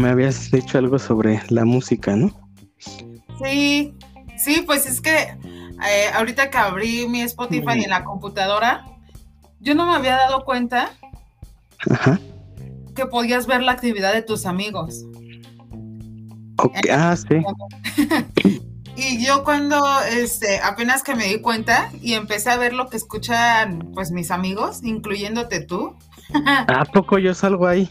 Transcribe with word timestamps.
Me 0.00 0.08
habías 0.08 0.50
dicho 0.50 0.78
algo 0.78 0.98
sobre 0.98 1.42
la 1.50 1.66
música, 1.66 2.16
¿no? 2.16 2.30
Sí, 3.44 3.94
sí, 4.38 4.62
pues 4.64 4.86
es 4.86 5.02
que 5.02 5.12
eh, 5.12 6.06
ahorita 6.14 6.48
que 6.48 6.56
abrí 6.56 7.06
mi 7.06 7.20
Spotify 7.20 7.84
en 7.84 7.90
la 7.90 8.02
computadora, 8.02 8.86
yo 9.60 9.74
no 9.74 9.86
me 9.86 9.94
había 9.94 10.16
dado 10.16 10.46
cuenta 10.46 10.88
que 12.96 13.04
podías 13.04 13.46
ver 13.46 13.62
la 13.62 13.72
actividad 13.72 14.14
de 14.14 14.22
tus 14.22 14.46
amigos. 14.46 15.04
Ah, 16.90 17.14
sí. 17.14 17.42
y 18.96 19.22
yo 19.22 19.44
cuando 19.44 19.84
este, 20.10 20.60
apenas 20.60 21.02
que 21.02 21.14
me 21.14 21.26
di 21.26 21.42
cuenta 21.42 21.90
y 22.00 22.14
empecé 22.14 22.48
a 22.48 22.56
ver 22.56 22.72
lo 22.72 22.88
que 22.88 22.96
escuchan 22.96 23.90
pues 23.92 24.12
mis 24.12 24.30
amigos, 24.30 24.82
incluyéndote 24.82 25.60
tú. 25.60 25.94
¿A 26.68 26.86
poco 26.86 27.18
yo 27.18 27.34
salgo 27.34 27.66
ahí? 27.66 27.90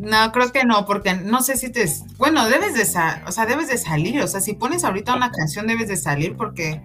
No, 0.00 0.30
creo 0.32 0.52
que 0.52 0.64
no, 0.64 0.86
porque 0.86 1.14
no 1.14 1.42
sé 1.42 1.56
si 1.56 1.70
te... 1.70 1.84
Bueno, 2.18 2.48
debes 2.48 2.74
de, 2.74 2.82
o 3.26 3.32
sea, 3.32 3.46
debes 3.46 3.68
de 3.68 3.78
salir, 3.78 4.20
o 4.22 4.28
sea, 4.28 4.40
si 4.40 4.54
pones 4.54 4.84
ahorita 4.84 5.14
una 5.16 5.30
canción 5.32 5.66
debes 5.66 5.88
de 5.88 5.96
salir 5.96 6.36
porque... 6.36 6.80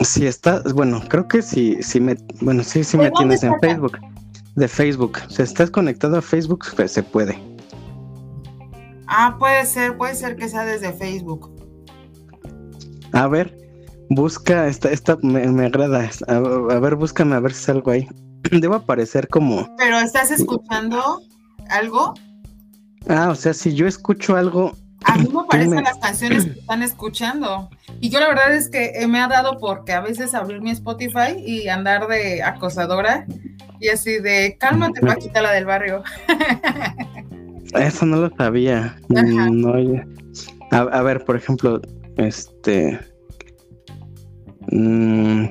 Si 0.00 0.26
estás, 0.26 0.72
bueno, 0.72 1.00
creo 1.08 1.28
que 1.28 1.42
si, 1.42 1.80
si 1.82 2.00
me, 2.00 2.16
bueno, 2.40 2.62
sí, 2.62 2.82
sí 2.84 2.96
me 2.96 3.10
tienes 3.10 3.42
en 3.42 3.58
Facebook, 3.60 3.98
de 4.56 4.68
Facebook, 4.68 5.18
si 5.28 5.42
estás 5.42 5.70
conectado 5.70 6.18
a 6.18 6.22
Facebook, 6.22 6.64
pues 6.76 6.92
se 6.92 7.02
puede. 7.02 7.38
Ah, 9.06 9.36
puede 9.38 9.66
ser, 9.66 9.96
puede 9.96 10.14
ser 10.14 10.36
que 10.36 10.48
sea 10.48 10.64
desde 10.64 10.92
Facebook. 10.92 11.50
A 13.12 13.26
ver, 13.26 13.56
busca, 14.08 14.68
esta, 14.68 14.90
esta 14.90 15.18
me, 15.22 15.46
me 15.48 15.66
agrada, 15.66 16.08
a, 16.28 16.34
a, 16.34 16.78
ver, 16.78 16.94
búscame 16.94 17.34
a 17.34 17.40
ver 17.40 17.52
si 17.52 17.64
salgo 17.64 17.90
ahí. 17.90 18.08
Debo 18.50 18.76
aparecer 18.76 19.28
como... 19.28 19.68
Pero 19.76 19.98
estás 19.98 20.30
escuchando 20.30 21.20
algo. 21.70 22.14
Ah, 23.08 23.30
o 23.30 23.34
sea, 23.34 23.54
si 23.54 23.74
yo 23.74 23.86
escucho 23.86 24.36
algo. 24.36 24.76
A 25.04 25.16
mí 25.16 25.28
me 25.32 25.44
parecen 25.44 25.82
las 25.82 25.96
canciones 25.98 26.44
que 26.44 26.60
están 26.60 26.82
escuchando. 26.82 27.70
Y 28.00 28.10
yo 28.10 28.20
la 28.20 28.28
verdad 28.28 28.54
es 28.54 28.68
que 28.68 28.92
me 29.08 29.20
ha 29.20 29.28
dado 29.28 29.58
porque 29.58 29.92
a 29.92 30.00
veces 30.00 30.34
abrir 30.34 30.60
mi 30.60 30.70
Spotify 30.70 31.36
y 31.38 31.68
andar 31.68 32.06
de 32.06 32.42
acosadora 32.42 33.26
y 33.80 33.88
así 33.88 34.18
de 34.18 34.56
cálmate, 34.58 35.00
Paquita, 35.00 35.40
la 35.40 35.52
del 35.52 35.64
barrio. 35.64 36.02
Eso 37.74 38.04
no 38.04 38.16
lo 38.16 38.36
sabía. 38.36 38.96
No, 39.08 39.74
a, 40.70 40.78
a, 40.78 41.02
ver, 41.02 41.24
por 41.24 41.36
ejemplo, 41.36 41.80
este. 42.16 43.00
Mmm, 44.70 45.46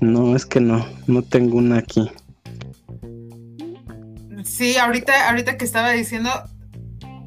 no, 0.00 0.36
es 0.36 0.44
que 0.44 0.60
no, 0.60 0.84
no 1.06 1.22
tengo 1.22 1.58
una 1.58 1.78
aquí. 1.78 2.10
Sí, 4.60 4.76
ahorita, 4.76 5.30
ahorita 5.30 5.56
que 5.56 5.64
estaba 5.64 5.90
diciendo, 5.92 6.30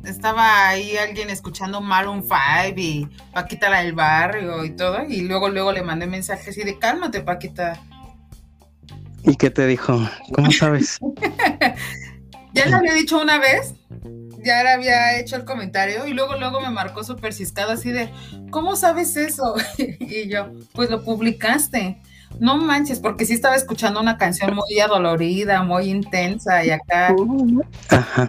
estaba 0.06 0.68
ahí 0.68 0.96
alguien 0.98 1.32
escuchando 1.32 1.82
Maroon 1.82 2.22
5 2.22 2.80
y 2.80 3.10
Paquita 3.34 3.72
la 3.72 3.82
del 3.82 3.94
barrio 3.94 4.64
y 4.64 4.76
todo, 4.76 5.04
y 5.10 5.22
luego, 5.22 5.50
luego 5.50 5.72
le 5.72 5.82
mandé 5.82 6.06
mensajes 6.06 6.56
y 6.60 6.64
de 6.64 6.78
cálmate, 6.78 7.22
Paquita. 7.22 7.82
¿Y 9.24 9.36
qué 9.36 9.50
te 9.50 9.66
dijo? 9.66 10.08
¿Cómo 10.36 10.52
sabes? 10.52 11.00
ya 12.54 12.68
le 12.68 12.76
había 12.76 12.94
dicho 12.94 13.20
una 13.20 13.40
vez, 13.40 13.74
ya 14.44 14.62
le 14.62 14.70
había 14.70 15.18
hecho 15.18 15.36
el 15.36 15.44
comentario 15.44 16.06
y 16.06 16.14
luego, 16.14 16.36
luego 16.36 16.62
me 16.62 16.70
marcó 16.70 17.04
súper 17.04 17.34
ciscado 17.34 17.72
así 17.72 17.92
de, 17.92 18.12
¿cómo 18.52 18.76
sabes 18.76 19.16
eso? 19.16 19.56
y 20.00 20.30
yo, 20.30 20.52
pues 20.76 20.92
lo 20.92 21.04
publicaste 21.04 22.00
no 22.40 22.58
manches, 22.58 23.00
porque 23.00 23.26
sí 23.26 23.34
estaba 23.34 23.56
escuchando 23.56 24.00
una 24.00 24.18
canción 24.18 24.56
muy 24.56 24.80
adolorida, 24.80 25.64
muy 25.64 25.90
intensa 25.90 26.64
y 26.66 26.72
acá 26.72 27.16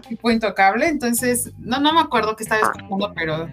tipo 0.08 0.30
intocable, 0.30 0.88
entonces 0.88 1.52
no, 1.58 1.80
no 1.80 1.92
me 1.92 2.00
acuerdo 2.00 2.36
qué 2.36 2.44
estaba 2.44 2.62
escuchando, 2.62 3.12
pero 3.14 3.48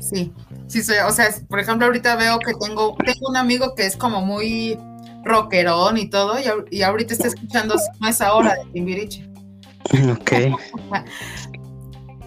sí, 0.00 0.32
sí, 0.66 0.80
o 1.06 1.10
sea, 1.10 1.28
por 1.48 1.60
ejemplo, 1.60 1.86
ahorita 1.86 2.16
veo 2.16 2.38
que 2.38 2.52
tengo, 2.54 2.96
tengo 3.04 3.28
un 3.28 3.36
amigo 3.36 3.74
que 3.74 3.86
es 3.86 3.96
como 3.96 4.20
muy 4.20 4.78
rockerón 5.24 5.96
y 5.96 6.08
todo, 6.08 6.36
y, 6.70 6.82
ahorita 6.82 7.14
está 7.14 7.28
escuchando 7.28 7.74
a 8.00 8.10
esa 8.10 8.34
hora 8.34 8.54
de 8.54 8.72
Timbiriche. 8.72 9.28
Ok. 10.10 10.32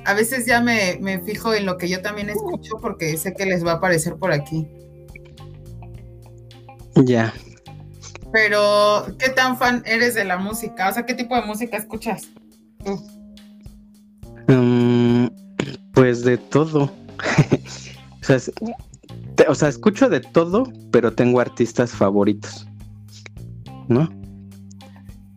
a 0.06 0.14
veces 0.14 0.46
ya 0.46 0.62
me, 0.62 0.98
me 1.02 1.20
fijo 1.20 1.54
en 1.54 1.66
lo 1.66 1.78
que 1.78 1.90
yo 1.90 2.02
también 2.02 2.30
escucho 2.30 2.78
porque 2.82 3.18
sé 3.18 3.34
que 3.34 3.46
les 3.46 3.66
va 3.66 3.74
a 3.74 3.76
aparecer 3.76 4.16
por 4.16 4.32
aquí. 4.32 4.68
Ya. 6.96 7.34
Pero, 8.32 9.06
¿qué 9.18 9.30
tan 9.30 9.58
fan 9.58 9.84
eres 9.86 10.16
de 10.16 10.26
la 10.26 10.38
música? 10.38 10.90
O 10.90 10.94
sea, 10.94 11.06
¿qué 11.06 11.14
tipo 11.14 11.36
de 11.36 11.44
música 11.44 11.78
escuchas 11.78 12.28
mm, 14.48 15.28
pues 15.94 16.24
de 16.24 16.38
todo. 16.38 16.92
o, 19.48 19.56
sea, 19.56 19.70
escucho 19.70 20.10
de 20.10 20.20
todo, 20.20 20.72
pero 20.92 21.14
tengo 21.14 21.40
artistas 21.40 21.92
favoritos. 21.92 22.68
¿No? 23.88 24.10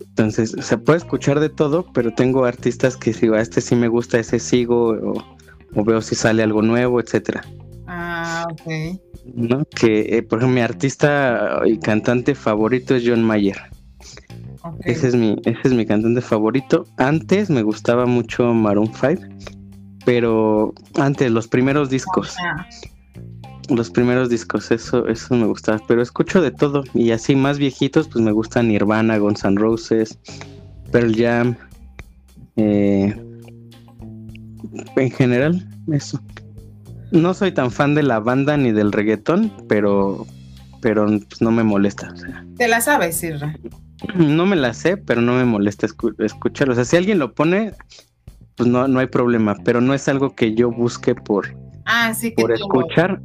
Entonces, 0.01 0.55
se 0.61 0.77
puede 0.77 0.99
escuchar 0.99 1.41
de 1.41 1.49
todo, 1.49 1.87
pero 1.93 2.13
tengo 2.13 2.45
artistas 2.45 2.97
que 2.97 3.13
si 3.13 3.29
a 3.29 3.41
este 3.41 3.61
sí 3.61 3.75
me 3.75 3.89
gusta, 3.89 4.19
ese 4.19 4.39
sigo, 4.39 4.91
o, 4.91 5.25
o 5.75 5.85
veo 5.85 6.03
si 6.03 6.15
sale 6.15 6.43
algo 6.43 6.61
nuevo, 6.61 7.01
etcétera. 7.01 7.43
Ah, 7.87 8.47
ok. 8.51 9.01
¿No? 9.35 9.65
Que, 9.65 10.17
eh, 10.17 10.23
por 10.23 10.39
ejemplo, 10.39 10.55
mi 10.55 10.61
artista 10.61 11.61
y 11.67 11.79
cantante 11.79 12.35
favorito 12.35 12.95
es 12.95 13.05
John 13.07 13.25
Mayer. 13.25 13.57
Ese, 14.85 15.09
es 15.09 15.15
mi, 15.15 15.37
ese 15.45 15.61
es 15.65 15.73
mi 15.73 15.87
cantante 15.87 16.21
favorito. 16.21 16.87
Antes 16.97 17.51
me 17.51 17.63
gustaba 17.63 18.07
mucho 18.07 18.53
Maroon 18.53 18.93
5, 18.93 19.23
pero 20.05 20.75
antes, 20.95 21.31
los 21.31 21.49
primeros 21.49 21.91
discos. 21.91 22.37
Ah. 22.43 22.67
Los 23.69 23.89
primeros 23.89 24.29
discos, 24.29 24.71
eso, 24.71 25.07
eso 25.07 25.35
me 25.37 25.47
gustaba. 25.47 25.81
Pero 25.87 26.03
escucho 26.03 26.43
de 26.43 26.51
todo. 26.51 26.83
Y 26.93 27.13
así 27.13 27.37
más 27.37 27.59
viejitos, 27.59 28.09
pues 28.09 28.25
me 28.25 28.33
gustan 28.33 28.69
Nirvana, 28.69 29.19
Guns 29.19 29.45
N' 29.45 29.59
Roses, 29.59 30.19
Pearl 30.91 31.15
Jam. 31.15 31.57
Eh, 32.57 33.15
en 34.97 35.11
general, 35.13 35.67
eso 35.93 36.21
no 37.13 37.35
soy 37.35 37.53
tan 37.53 37.71
fan 37.71 37.95
de 37.95 38.03
la 38.03 38.21
banda 38.21 38.57
ni 38.57 38.73
del 38.73 38.93
reggaetón, 38.93 39.53
pero, 39.69 40.27
pero 40.81 41.07
pues, 41.07 41.41
no 41.41 41.51
me 41.51 41.63
molesta. 41.63 42.13
¿Te 42.57 42.69
la 42.69 42.81
sabes, 42.81 43.17
Sirra? 43.17 43.57
No 44.15 44.47
me 44.47 44.57
la 44.57 44.73
sé, 44.73 44.97
pero 44.97 45.21
no 45.21 45.35
me 45.35 45.45
molesta 45.45 45.87
escucharlo. 45.87 46.73
O 46.73 46.75
sea, 46.75 46.85
si 46.85 46.97
alguien 46.97 47.19
lo 47.19 47.35
pone, 47.35 47.73
pues 48.57 48.69
no, 48.69 48.89
no 48.89 48.99
hay 48.99 49.07
problema, 49.07 49.57
pero 49.65 49.81
no 49.81 49.95
es 49.95 50.09
algo 50.09 50.35
que 50.35 50.55
yo 50.55 50.71
busque 50.71 51.15
por, 51.15 51.55
ah, 51.87 52.15
sí 52.15 52.31
por 52.31 52.53
escuchar. 52.53 53.21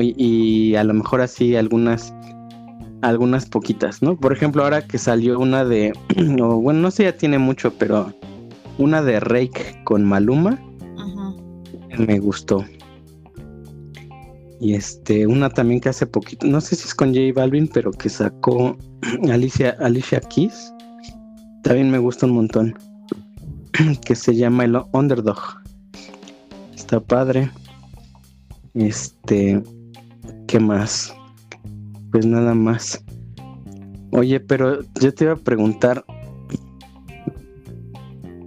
Y, 0.00 0.74
a 0.74 0.82
lo 0.82 0.92
mejor 0.92 1.20
así 1.20 1.54
algunas 1.54 2.12
algunas 3.02 3.46
poquitas, 3.46 4.02
¿no? 4.02 4.16
Por 4.16 4.32
ejemplo, 4.32 4.64
ahora 4.64 4.82
que 4.82 4.98
salió 4.98 5.38
una 5.38 5.64
de, 5.64 5.92
bueno, 6.16 6.80
no 6.80 6.90
sé, 6.90 7.04
ya 7.04 7.12
tiene 7.12 7.38
mucho, 7.38 7.72
pero 7.78 8.12
una 8.78 9.02
de 9.02 9.20
Rake 9.20 9.82
con 9.84 10.04
Maluma, 10.04 10.58
me 11.98 12.18
gustó. 12.18 12.64
Y 14.64 14.72
este, 14.72 15.26
una 15.26 15.50
también 15.50 15.78
que 15.78 15.90
hace 15.90 16.06
poquito, 16.06 16.46
no 16.46 16.58
sé 16.58 16.74
si 16.74 16.84
es 16.88 16.94
con 16.94 17.10
J 17.10 17.34
Balvin, 17.34 17.68
pero 17.68 17.90
que 17.90 18.08
sacó 18.08 18.78
Alicia, 19.30 19.76
Alicia 19.78 20.20
Keys. 20.20 20.72
También 21.62 21.90
me 21.90 21.98
gusta 21.98 22.24
un 22.24 22.32
montón. 22.32 22.74
que 24.06 24.14
se 24.14 24.34
llama 24.34 24.64
el 24.64 24.80
Underdog. 24.92 25.38
Está 26.74 26.98
padre. 26.98 27.50
Este, 28.72 29.62
¿qué 30.46 30.58
más? 30.58 31.14
Pues 32.10 32.24
nada 32.24 32.54
más. 32.54 33.04
Oye, 34.12 34.40
pero 34.40 34.80
yo 34.98 35.12
te 35.12 35.24
iba 35.24 35.34
a 35.34 35.36
preguntar. 35.36 36.06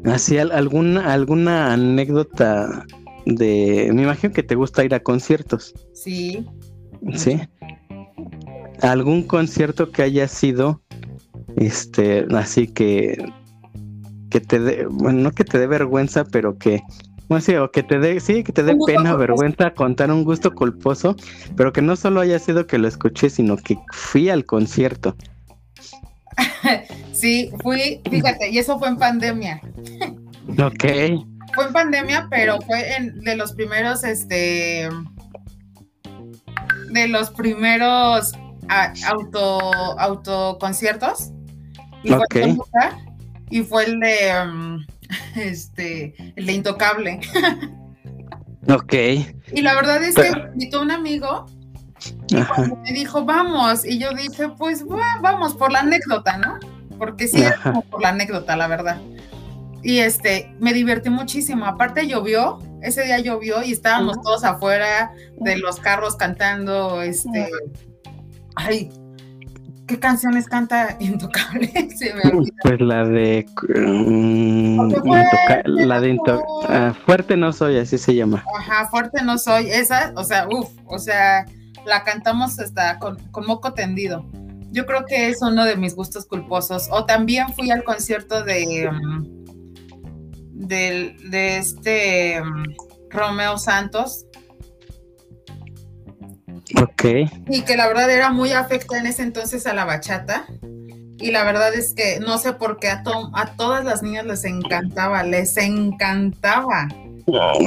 ¿Así 0.03 0.39
alguna, 0.39 1.13
alguna 1.13 1.73
anécdota 1.73 2.87
de... 3.27 3.91
Me 3.93 4.03
imagino 4.03 4.33
que 4.33 4.43
te 4.43 4.55
gusta 4.55 4.83
ir 4.85 4.93
a 4.93 5.01
conciertos. 5.01 5.73
Sí. 5.93 6.45
Sí. 7.15 7.39
¿Algún 8.81 9.23
concierto 9.23 9.91
que 9.91 10.03
haya 10.03 10.27
sido, 10.27 10.81
este, 11.55 12.25
así 12.31 12.67
que, 12.67 13.17
que 14.29 14.39
te 14.39 14.59
dé, 14.59 14.85
bueno, 14.85 15.19
no 15.19 15.31
que 15.31 15.43
te 15.43 15.57
dé 15.59 15.67
vergüenza, 15.67 16.25
pero 16.25 16.57
que, 16.57 16.81
bueno, 17.27 17.41
sí, 17.41 17.55
o 17.55 17.71
que 17.71 17.83
te 17.83 17.99
dé, 17.99 18.19
sí, 18.19 18.43
que 18.43 18.51
te 18.51 18.63
dé 18.63 18.75
pena, 18.85 19.15
vergüenza 19.15 19.73
contar 19.73 20.11
un 20.11 20.23
gusto 20.23 20.53
culposo, 20.53 21.15
pero 21.55 21.73
que 21.73 21.81
no 21.81 21.95
solo 21.95 22.21
haya 22.21 22.37
sido 22.39 22.67
que 22.67 22.77
lo 22.77 22.87
escuché, 22.87 23.29
sino 23.29 23.57
que 23.57 23.77
fui 23.91 24.29
al 24.29 24.45
concierto. 24.45 25.15
sí, 27.11 27.51
fui, 27.63 27.99
fíjate, 28.09 28.51
y 28.51 28.59
eso 28.59 28.77
fue 28.77 28.89
en 28.89 28.97
pandemia. 28.97 29.61
ok 30.59 31.36
fue 31.57 31.65
en 31.65 31.73
pandemia, 31.73 32.27
pero 32.29 32.61
fue 32.61 32.95
en, 32.95 33.19
de 33.21 33.35
los 33.35 33.53
primeros, 33.53 34.03
este, 34.03 34.87
de 36.91 37.07
los 37.07 37.31
primeros 37.31 38.33
auto, 39.07 39.59
autoconciertos. 39.99 41.31
Okay. 42.07 42.55
y 43.49 43.63
fue 43.63 43.85
el 43.85 43.99
de 43.99 44.33
um, 44.45 44.85
este 45.35 46.13
el 46.35 46.45
de 46.45 46.53
Intocable. 46.53 47.19
ok. 48.69 48.93
Y 49.51 49.61
la 49.63 49.73
verdad 49.73 50.03
es 50.03 50.13
que 50.13 50.27
invitó 50.53 50.77
a 50.77 50.81
un 50.83 50.91
amigo 50.91 51.47
y 52.29 52.35
me 52.35 52.91
dijo, 52.93 53.25
vamos, 53.25 53.83
y 53.83 53.97
yo 53.97 54.13
dije, 54.13 54.49
pues 54.57 54.85
vamos 55.21 55.55
por 55.55 55.71
la 55.71 55.79
anécdota, 55.79 56.37
¿no? 56.37 56.59
Porque 56.99 57.27
sí, 57.27 57.41
es 57.41 57.55
como 57.57 57.81
por 57.81 58.01
la 58.01 58.09
anécdota, 58.09 58.55
la 58.55 58.67
verdad. 58.67 59.01
Y 59.83 59.99
este, 59.99 60.53
me 60.59 60.73
divertí 60.73 61.09
muchísimo. 61.09 61.65
Aparte 61.65 62.07
llovió, 62.07 62.59
ese 62.81 63.03
día 63.03 63.19
llovió 63.19 63.63
y 63.63 63.71
estábamos 63.71 64.21
todos 64.21 64.43
afuera 64.43 65.11
de 65.39 65.57
los 65.57 65.79
carros 65.79 66.15
cantando, 66.15 67.01
este, 67.01 67.49
ay, 68.55 68.89
¿qué 69.87 69.99
canciones 69.99 70.47
canta 70.47 70.97
Intocable? 70.99 71.71
pues 72.63 72.81
la 72.81 73.05
de, 73.05 73.45
mm, 73.75 74.91
la 75.65 75.99
de 76.01 76.17
ah, 76.69 76.93
Fuerte 77.05 77.37
no 77.37 77.53
soy, 77.53 77.77
así 77.77 77.97
se 77.97 78.15
llama. 78.15 78.43
Ajá, 78.57 78.87
Fuerte 78.89 79.23
no 79.23 79.37
soy, 79.37 79.69
esa, 79.69 80.11
o 80.15 80.23
sea, 80.23 80.47
uff, 80.49 80.69
o 80.85 80.99
sea, 80.99 81.45
la 81.87 82.03
cantamos 82.03 82.59
hasta 82.59 82.99
con, 82.99 83.17
moco 83.45 83.73
tendido. 83.73 84.25
Yo 84.71 84.85
creo 84.85 85.05
que 85.05 85.29
es 85.29 85.41
uno 85.41 85.63
de 85.63 85.77
mis 85.77 85.95
gustos 85.95 86.25
culposos. 86.25 86.89
O 86.91 87.05
también 87.05 87.53
fui 87.53 87.71
al 87.71 87.83
concierto 87.83 88.43
de, 88.43 88.89
mm, 90.57 90.67
de, 90.67 91.57
este 91.57 92.41
mm, 92.41 92.75
Romeo 93.09 93.57
Santos. 93.57 94.25
Ok. 96.81 97.03
Y 97.49 97.61
que 97.61 97.77
la 97.77 97.87
verdad 97.87 98.09
era 98.11 98.31
muy 98.31 98.51
afecta 98.51 98.97
en 98.97 99.07
ese 99.07 99.23
entonces 99.23 99.65
a 99.67 99.73
la 99.73 99.85
bachata. 99.85 100.45
Y 101.19 101.31
la 101.31 101.43
verdad 101.43 101.73
es 101.73 101.93
que 101.93 102.19
no 102.19 102.37
sé 102.37 102.53
por 102.53 102.79
qué 102.79 102.89
a, 102.89 103.03
a 103.33 103.55
todas 103.55 103.83
las 103.83 104.03
niñas 104.03 104.25
les 104.25 104.45
encantaba, 104.45 105.23
les 105.23 105.57
encantaba. 105.57 106.87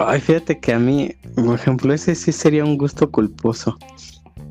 Ay, 0.07 0.21
fíjate 0.21 0.59
que 0.59 0.73
a 0.73 0.79
mí, 0.79 1.15
por 1.35 1.55
ejemplo, 1.55 1.93
ese 1.93 2.15
sí 2.15 2.33
sería 2.33 2.65
un 2.65 2.79
gusto 2.79 3.11
culposo. 3.11 3.77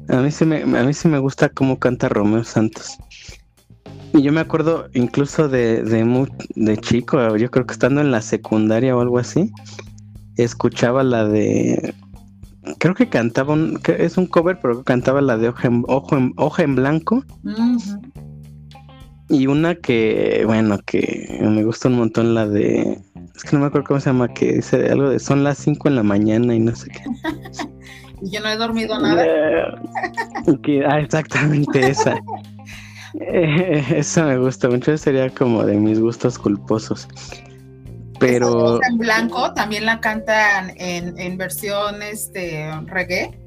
A 0.10 0.18
mí 0.18 0.32
sí 0.32 0.46
me, 0.46 0.62
a 0.62 0.84
mí 0.84 0.94
sí 0.94 1.08
me 1.08 1.20
gusta 1.20 1.50
cómo 1.50 1.80
canta 1.80 2.10
Romeo 2.10 2.44
Santos. 2.44 2.98
Y 4.14 4.22
yo 4.24 4.32
me 4.32 4.42
acuerdo 4.42 4.90
incluso 4.94 5.48
de, 5.48 5.84
de, 5.84 6.28
de 6.56 6.78
chico, 6.78 7.36
yo 7.38 7.52
creo 7.52 7.66
que 7.66 7.74
estando 7.74 8.02
en 8.02 8.12
la 8.12 8.22
secundaria 8.22 8.96
o 8.96 9.02
algo 9.02 9.20
así, 9.20 9.52
escuchaba 10.36 11.04
la 11.04 11.26
de 11.26 11.94
creo 12.78 12.94
que 12.94 13.10
cantaba 13.10 13.54
un, 13.54 13.80
es 13.98 14.18
un 14.18 14.28
cover, 14.28 14.60
pero 14.62 14.84
cantaba 14.84 15.22
la 15.22 15.38
de 15.38 15.50
ojo 15.50 16.16
en, 16.16 16.34
hoja 16.38 16.64
en 16.64 16.76
blanco. 16.76 17.24
Y 19.30 19.48
una 19.48 19.76
que, 19.76 20.44
bueno, 20.46 20.80
que 20.86 21.40
me 21.42 21.64
gusta 21.64 21.88
un 21.88 21.96
montón 21.96 22.34
la 22.34 22.48
de, 22.48 23.00
es 23.36 23.44
que 23.44 23.56
no 23.56 23.60
me 23.60 23.68
acuerdo 23.68 23.88
cómo 23.88 24.00
se 24.00 24.10
llama, 24.10 24.34
que 24.34 24.54
dice 24.54 24.90
algo 24.90 25.10
de 25.10 25.20
son 25.20 25.44
las 25.44 25.60
5 25.60 25.88
en 25.88 25.96
la 25.96 26.04
mañana 26.04 26.56
y 26.56 26.60
no 26.60 26.76
sé 26.76 26.90
qué. 26.90 27.04
y 28.22 28.32
yo 28.32 28.42
no 28.42 28.50
he 28.50 28.58
dormido 28.58 29.00
nada. 29.00 29.24
ah, 30.88 31.00
exactamente 31.00 31.90
esa. 31.90 32.16
Eh, 33.22 33.84
esa 33.96 34.26
me 34.26 34.38
gusta 34.38 34.70
mucho, 34.70 34.96
sería 34.98 35.30
como 35.30 35.64
de 35.64 35.76
mis 35.76 36.00
gustos 36.00 36.38
culposos. 36.38 37.08
Pero. 38.20 38.80
en 38.84 38.98
blanco 38.98 39.54
también 39.54 39.86
la 39.86 40.00
cantan 40.00 40.74
en, 40.76 41.18
en 41.18 41.38
versión 41.38 42.04
este, 42.04 42.70
reggae. 42.86 43.40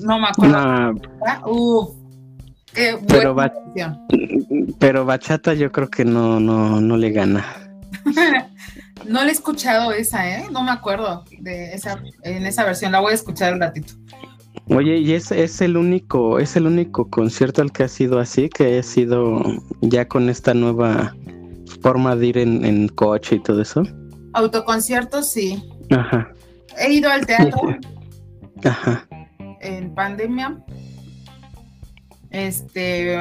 No 0.00 0.18
me 0.18 0.28
acuerdo. 0.28 0.94
Uf, 1.46 1.90
qué 2.72 2.98
pero, 3.06 3.36
pero 4.78 5.04
bachata 5.04 5.54
yo 5.54 5.72
creo 5.72 5.88
que 5.88 6.04
no, 6.04 6.38
no, 6.38 6.80
no 6.80 6.96
le 6.96 7.10
gana. 7.10 7.44
no 9.06 9.22
le 9.24 9.30
he 9.30 9.32
escuchado 9.32 9.92
esa, 9.92 10.28
¿eh? 10.28 10.44
No 10.52 10.62
me 10.62 10.70
acuerdo 10.70 11.24
de 11.40 11.74
esa, 11.74 12.00
en 12.22 12.46
esa 12.46 12.64
versión. 12.64 12.92
La 12.92 13.00
voy 13.00 13.12
a 13.12 13.16
escuchar 13.16 13.54
un 13.54 13.60
ratito. 13.60 13.94
Oye, 14.66 14.98
y 14.98 15.12
es, 15.14 15.32
es 15.32 15.60
el 15.60 15.76
único, 15.76 16.38
es 16.38 16.56
el 16.56 16.66
único 16.66 17.08
concierto 17.08 17.62
al 17.62 17.72
que 17.72 17.84
ha 17.84 17.88
sido 17.88 18.18
así, 18.18 18.48
que 18.48 18.78
ha 18.78 18.82
sido 18.82 19.42
ya 19.80 20.06
con 20.06 20.28
esta 20.28 20.54
nueva 20.54 21.14
forma 21.80 22.16
de 22.16 22.26
ir 22.26 22.38
en, 22.38 22.88
coche 22.88 23.36
y 23.36 23.42
todo 23.42 23.62
eso. 23.62 23.82
Autoconciertos, 24.34 25.30
sí. 25.30 25.62
Ajá. 25.90 26.32
He 26.78 26.92
ido 26.92 27.10
al 27.10 27.26
teatro. 27.26 27.76
Ajá. 28.64 29.06
En 29.60 29.94
pandemia. 29.94 30.58
Este. 32.30 33.16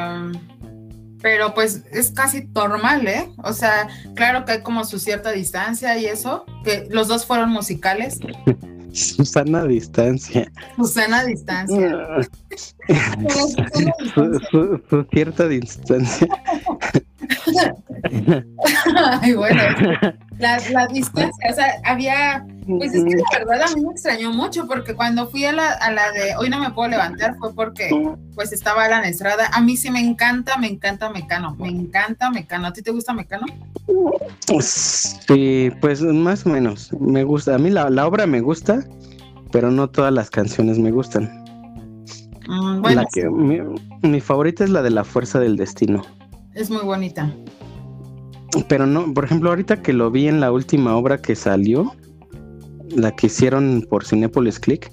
Pero 1.22 1.54
pues 1.54 1.84
es 1.92 2.12
casi 2.12 2.46
normal, 2.54 3.08
¿eh? 3.08 3.30
O 3.44 3.54
sea, 3.54 3.88
claro 4.16 4.46
que 4.46 4.54
hay 4.54 4.62
como 4.62 4.86
su 4.86 5.00
cierta 5.00 5.32
distancia 5.32 5.98
y 5.98 6.06
eso, 6.06 6.46
que 6.64 6.88
los 6.92 7.08
dos 7.08 7.26
fueron 7.26 7.50
musicales. 7.50 8.20
Susana 8.92 9.66
distancia. 9.66 10.52
Susana 10.76 11.24
distancia. 11.24 11.98
su, 14.52 15.06
cierta 15.12 15.48
distancia. 15.48 16.28
Ay, 19.22 19.34
bueno, 19.34 19.62
la, 20.40 20.88
distancia, 20.88 21.50
o 21.50 21.54
sea, 21.54 21.74
había, 21.84 22.46
pues 22.68 22.94
es 22.94 23.04
que 23.04 23.16
la 23.16 23.46
verdad 23.46 23.72
a 23.72 23.76
mí 23.76 23.82
me 23.82 23.92
extrañó 23.92 24.32
mucho 24.32 24.68
porque 24.68 24.94
cuando 24.94 25.28
fui 25.28 25.46
a 25.46 25.52
la, 25.52 25.72
a 25.72 25.92
la 25.92 26.12
de 26.12 26.36
hoy 26.38 26.50
no 26.50 26.60
me 26.60 26.72
puedo 26.72 26.90
levantar 26.90 27.36
fue 27.40 27.54
porque 27.54 27.90
pues 28.36 28.54
estaba 28.54 28.86
Alan 28.86 29.06
Estrada. 29.06 29.50
A 29.54 29.62
mí 29.62 29.78
sí 29.78 29.90
me 29.90 30.00
encanta, 30.00 30.58
me 30.58 30.68
encanta 30.68 31.10
Mecano, 31.10 31.56
me 31.56 31.70
encanta 31.70 32.30
Mecano. 32.30 32.68
¿A 32.68 32.74
ti 32.74 32.82
te 32.82 32.92
gusta 32.92 33.14
Mecano? 33.14 33.46
Sí, 34.60 35.72
pues 35.82 36.02
más 36.02 36.46
o 36.46 36.50
menos, 36.50 36.94
me 36.94 37.24
gusta. 37.24 37.56
A 37.56 37.58
mí 37.58 37.70
la, 37.70 37.90
la 37.90 38.06
obra 38.06 38.28
me 38.28 38.42
gusta, 38.42 38.86
pero 39.52 39.72
no 39.72 39.90
todas 39.90 40.14
las 40.14 40.30
canciones 40.30 40.78
me 40.78 40.92
gustan. 40.92 41.44
Mm, 42.48 42.82
bueno, 42.82 43.04
mi, 43.32 43.60
mi 44.08 44.22
favorita 44.22 44.64
es 44.64 44.70
la 44.70 44.82
de 44.82 44.92
La 44.92 45.04
Fuerza 45.04 45.40
del 45.40 45.58
Destino. 45.58 46.04
Es 46.58 46.72
muy 46.72 46.82
bonita. 46.84 47.32
Pero 48.68 48.88
no, 48.88 49.14
por 49.14 49.26
ejemplo, 49.26 49.50
ahorita 49.50 49.82
que 49.84 49.94
lo 49.94 50.10
vi 50.10 50.28
en 50.28 50.40
la 50.40 50.52
última 50.52 50.96
obra 50.96 51.22
que 51.22 51.36
salió, 51.36 51.94
la 52.90 53.12
que 53.16 53.28
hicieron 53.28 53.86
por 53.88 54.06
Cinepolis 54.06 54.60
Click, 54.60 54.92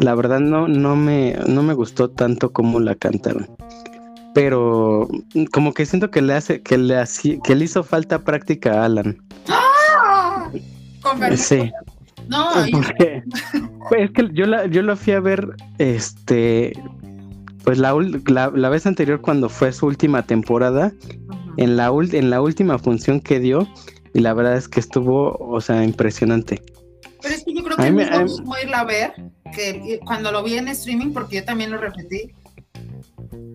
la 0.00 0.14
verdad 0.16 0.40
no, 0.40 0.66
no 0.66 0.96
me, 0.96 1.36
no 1.46 1.62
me 1.62 1.74
gustó 1.74 2.10
tanto 2.10 2.52
como 2.52 2.80
la 2.80 2.96
cantaron. 2.96 3.48
Pero 4.34 5.08
como 5.52 5.72
que 5.72 5.86
siento 5.86 6.10
que 6.10 6.20
le 6.20 6.34
hace, 6.34 6.62
que 6.62 6.76
le 6.76 7.00
que 7.44 7.54
le 7.54 7.64
hizo 7.64 7.84
falta 7.84 8.24
práctica 8.24 8.82
a 8.82 8.86
Alan. 8.86 9.18
¡Ah! 9.48 10.50
Sí. 11.36 11.70
No, 12.28 12.48
pues 13.88 14.02
es 14.02 14.10
que 14.10 14.28
yo 14.32 14.46
la, 14.46 14.66
yo 14.66 14.82
la 14.82 14.96
fui 14.96 15.14
a 15.14 15.20
ver, 15.20 15.48
este, 15.78 16.72
pues 17.68 17.76
la, 17.76 17.94
la, 18.54 18.68
vez 18.70 18.86
anterior 18.86 19.20
cuando 19.20 19.50
fue 19.50 19.74
su 19.74 19.84
última 19.84 20.22
temporada, 20.22 20.90
en, 21.58 21.76
la, 21.76 21.92
en 22.12 22.30
la 22.30 22.40
última 22.40 22.78
función 22.78 23.20
que 23.20 23.40
dio, 23.40 23.68
y 24.14 24.20
la 24.20 24.32
verdad 24.32 24.56
es 24.56 24.68
que 24.68 24.80
estuvo, 24.80 25.36
o 25.36 25.60
sea, 25.60 25.84
impresionante. 25.84 26.62
Pero 27.20 27.34
es 27.34 27.44
que 27.44 27.52
yo 27.52 27.62
creo 27.62 27.76
que 27.76 27.90
me, 27.90 28.04
a 28.04 28.24
irla 28.62 28.80
a 28.80 28.84
ver, 28.84 29.12
que 29.54 30.00
cuando 30.06 30.32
lo 30.32 30.42
vi 30.42 30.54
en 30.54 30.68
streaming, 30.68 31.12
porque 31.12 31.36
yo 31.36 31.44
también 31.44 31.70
lo 31.70 31.76
repetí, 31.76 32.32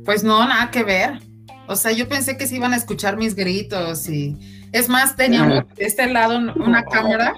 pues 0.05 0.24
no, 0.24 0.48
nada 0.48 0.70
que 0.70 0.84
ver. 0.84 1.20
O 1.67 1.75
sea, 1.75 1.91
yo 1.91 2.08
pensé 2.08 2.38
que 2.38 2.46
se 2.46 2.58
iban 2.58 2.74
a 2.74 2.75
escuchar 2.75 3.17
mis 3.17 3.34
gritos 3.34 4.08
y... 4.08 4.38
Es 4.74 4.89
más, 4.89 5.15
teníamos 5.15 5.63
de 5.75 5.86
este 5.86 6.05
lado 6.05 6.38
una 6.38 6.84
cámara 6.84 7.34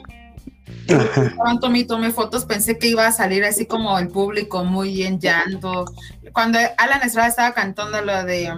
cuando 1.38 1.70
me 1.70 1.84
tomé 1.84 2.12
fotos 2.12 2.46
pensé 2.46 2.78
que 2.78 2.88
iba 2.88 3.06
a 3.06 3.12
salir 3.12 3.44
así 3.44 3.66
como 3.66 3.98
el 4.00 4.08
público 4.08 4.64
muy 4.64 5.04
en 5.04 5.20
llanto. 5.20 5.86
Cuando 6.34 6.60
Alan 6.78 7.02
Estrada 7.04 7.30
estaba 7.30 7.54
cantando 7.54 8.02
lo 8.02 8.24
de 8.24 8.52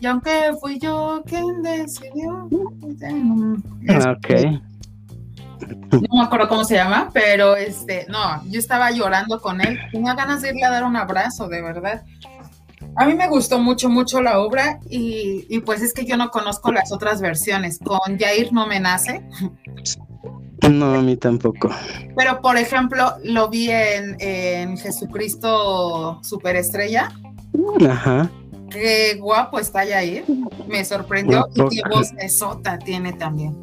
y 0.00 0.06
aunque 0.06 0.52
fui 0.60 0.78
yo 0.78 1.22
quien 1.26 1.62
decidió. 1.62 2.48
Ok. 4.10 4.28
No 5.90 6.18
me 6.18 6.22
acuerdo 6.22 6.48
cómo 6.48 6.64
se 6.64 6.74
llama, 6.74 7.10
pero 7.14 7.56
este, 7.56 8.06
no, 8.08 8.44
yo 8.44 8.58
estaba 8.58 8.90
llorando 8.90 9.40
con 9.40 9.60
él. 9.60 9.78
Tenía 9.90 10.14
ganas 10.14 10.42
de 10.42 10.50
irle 10.50 10.64
a 10.64 10.70
dar 10.70 10.84
un 10.84 10.96
abrazo, 10.96 11.48
de 11.48 11.62
verdad. 11.62 12.02
A 12.96 13.06
mí 13.06 13.14
me 13.14 13.28
gustó 13.28 13.58
mucho, 13.58 13.88
mucho 13.88 14.20
la 14.20 14.38
obra 14.38 14.80
y, 14.88 15.46
y 15.48 15.60
pues 15.60 15.82
es 15.82 15.94
que 15.94 16.04
yo 16.04 16.16
no 16.16 16.30
conozco 16.30 16.72
las 16.72 16.92
otras 16.92 17.20
versiones. 17.20 17.78
Con 17.78 18.18
Jair 18.18 18.52
no 18.52 18.66
me 18.66 18.80
nace. 18.80 19.24
No, 20.70 20.94
a 20.94 21.02
mí 21.02 21.16
tampoco. 21.16 21.70
Pero, 22.16 22.40
por 22.40 22.56
ejemplo, 22.56 23.12
lo 23.24 23.48
vi 23.48 23.70
en, 23.70 24.16
en 24.20 24.76
Jesucristo 24.78 26.20
Superestrella. 26.22 27.12
Ajá. 27.88 28.30
Qué 28.70 29.16
guapo 29.20 29.58
está 29.58 29.80
ahí. 29.80 30.24
Me 30.66 30.84
sorprendió. 30.84 31.46
Y 31.54 31.76
qué 31.76 31.82
voz 31.88 32.12
esota 32.18 32.78
tiene 32.78 33.12
también. 33.12 33.54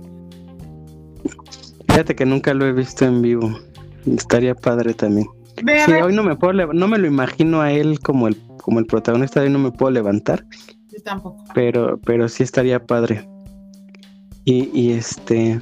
Fíjate 1.89 2.15
que 2.15 2.25
nunca 2.25 2.53
lo 2.53 2.65
he 2.65 2.73
visto 2.73 3.05
en 3.05 3.21
vivo. 3.21 3.59
Estaría 4.05 4.55
padre 4.55 4.93
también. 4.93 5.27
sí, 5.85 5.91
hoy 5.93 6.13
no 6.13 6.23
me 6.23 6.35
puedo 6.35 6.73
no 6.73 6.87
me 6.87 6.97
lo 6.97 7.07
imagino 7.07 7.61
a 7.61 7.71
él 7.71 7.99
como 7.99 8.27
el 8.27 8.37
como 8.57 8.79
el 8.79 8.85
protagonista, 8.85 9.41
hoy 9.41 9.49
no 9.49 9.59
me 9.59 9.71
puedo 9.71 9.91
levantar. 9.91 10.45
Yo 10.89 11.01
tampoco. 11.03 11.43
Pero 11.53 11.99
pero 12.03 12.27
sí 12.29 12.43
estaría 12.43 12.83
padre. 12.85 13.27
Y, 14.45 14.69
y 14.73 14.91
este, 14.91 15.61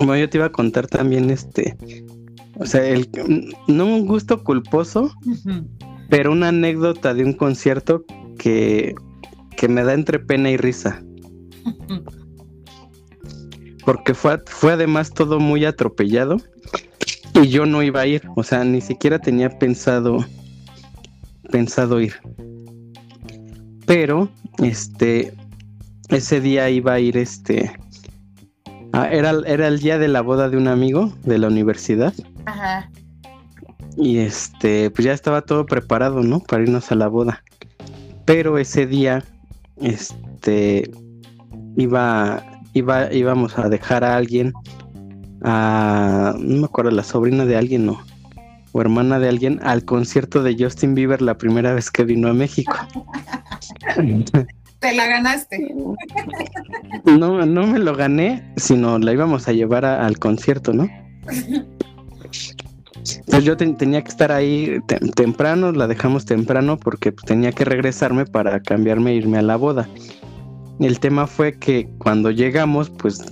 como 0.00 0.16
yo 0.16 0.30
te 0.30 0.38
iba 0.38 0.46
a 0.46 0.52
contar 0.52 0.86
también, 0.86 1.28
este, 1.28 1.76
o 2.58 2.64
sea, 2.64 2.82
el, 2.86 3.06
no 3.68 3.84
un 3.84 4.06
gusto 4.06 4.42
culposo, 4.42 5.14
pero 6.08 6.32
una 6.32 6.48
anécdota 6.48 7.12
de 7.12 7.22
un 7.22 7.34
concierto 7.34 8.06
que, 8.38 8.94
que 9.58 9.68
me 9.68 9.84
da 9.84 9.92
entre 9.92 10.18
pena 10.18 10.50
y 10.50 10.56
risa. 10.56 11.04
Porque 13.84 14.14
fue, 14.14 14.40
fue 14.46 14.72
además 14.72 15.12
todo 15.12 15.38
muy 15.38 15.66
atropellado 15.66 16.38
y 17.34 17.48
yo 17.48 17.66
no 17.66 17.82
iba 17.82 18.00
a 18.00 18.06
ir, 18.06 18.22
o 18.36 18.42
sea, 18.42 18.64
ni 18.64 18.80
siquiera 18.80 19.18
tenía 19.18 19.50
pensado 19.58 20.24
pensado 21.50 22.00
ir. 22.00 22.14
Pero 23.84 24.30
este 24.62 25.34
ese 26.08 26.40
día 26.40 26.70
iba 26.70 26.94
a 26.94 27.00
ir 27.00 27.18
este 27.18 27.70
era, 28.92 29.34
era 29.46 29.68
el 29.68 29.78
día 29.78 29.98
de 29.98 30.08
la 30.08 30.20
boda 30.20 30.48
de 30.48 30.56
un 30.56 30.68
amigo 30.68 31.12
de 31.24 31.38
la 31.38 31.48
universidad. 31.48 32.14
Ajá. 32.46 32.90
Y 33.96 34.18
este, 34.18 34.90
pues 34.90 35.04
ya 35.04 35.12
estaba 35.12 35.42
todo 35.42 35.66
preparado, 35.66 36.22
¿no? 36.22 36.40
Para 36.40 36.62
irnos 36.62 36.90
a 36.90 36.94
la 36.94 37.08
boda. 37.08 37.42
Pero 38.24 38.58
ese 38.58 38.86
día, 38.86 39.24
este, 39.80 40.90
iba, 41.76 42.42
iba, 42.74 43.12
íbamos 43.12 43.58
a 43.58 43.68
dejar 43.68 44.04
a 44.04 44.16
alguien, 44.16 44.52
a, 45.42 46.34
no 46.38 46.60
me 46.60 46.64
acuerdo, 46.64 46.90
la 46.90 47.02
sobrina 47.02 47.44
de 47.44 47.56
alguien, 47.56 47.86
¿no? 47.86 48.00
O 48.72 48.80
hermana 48.80 49.18
de 49.18 49.28
alguien, 49.28 49.58
al 49.62 49.84
concierto 49.84 50.42
de 50.42 50.56
Justin 50.58 50.94
Bieber 50.94 51.20
la 51.20 51.36
primera 51.36 51.74
vez 51.74 51.90
que 51.90 52.04
vino 52.04 52.28
a 52.28 52.32
México. 52.32 52.74
Te 54.80 54.94
la 54.94 55.06
ganaste. 55.06 55.74
No, 57.04 57.44
no 57.44 57.66
me 57.66 57.78
lo 57.78 57.94
gané, 57.94 58.52
sino 58.56 58.98
la 58.98 59.12
íbamos 59.12 59.46
a 59.46 59.52
llevar 59.52 59.84
al 59.84 60.18
concierto, 60.18 60.72
¿no? 60.72 60.88
Pues 63.26 63.44
yo 63.44 63.56
tenía 63.56 64.02
que 64.02 64.08
estar 64.08 64.32
ahí 64.32 64.78
temprano, 65.14 65.72
la 65.72 65.86
dejamos 65.86 66.24
temprano 66.24 66.78
porque 66.78 67.12
tenía 67.12 67.52
que 67.52 67.64
regresarme 67.64 68.26
para 68.26 68.60
cambiarme 68.60 69.12
e 69.12 69.16
irme 69.16 69.38
a 69.38 69.42
la 69.42 69.56
boda. 69.56 69.88
El 70.80 70.98
tema 70.98 71.26
fue 71.26 71.52
que 71.52 71.88
cuando 71.98 72.30
llegamos, 72.30 72.88
pues 72.88 73.22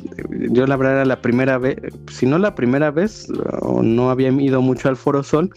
yo 0.50 0.66
la 0.66 0.76
verdad 0.76 0.96
era 0.96 1.04
la 1.06 1.22
primera 1.22 1.56
vez, 1.56 1.78
si 2.10 2.26
no 2.26 2.38
la 2.38 2.54
primera 2.54 2.90
vez, 2.90 3.26
o 3.62 3.82
no 3.82 4.10
había 4.10 4.28
ido 4.28 4.60
mucho 4.60 4.88
al 4.88 4.96
Foro 4.96 5.22
Sol, 5.22 5.50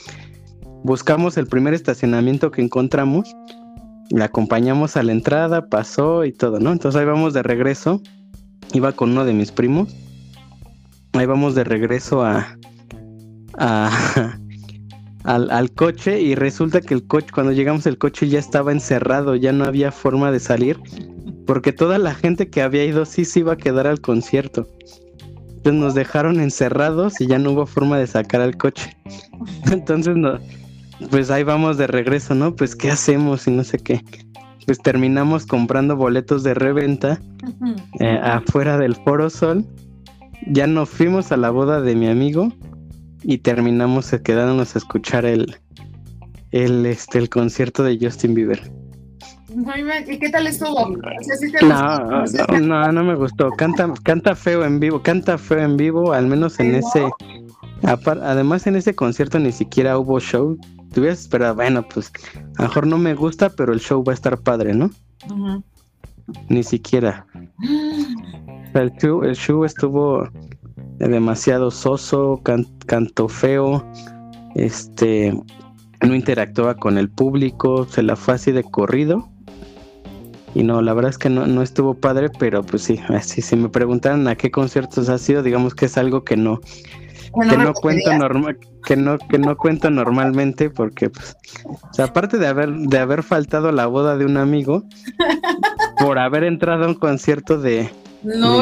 buscamos 0.84 1.38
el 1.38 1.48
primer 1.48 1.74
estacionamiento 1.74 2.50
que 2.50 2.62
encontramos, 2.62 3.36
la 4.12 4.26
acompañamos 4.26 4.98
a 4.98 5.04
la 5.04 5.12
entrada, 5.12 5.68
pasó 5.68 6.26
y 6.26 6.32
todo, 6.32 6.60
¿no? 6.60 6.72
Entonces 6.72 7.00
ahí 7.00 7.06
vamos 7.06 7.34
de 7.34 7.44
regreso, 7.44 8.02
iba 8.74 8.92
con 8.92 9.12
uno 9.12 9.26
de 9.26 9.34
mis 9.34 9.52
primos, 9.52 9.96
ahí 11.14 11.26
vamos 11.26 11.56
de 11.56 11.64
regreso 11.64 12.24
a, 12.24 12.58
al, 15.24 15.72
coche 15.72 16.22
y 16.22 16.36
resulta 16.36 16.82
que 16.82 16.94
el 16.94 17.08
coche, 17.08 17.28
cuando 17.34 17.54
llegamos 17.54 17.86
el 17.86 17.98
coche 17.98 18.28
ya 18.28 18.40
estaba 18.40 18.72
encerrado, 18.72 19.36
ya 19.36 19.52
no 19.52 19.66
había 19.66 19.92
forma 19.92 20.32
de 20.32 20.40
salir, 20.40 20.80
porque 21.46 21.72
toda 21.72 21.98
la 21.98 22.14
gente 22.14 22.50
que 22.50 22.62
había 22.62 22.86
ido 22.86 23.06
sí 23.06 23.26
se 23.26 23.40
iba 23.40 23.54
a 23.54 23.58
quedar 23.58 23.88
al 23.88 24.02
concierto. 24.02 24.68
Entonces 25.48 25.80
nos 25.80 25.94
dejaron 25.94 26.40
encerrados 26.40 27.22
y 27.22 27.28
ya 27.28 27.38
no 27.38 27.52
hubo 27.52 27.68
forma 27.68 28.00
de 28.00 28.08
sacar 28.08 28.42
al 28.42 28.58
coche. 28.58 28.98
Entonces 29.72 30.16
no, 30.16 30.40
pues 31.10 31.32
ahí 31.32 31.44
vamos 31.44 31.78
de 31.78 31.88
regreso, 31.88 32.36
¿no? 32.36 32.56
Pues 32.56 32.76
qué 32.76 32.92
hacemos 32.92 33.48
y 33.48 33.52
no 33.52 33.64
sé 33.64 33.80
qué. 33.80 34.04
Pues 34.66 34.80
terminamos 34.80 35.46
comprando 35.46 35.96
boletos 35.96 36.44
de 36.44 36.54
reventa 36.54 37.20
eh, 38.00 38.20
afuera 38.24 38.78
del 38.78 38.96
Foro 38.96 39.30
Sol. 39.30 39.66
Ya 40.48 40.68
nos 40.68 40.90
fuimos 40.90 41.32
a 41.32 41.38
la 41.38 41.50
boda 41.50 41.82
de 41.82 41.96
mi 41.96 42.08
amigo 42.08 42.52
y 43.24 43.40
terminamos 43.40 44.12
quedándonos 44.24 44.76
a 44.76 44.80
escuchar 44.80 45.26
el, 45.26 45.56
el, 46.52 46.86
este, 46.86 47.18
el 47.20 47.30
concierto 47.30 47.84
de 47.84 47.98
Justin 48.00 48.34
Bieber. 48.34 48.72
¿Y 50.08 50.18
qué 50.18 50.30
tal 50.30 50.48
estuvo? 50.48 50.88
no, 51.62 52.60
no, 52.62 52.92
no, 52.92 53.04
me 53.04 53.16
gustó. 53.16 53.50
Canta, 53.52 53.92
canta 54.04 54.36
feo 54.36 54.64
en 54.64 54.80
vivo, 54.80 55.02
canta 55.02 55.38
feo 55.38 55.60
en 55.60 55.76
vivo, 55.76 56.14
al 56.14 56.28
menos 56.28 56.60
en 56.60 56.76
ese. 56.76 57.06
Además, 57.84 58.66
en 58.68 58.78
ese 58.78 58.96
concierto 58.96 59.40
ni 59.40 59.52
siquiera 59.52 59.98
hubo 59.98 60.20
show. 60.20 60.58
Te 60.92 61.00
hubieras 61.00 61.22
esperado, 61.22 61.56
bueno, 61.56 61.88
pues 61.88 62.12
a 62.58 62.64
lo 62.64 62.68
mejor 62.68 62.88
no 62.88 62.98
me 62.98 63.16
gusta, 63.16 63.50
pero 63.50 63.74
el 63.74 63.80
show 63.80 64.04
va 64.04 64.12
a 64.12 64.16
estar 64.16 64.38
padre, 64.40 64.74
¿no? 64.74 64.92
Ni 66.50 66.64
siquiera. 66.64 67.26
El 68.74 68.92
show, 68.98 69.24
el 69.24 69.36
show 69.36 69.64
estuvo 69.64 70.28
demasiado 70.98 71.72
soso, 71.72 72.42
cantó 72.86 73.28
feo, 73.28 73.86
este, 74.56 75.34
no 76.02 76.16
interactuaba 76.16 76.76
con 76.76 76.98
el 76.98 77.10
público, 77.10 77.86
se 77.86 78.04
la 78.04 78.16
fue 78.16 78.36
así 78.36 78.52
de 78.52 78.64
corrido. 78.64 79.30
Y 80.54 80.64
no, 80.64 80.82
la 80.82 80.94
verdad 80.94 81.12
es 81.12 81.18
que 81.18 81.30
no, 81.30 81.48
no 81.48 81.62
estuvo 81.62 81.94
padre, 81.94 82.30
pero 82.38 82.64
pues 82.64 82.84
sí, 82.84 83.00
así 83.08 83.42
si 83.42 83.56
me 83.56 83.70
preguntaran 83.70 84.28
a 84.28 84.36
qué 84.36 84.52
conciertos 84.52 85.08
ha 85.08 85.18
sido, 85.18 85.44
digamos 85.44 85.74
que 85.74 85.86
es 85.86 85.98
algo 85.98 86.26
que 86.26 86.36
no, 86.36 86.60
que 87.34 87.58
no 87.58 87.74
cuento 87.74 88.18
normal, 88.18 88.58
que 88.86 88.96
no, 88.96 89.18
que 89.18 89.38
no 89.38 89.58
cuento 89.58 89.90
normalmente, 89.90 90.70
porque 90.70 91.10
pues, 91.10 91.36
aparte 92.00 92.38
de 92.38 92.48
haber, 92.48 92.72
de 92.72 92.98
haber 92.98 93.24
faltado 93.24 93.72
la 93.72 93.88
boda 93.88 94.18
de 94.18 94.26
un 94.26 94.38
amigo, 94.38 94.84
por 96.00 96.20
haber 96.20 96.44
entrado 96.44 96.86
a 96.86 96.88
un 96.88 96.96
concierto 96.96 97.60
de, 97.60 97.90
no 98.24 98.62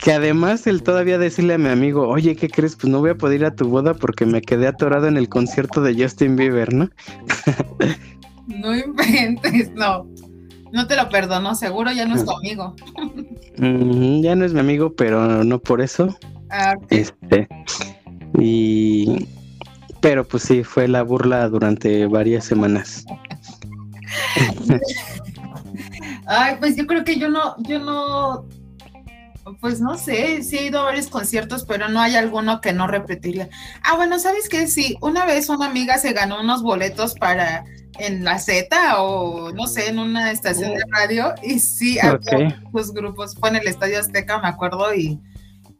que 0.00 0.12
además 0.12 0.66
el 0.66 0.82
todavía 0.82 1.18
decirle 1.18 1.54
a 1.54 1.58
mi 1.58 1.68
amigo, 1.68 2.08
oye, 2.08 2.34
¿qué 2.34 2.48
crees? 2.48 2.74
Pues 2.74 2.90
no 2.90 3.00
voy 3.00 3.10
a 3.10 3.16
poder 3.16 3.40
ir 3.40 3.46
a 3.46 3.54
tu 3.54 3.68
boda 3.68 3.92
porque 3.94 4.24
me 4.24 4.40
quedé 4.40 4.66
atorado 4.66 5.06
en 5.06 5.18
el 5.18 5.28
concierto 5.28 5.82
de 5.82 5.94
Justin 6.02 6.36
Bieber, 6.36 6.72
¿no? 6.72 6.88
no 8.46 8.74
inventes, 8.74 9.70
no. 9.72 10.06
No 10.72 10.86
te 10.86 10.96
lo 10.96 11.08
perdono, 11.08 11.54
seguro 11.54 11.92
ya 11.92 12.06
no 12.06 12.14
es 12.14 12.24
tu 12.24 12.30
amigo. 12.30 12.74
ya 14.22 14.36
no 14.36 14.44
es 14.44 14.54
mi 14.54 14.60
amigo, 14.60 14.94
pero 14.94 15.44
no 15.44 15.58
por 15.58 15.80
eso. 15.80 16.16
Ah, 16.50 16.74
este. 16.90 17.48
Y. 18.38 19.28
Pero 20.00 20.26
pues 20.26 20.44
sí, 20.44 20.64
fue 20.64 20.88
la 20.88 21.02
burla 21.02 21.48
durante 21.48 22.06
varias 22.06 22.44
semanas. 22.44 23.04
Ay, 26.26 26.56
pues 26.58 26.76
yo 26.76 26.86
creo 26.86 27.04
que 27.04 27.18
yo 27.18 27.28
no, 27.28 27.54
yo 27.64 27.78
no 27.78 28.46
pues 29.60 29.80
no 29.80 29.96
sé, 29.96 30.42
sí 30.42 30.58
he 30.58 30.66
ido 30.66 30.80
a 30.80 30.84
varios 30.84 31.08
conciertos, 31.08 31.64
pero 31.64 31.88
no 31.88 32.00
hay 32.00 32.14
alguno 32.14 32.60
que 32.60 32.72
no 32.72 32.86
repetiría. 32.86 33.48
Ah, 33.82 33.96
bueno, 33.96 34.18
¿sabes 34.18 34.48
qué? 34.48 34.66
Sí, 34.66 34.96
una 35.00 35.24
vez 35.24 35.48
una 35.48 35.66
amiga 35.66 35.98
se 35.98 36.12
ganó 36.12 36.40
unos 36.40 36.62
boletos 36.62 37.14
para 37.14 37.64
en 37.98 38.24
la 38.24 38.38
Z 38.38 39.02
o 39.02 39.52
no 39.52 39.66
sé, 39.66 39.88
en 39.88 39.98
una 39.98 40.30
estación 40.30 40.74
de 40.74 40.82
radio 40.90 41.34
y 41.42 41.58
sí, 41.58 41.98
había 41.98 42.60
los 42.72 42.92
grupos, 42.92 43.34
fue 43.34 43.50
en 43.50 43.56
el 43.56 43.68
Estadio 43.68 43.98
Azteca, 43.98 44.40
me 44.40 44.48
acuerdo, 44.48 44.94
y 44.94 45.20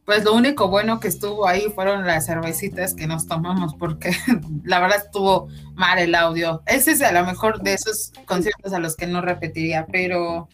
pues 0.05 0.23
lo 0.23 0.33
único 0.33 0.67
bueno 0.67 0.99
que 0.99 1.07
estuvo 1.07 1.47
ahí 1.47 1.71
fueron 1.73 2.05
las 2.05 2.25
cervecitas 2.25 2.93
que 2.93 3.07
nos 3.07 3.27
tomamos, 3.27 3.75
porque 3.75 4.11
la 4.63 4.79
verdad 4.79 4.97
estuvo 5.05 5.47
mal 5.75 5.99
el 5.99 6.15
audio. 6.15 6.61
Ese 6.65 6.91
es 6.91 7.01
a 7.01 7.11
lo 7.11 7.25
mejor 7.25 7.61
de 7.61 7.73
esos 7.73 8.11
conciertos 8.25 8.73
a 8.73 8.79
los 8.79 8.95
que 8.95 9.07
no 9.07 9.21
repetiría, 9.21 9.85
pero 9.91 10.47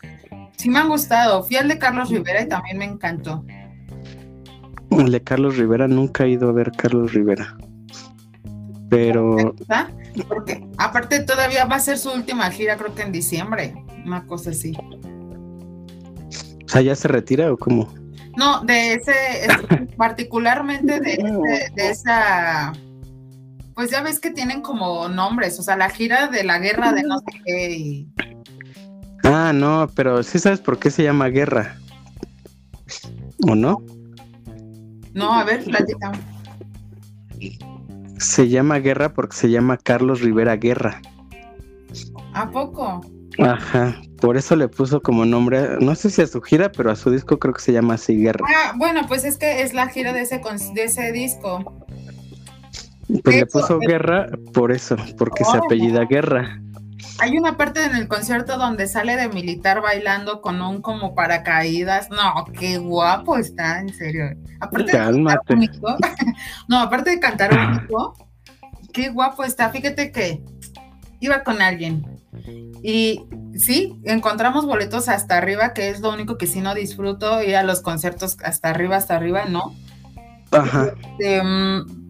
Sí 0.57 0.69
me 0.69 0.79
han 0.79 0.89
gustado. 0.89 1.43
Fui 1.43 1.55
al 1.55 1.67
de 1.67 1.77
Carlos 1.77 2.09
Rivera 2.09 2.41
y 2.41 2.47
también 2.47 2.79
me 2.79 2.85
encantó. 2.85 3.45
El 4.89 5.11
de 5.11 5.21
Carlos 5.21 5.57
Rivera, 5.57 5.87
nunca 5.87 6.25
he 6.25 6.29
ido 6.29 6.49
a 6.49 6.51
ver 6.51 6.71
Carlos 6.71 7.13
Rivera. 7.13 7.55
Pero... 8.89 9.55
Porque 10.27 10.67
aparte 10.77 11.19
todavía 11.19 11.65
va 11.65 11.75
a 11.75 11.79
ser 11.79 11.99
su 11.99 12.09
última 12.11 12.49
gira, 12.49 12.75
creo 12.75 12.95
que 12.95 13.03
en 13.03 13.11
diciembre. 13.11 13.75
Una 14.03 14.25
cosa 14.25 14.49
así. 14.49 14.73
O 16.65 16.69
sea, 16.69 16.81
¿ya 16.81 16.95
se 16.95 17.07
retira 17.07 17.53
o 17.53 17.57
cómo? 17.57 17.93
No, 18.37 18.61
de 18.61 18.93
ese, 18.93 19.13
particularmente 19.97 21.01
de, 21.01 21.69
de 21.75 21.89
esa 21.89 22.71
pues 23.77 23.91
ya 23.91 24.01
ves 24.01 24.19
que 24.19 24.31
tienen 24.31 24.63
como 24.63 25.07
nombres, 25.07 25.59
o 25.59 25.61
sea, 25.61 25.77
la 25.77 25.91
gira 25.91 26.29
de 26.29 26.43
la 26.43 26.57
guerra 26.57 26.93
de 26.93 27.03
no 27.03 27.19
sé 27.19 27.41
qué 27.45 27.71
y 27.71 28.07
Ah, 29.23 29.51
no, 29.53 29.87
pero 29.93 30.23
sí 30.23 30.39
sabes 30.39 30.61
por 30.61 30.79
qué 30.79 30.89
se 30.89 31.03
llama 31.03 31.27
guerra. 31.27 31.77
¿O 33.47 33.55
no? 33.55 33.83
No, 35.13 35.33
a 35.33 35.43
ver, 35.43 35.63
platícame. 35.63 36.17
Se 38.17 38.47
llama 38.47 38.79
guerra 38.79 39.13
porque 39.13 39.35
se 39.35 39.49
llama 39.49 39.77
Carlos 39.77 40.21
Rivera 40.21 40.55
Guerra. 40.55 41.01
¿A 42.33 42.49
poco? 42.49 43.01
Ajá, 43.39 44.01
por 44.19 44.37
eso 44.37 44.55
le 44.55 44.67
puso 44.67 45.01
como 45.01 45.25
nombre, 45.25 45.77
no 45.79 45.93
sé 45.95 46.09
si 46.09 46.21
a 46.21 46.27
su 46.27 46.41
gira, 46.41 46.71
pero 46.71 46.91
a 46.91 46.95
su 46.95 47.11
disco 47.11 47.37
creo 47.37 47.53
que 47.53 47.61
se 47.61 47.71
llama 47.71 47.95
así 47.95 48.15
Guerra. 48.15 48.45
Ah, 48.47 48.73
bueno, 48.77 49.01
pues 49.07 49.23
es 49.23 49.37
que 49.37 49.61
es 49.61 49.73
la 49.73 49.87
gira 49.89 50.11
de 50.13 50.21
ese, 50.21 50.41
de 50.73 50.83
ese 50.83 51.11
disco. 51.11 51.73
Pues 53.23 53.35
le 53.35 53.45
puso 53.45 53.79
Guerra 53.79 54.27
por 54.53 54.71
eso, 54.71 54.95
porque 55.17 55.45
se 55.45 55.57
apellida 55.57 56.05
Guerra. 56.05 56.59
Hay 57.19 57.37
una 57.37 57.57
parte 57.57 57.83
en 57.83 57.95
el 57.95 58.07
concierto 58.07 58.57
donde 58.57 58.87
sale 58.87 59.15
de 59.15 59.29
militar 59.29 59.81
bailando 59.81 60.41
con 60.41 60.61
un 60.61 60.81
como 60.81 61.15
paracaídas. 61.15 62.09
No, 62.09 62.45
qué 62.59 62.77
guapo 62.77 63.37
está, 63.37 63.79
en 63.79 63.93
serio. 63.93 64.25
Aparte 64.59 64.91
de 64.91 64.97
cantar 64.97 65.41
bonito, 65.47 65.97
no, 66.67 66.79
aparte 66.79 67.11
de 67.11 67.19
cantar 67.19 67.55
bonito, 67.55 68.13
qué 68.93 69.09
guapo 69.09 69.43
está. 69.43 69.69
Fíjate 69.69 70.11
que 70.11 70.43
iba 71.19 71.43
con 71.43 71.61
alguien 71.61 72.16
y 72.83 73.25
sí, 73.55 73.99
encontramos 74.03 74.65
boletos 74.65 75.09
hasta 75.09 75.37
arriba, 75.37 75.73
que 75.73 75.89
es 75.89 76.01
lo 76.01 76.13
único 76.13 76.37
que 76.37 76.47
sí 76.47 76.61
no 76.61 76.73
disfruto, 76.73 77.41
ir 77.41 77.55
a 77.55 77.63
los 77.63 77.81
conciertos 77.81 78.37
hasta 78.43 78.69
arriba, 78.69 78.95
hasta 78.95 79.15
arriba, 79.15 79.45
no. 79.45 79.73
Ajá. 80.51 80.93
Este, 81.19 81.43
mm, 81.43 82.07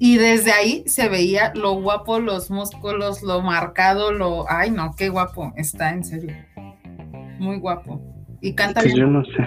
y 0.00 0.16
desde 0.16 0.52
ahí 0.52 0.84
se 0.86 1.08
veía 1.08 1.52
lo 1.54 1.72
guapo, 1.72 2.20
los 2.20 2.50
músculos, 2.50 3.22
lo 3.22 3.42
marcado, 3.42 4.12
lo... 4.12 4.48
Ay, 4.48 4.70
no, 4.70 4.94
qué 4.96 5.08
guapo 5.08 5.52
está, 5.56 5.90
en 5.90 6.04
serio. 6.04 6.36
Muy 7.40 7.58
guapo. 7.58 8.00
Y 8.40 8.54
canta 8.54 8.82
bien. 8.82 8.96
Yo 8.96 9.06
no 9.08 9.24
sé. 9.24 9.44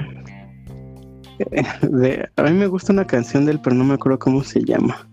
a 2.35 2.43
mí 2.43 2.51
me 2.51 2.67
gusta 2.67 2.91
una 2.91 3.07
canción 3.07 3.45
de 3.45 3.53
él, 3.53 3.61
pero 3.63 3.75
no 3.75 3.85
me 3.85 3.93
acuerdo 3.93 4.19
cómo 4.19 4.43
se 4.43 4.61
llama. 4.65 5.07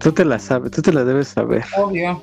Tú 0.00 0.12
te 0.12 0.24
la 0.24 0.38
sabes, 0.38 0.70
tú 0.70 0.82
te 0.82 0.92
la 0.92 1.04
debes 1.04 1.28
saber. 1.28 1.64
Obvio. 1.78 2.22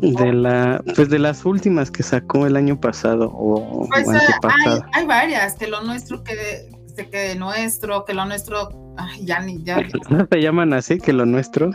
De 0.00 0.32
la, 0.32 0.82
pues 0.94 1.08
de 1.08 1.18
las 1.18 1.44
últimas 1.44 1.90
que 1.90 2.02
sacó 2.02 2.46
el 2.46 2.56
año 2.56 2.80
pasado 2.80 3.30
o, 3.32 3.88
pues, 3.88 4.08
eh, 4.08 4.18
Hay, 4.42 4.80
hay, 4.92 5.06
varias, 5.06 5.54
que 5.54 5.66
lo 5.66 5.82
nuestro 5.82 6.22
quede, 6.22 6.70
que 6.96 7.08
quede 7.08 7.34
nuestro, 7.34 8.04
que 8.04 8.14
lo 8.14 8.24
nuestro, 8.24 8.94
ay, 8.96 9.24
ya 9.24 9.40
ni, 9.40 9.62
ya. 9.62 9.78
¿No 10.10 10.26
te 10.26 10.40
llaman 10.40 10.72
así, 10.72 10.98
que 10.98 11.12
lo 11.12 11.26
nuestro? 11.26 11.70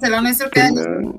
que 0.00 0.08
lo 0.08 0.20
nuestro 0.20 0.48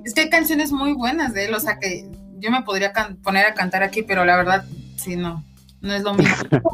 es 0.04 0.14
que 0.14 0.22
hay 0.22 0.30
canciones 0.30 0.72
muy 0.72 0.94
buenas 0.94 1.34
de 1.34 1.46
él, 1.46 1.54
o 1.54 1.60
sea 1.60 1.80
que 1.80 2.10
yo 2.40 2.52
me 2.52 2.62
podría 2.64 2.92
poner 3.24 3.46
a 3.46 3.54
cantar 3.54 3.84
aquí, 3.84 4.04
pero 4.04 4.26
la 4.26 4.36
verdad, 4.36 4.66
sí, 4.98 5.16
no, 5.16 5.44
no 5.82 5.94
es 5.94 6.04
lo 6.04 6.14
mismo. 6.14 6.36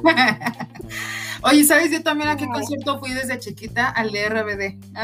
Oye, 1.42 1.64
¿sabes? 1.64 1.92
Yo 1.92 2.04
también 2.04 2.30
a 2.30 2.38
qué 2.38 2.48
concierto 2.48 3.00
fui 3.00 3.12
desde 3.12 3.40
chiquita 3.40 3.90
al 3.90 4.12
de 4.12 4.30
RBD. 4.30 4.96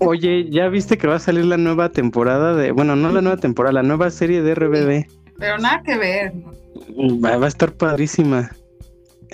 Oye, 0.00 0.48
¿ya 0.50 0.68
viste 0.68 0.98
que 0.98 1.06
va 1.06 1.16
a 1.16 1.20
salir 1.20 1.44
la 1.44 1.56
nueva 1.56 1.90
temporada 1.90 2.54
de, 2.54 2.72
bueno, 2.72 2.96
no 2.96 3.10
la 3.12 3.20
nueva 3.20 3.38
temporada, 3.38 3.72
la 3.72 3.82
nueva 3.82 4.10
serie 4.10 4.42
de 4.42 4.54
RBD? 4.54 5.10
Pero 5.38 5.58
nada 5.58 5.82
que 5.84 5.96
ver. 5.96 6.32
Va, 7.24 7.44
a 7.44 7.48
estar 7.48 7.72
padrísima. 7.72 8.50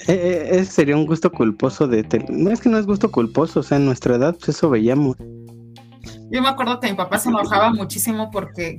Eh, 0.08 0.12
eh, 0.12 0.48
ese 0.52 0.72
sería 0.72 0.96
un 0.96 1.06
gusto 1.06 1.30
culposo 1.30 1.86
de... 1.86 2.04
No 2.28 2.50
es 2.50 2.60
que 2.60 2.68
no 2.68 2.78
es 2.78 2.86
gusto 2.86 3.10
culposo, 3.10 3.60
o 3.60 3.62
sea, 3.62 3.78
en 3.78 3.86
nuestra 3.86 4.16
edad 4.16 4.34
pues 4.34 4.50
eso 4.50 4.70
veíamos. 4.70 5.16
Yo 6.30 6.42
me 6.42 6.48
acuerdo 6.48 6.80
que 6.80 6.90
mi 6.90 6.96
papá 6.96 7.18
se 7.18 7.28
enojaba 7.28 7.70
muchísimo 7.72 8.30
porque 8.30 8.78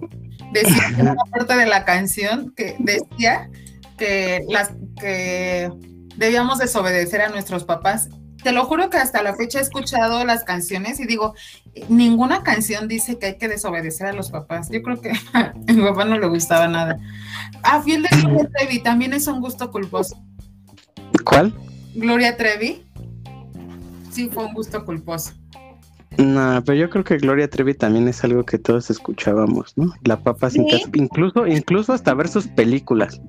decía 0.51 0.89
en 0.97 1.07
una 1.07 1.23
parte 1.31 1.55
de 1.55 1.65
la 1.65 1.85
canción 1.85 2.53
que 2.55 2.75
decía 2.79 3.49
que 3.97 4.41
las 4.49 4.73
que 4.99 5.71
debíamos 6.17 6.59
desobedecer 6.59 7.21
a 7.21 7.29
nuestros 7.29 7.63
papás 7.63 8.09
te 8.45 8.51
lo 8.51 8.63
juro 8.65 8.91
que 8.91 8.97
hasta 8.97 9.23
la 9.23 9.33
fecha 9.33 9.57
he 9.57 9.63
escuchado 9.63 10.23
las 10.23 10.43
canciones 10.43 10.99
y 10.99 11.07
digo, 11.07 11.33
ninguna 11.89 12.43
canción 12.43 12.87
dice 12.87 13.17
que 13.17 13.25
hay 13.25 13.37
que 13.39 13.47
desobedecer 13.47 14.05
a 14.05 14.13
los 14.13 14.29
papás. 14.29 14.69
Yo 14.69 14.83
creo 14.83 15.01
que 15.01 15.09
a 15.33 15.51
mi 15.65 15.81
papá 15.81 16.05
no 16.05 16.19
le 16.19 16.27
gustaba 16.27 16.67
nada. 16.67 16.99
Ah, 17.63 17.81
Fiel 17.81 18.03
de 18.03 18.09
Gloria 18.21 18.47
Trevi 18.55 18.83
también 18.83 19.13
es 19.13 19.25
un 19.25 19.41
gusto 19.41 19.71
culposo. 19.71 20.23
¿Cuál? 21.23 21.55
Gloria 21.95 22.37
Trevi. 22.37 22.83
Sí, 24.11 24.29
fue 24.31 24.45
un 24.45 24.53
gusto 24.53 24.85
culposo. 24.85 25.33
No, 26.19 26.61
pero 26.63 26.77
yo 26.77 26.89
creo 26.91 27.03
que 27.03 27.17
Gloria 27.17 27.49
Trevi 27.49 27.73
también 27.73 28.07
es 28.07 28.23
algo 28.23 28.45
que 28.45 28.59
todos 28.59 28.91
escuchábamos, 28.91 29.75
¿no? 29.75 29.91
La 30.03 30.17
papa 30.19 30.51
sin 30.51 30.67
incluso, 30.93 31.47
incluso 31.47 31.93
hasta 31.93 32.13
ver 32.13 32.27
sus 32.27 32.45
películas. 32.45 33.19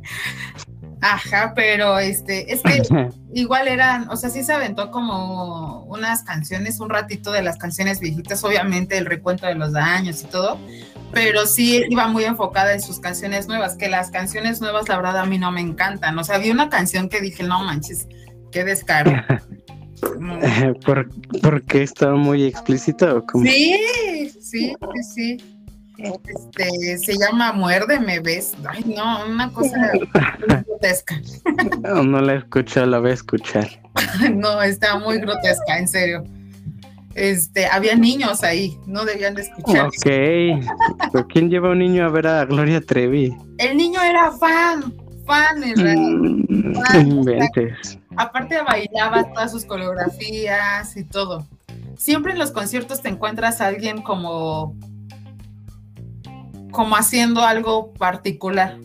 Ajá, 1.08 1.52
pero 1.54 2.00
este, 2.00 2.52
es 2.52 2.62
que 2.62 2.82
igual 3.32 3.68
eran, 3.68 4.08
o 4.10 4.16
sea, 4.16 4.28
sí 4.28 4.42
se 4.42 4.52
aventó 4.52 4.90
como 4.90 5.84
unas 5.84 6.24
canciones, 6.24 6.80
un 6.80 6.90
ratito 6.90 7.30
de 7.30 7.42
las 7.42 7.58
canciones 7.58 8.00
viejitas, 8.00 8.42
obviamente 8.42 8.98
el 8.98 9.06
recuento 9.06 9.46
de 9.46 9.54
los 9.54 9.72
daños 9.72 10.22
y 10.24 10.26
todo, 10.26 10.58
pero 11.12 11.46
sí 11.46 11.84
iba 11.88 12.08
muy 12.08 12.24
enfocada 12.24 12.72
en 12.72 12.80
sus 12.80 12.98
canciones 12.98 13.46
nuevas, 13.46 13.76
que 13.76 13.88
las 13.88 14.10
canciones 14.10 14.60
nuevas, 14.60 14.88
la 14.88 14.96
verdad, 14.96 15.18
a 15.18 15.26
mí 15.26 15.38
no 15.38 15.52
me 15.52 15.60
encantan. 15.60 16.18
O 16.18 16.24
sea, 16.24 16.36
había 16.36 16.52
una 16.52 16.70
canción 16.70 17.08
que 17.08 17.20
dije, 17.20 17.44
no 17.44 17.62
manches, 17.62 18.08
qué 18.50 18.64
descaro. 18.64 19.12
¿Por, 20.84 21.08
¿Porque 21.40 21.84
estaba 21.84 22.16
muy 22.16 22.44
explícita 22.44 23.14
o 23.14 23.24
cómo? 23.24 23.44
Sí, 23.44 23.78
sí, 24.40 24.74
sí, 24.74 24.76
sí 25.14 25.55
este, 25.98 26.98
se 26.98 27.16
llama 27.16 27.52
Muérdeme, 27.52 28.20
¿ves? 28.20 28.54
Ay, 28.68 28.84
no, 28.84 29.26
una 29.26 29.50
cosa 29.50 29.92
grotesca. 30.66 31.20
No, 31.80 32.02
no 32.02 32.20
la 32.20 32.34
he 32.34 32.38
escuchado, 32.38 32.86
la 32.86 32.98
voy 32.98 33.10
a 33.10 33.14
escuchar. 33.14 33.68
no, 34.34 34.62
está 34.62 34.98
muy 34.98 35.18
grotesca, 35.18 35.78
en 35.78 35.88
serio. 35.88 36.24
Este, 37.14 37.66
había 37.66 37.94
niños 37.94 38.44
ahí, 38.44 38.78
no 38.86 39.06
debían 39.06 39.34
de 39.34 39.42
escuchar. 39.42 39.86
Ok, 39.86 40.04
¿pero 41.12 41.26
quién 41.28 41.48
lleva 41.48 41.68
a 41.68 41.72
un 41.72 41.78
niño 41.78 42.04
a 42.04 42.10
ver 42.10 42.26
a 42.26 42.44
Gloria 42.44 42.82
Trevi? 42.82 43.34
El 43.56 43.78
niño 43.78 44.02
era 44.02 44.32
fan, 44.32 44.92
fan, 45.24 45.64
en 45.64 46.44
mm, 46.46 46.74
Aparte 48.16 48.60
bailaba 48.62 49.24
todas 49.32 49.50
sus 49.50 49.64
coreografías 49.64 50.94
y 50.96 51.04
todo. 51.04 51.46
Siempre 51.96 52.32
en 52.32 52.38
los 52.38 52.50
conciertos 52.50 53.00
te 53.00 53.08
encuentras 53.08 53.62
a 53.62 53.68
alguien 53.68 54.02
como 54.02 54.76
como 56.76 56.94
haciendo 56.94 57.40
algo 57.40 57.94
particular. 57.94 58.78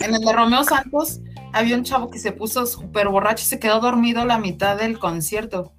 En 0.00 0.14
el 0.16 0.20
de 0.20 0.32
Romeo 0.32 0.64
Santos 0.64 1.20
había 1.52 1.76
un 1.76 1.84
chavo 1.84 2.10
que 2.10 2.18
se 2.18 2.32
puso 2.32 2.66
súper 2.66 3.08
borracho 3.08 3.44
y 3.44 3.46
se 3.46 3.60
quedó 3.60 3.78
dormido 3.78 4.24
la 4.24 4.36
mitad 4.36 4.76
del 4.76 4.98
concierto. 4.98 5.72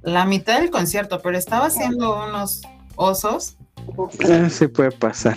La 0.00 0.24
mitad 0.24 0.58
del 0.60 0.70
concierto, 0.70 1.20
pero 1.20 1.36
estaba 1.36 1.66
haciendo 1.66 2.24
unos 2.26 2.62
osos. 2.94 3.58
Ah, 4.30 4.48
se 4.48 4.70
puede 4.70 4.92
pasar. 4.92 5.36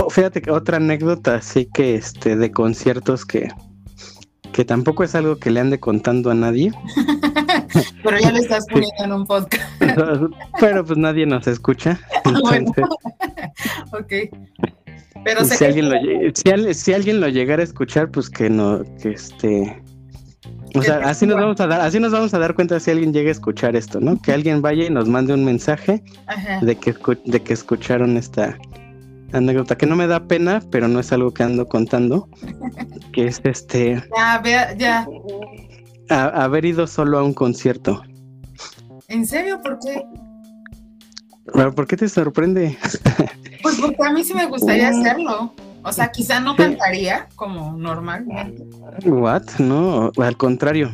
Oh, 0.00 0.08
fíjate 0.08 0.40
que 0.40 0.52
otra 0.52 0.76
anécdota 0.76 1.34
así 1.34 1.66
que 1.74 1.96
este 1.96 2.36
de 2.36 2.52
conciertos 2.52 3.24
que 3.24 3.48
que 4.52 4.64
tampoco 4.64 5.02
es 5.02 5.16
algo 5.16 5.38
que 5.38 5.50
le 5.50 5.60
ande 5.60 5.80
contando 5.80 6.30
a 6.30 6.34
nadie. 6.34 6.72
Pero 8.02 8.18
ya 8.18 8.32
le 8.32 8.38
estás 8.40 8.66
poniendo 8.66 9.04
en 9.04 9.12
un 9.12 9.26
podcast. 9.26 9.64
Pero 10.60 10.84
pues 10.84 10.98
nadie 10.98 11.26
nos 11.26 11.46
escucha. 11.46 11.98
ok. 13.92 14.12
Pero 15.24 15.44
si, 15.44 15.64
alguien 15.64 15.90
lo, 15.90 16.74
si, 16.74 16.92
alguien 16.92 17.20
lo 17.20 17.28
llegara 17.28 17.62
a 17.62 17.64
escuchar, 17.64 18.10
pues 18.10 18.30
que 18.30 18.48
no, 18.48 18.82
que 19.02 19.10
este. 19.10 19.82
O 20.74 20.82
sea, 20.82 20.98
así 20.98 21.26
nos 21.26 21.36
vamos 21.36 21.60
a 21.60 21.66
dar, 21.66 21.80
así 21.80 21.98
nos 21.98 22.12
vamos 22.12 22.32
a 22.34 22.38
dar 22.38 22.54
cuenta 22.54 22.78
si 22.78 22.90
alguien 22.90 23.12
llega 23.12 23.28
a 23.28 23.32
escuchar 23.32 23.74
esto, 23.74 24.00
¿no? 24.00 24.20
Que 24.20 24.32
alguien 24.32 24.62
vaya 24.62 24.84
y 24.84 24.90
nos 24.90 25.08
mande 25.08 25.34
un 25.34 25.44
mensaje 25.44 26.02
de 26.60 26.76
que 26.76 26.94
de 27.24 27.42
que 27.42 27.52
escucharon 27.52 28.16
esta 28.16 28.56
anécdota 29.32 29.76
que 29.76 29.86
no 29.86 29.96
me 29.96 30.06
da 30.06 30.24
pena, 30.24 30.62
pero 30.70 30.88
no 30.88 31.00
es 31.00 31.12
algo 31.12 31.32
que 31.32 31.42
ando 31.42 31.66
contando, 31.66 32.28
que 33.12 33.26
es 33.26 33.40
este. 33.44 34.02
Ya, 34.16 34.74
ya. 34.76 35.06
Haber 36.08 36.64
ido 36.64 36.86
solo 36.86 37.18
a 37.18 37.22
un 37.22 37.34
concierto. 37.34 38.02
¿En 39.08 39.26
serio? 39.26 39.60
¿Por 39.62 39.78
qué? 39.78 40.04
¿Por 41.52 41.86
qué 41.86 41.96
te 41.96 42.08
sorprende? 42.08 42.76
Pues 43.62 43.76
porque 43.80 44.04
a 44.04 44.12
mí 44.12 44.22
sí 44.22 44.34
me 44.34 44.46
gustaría 44.46 44.88
hacerlo. 44.88 45.52
O 45.82 45.92
sea, 45.92 46.12
quizá 46.12 46.40
no 46.40 46.54
cantaría 46.54 47.28
como 47.34 47.72
normalmente. 47.76 48.64
What? 49.04 49.58
No, 49.58 50.12
al 50.16 50.36
contrario. 50.36 50.90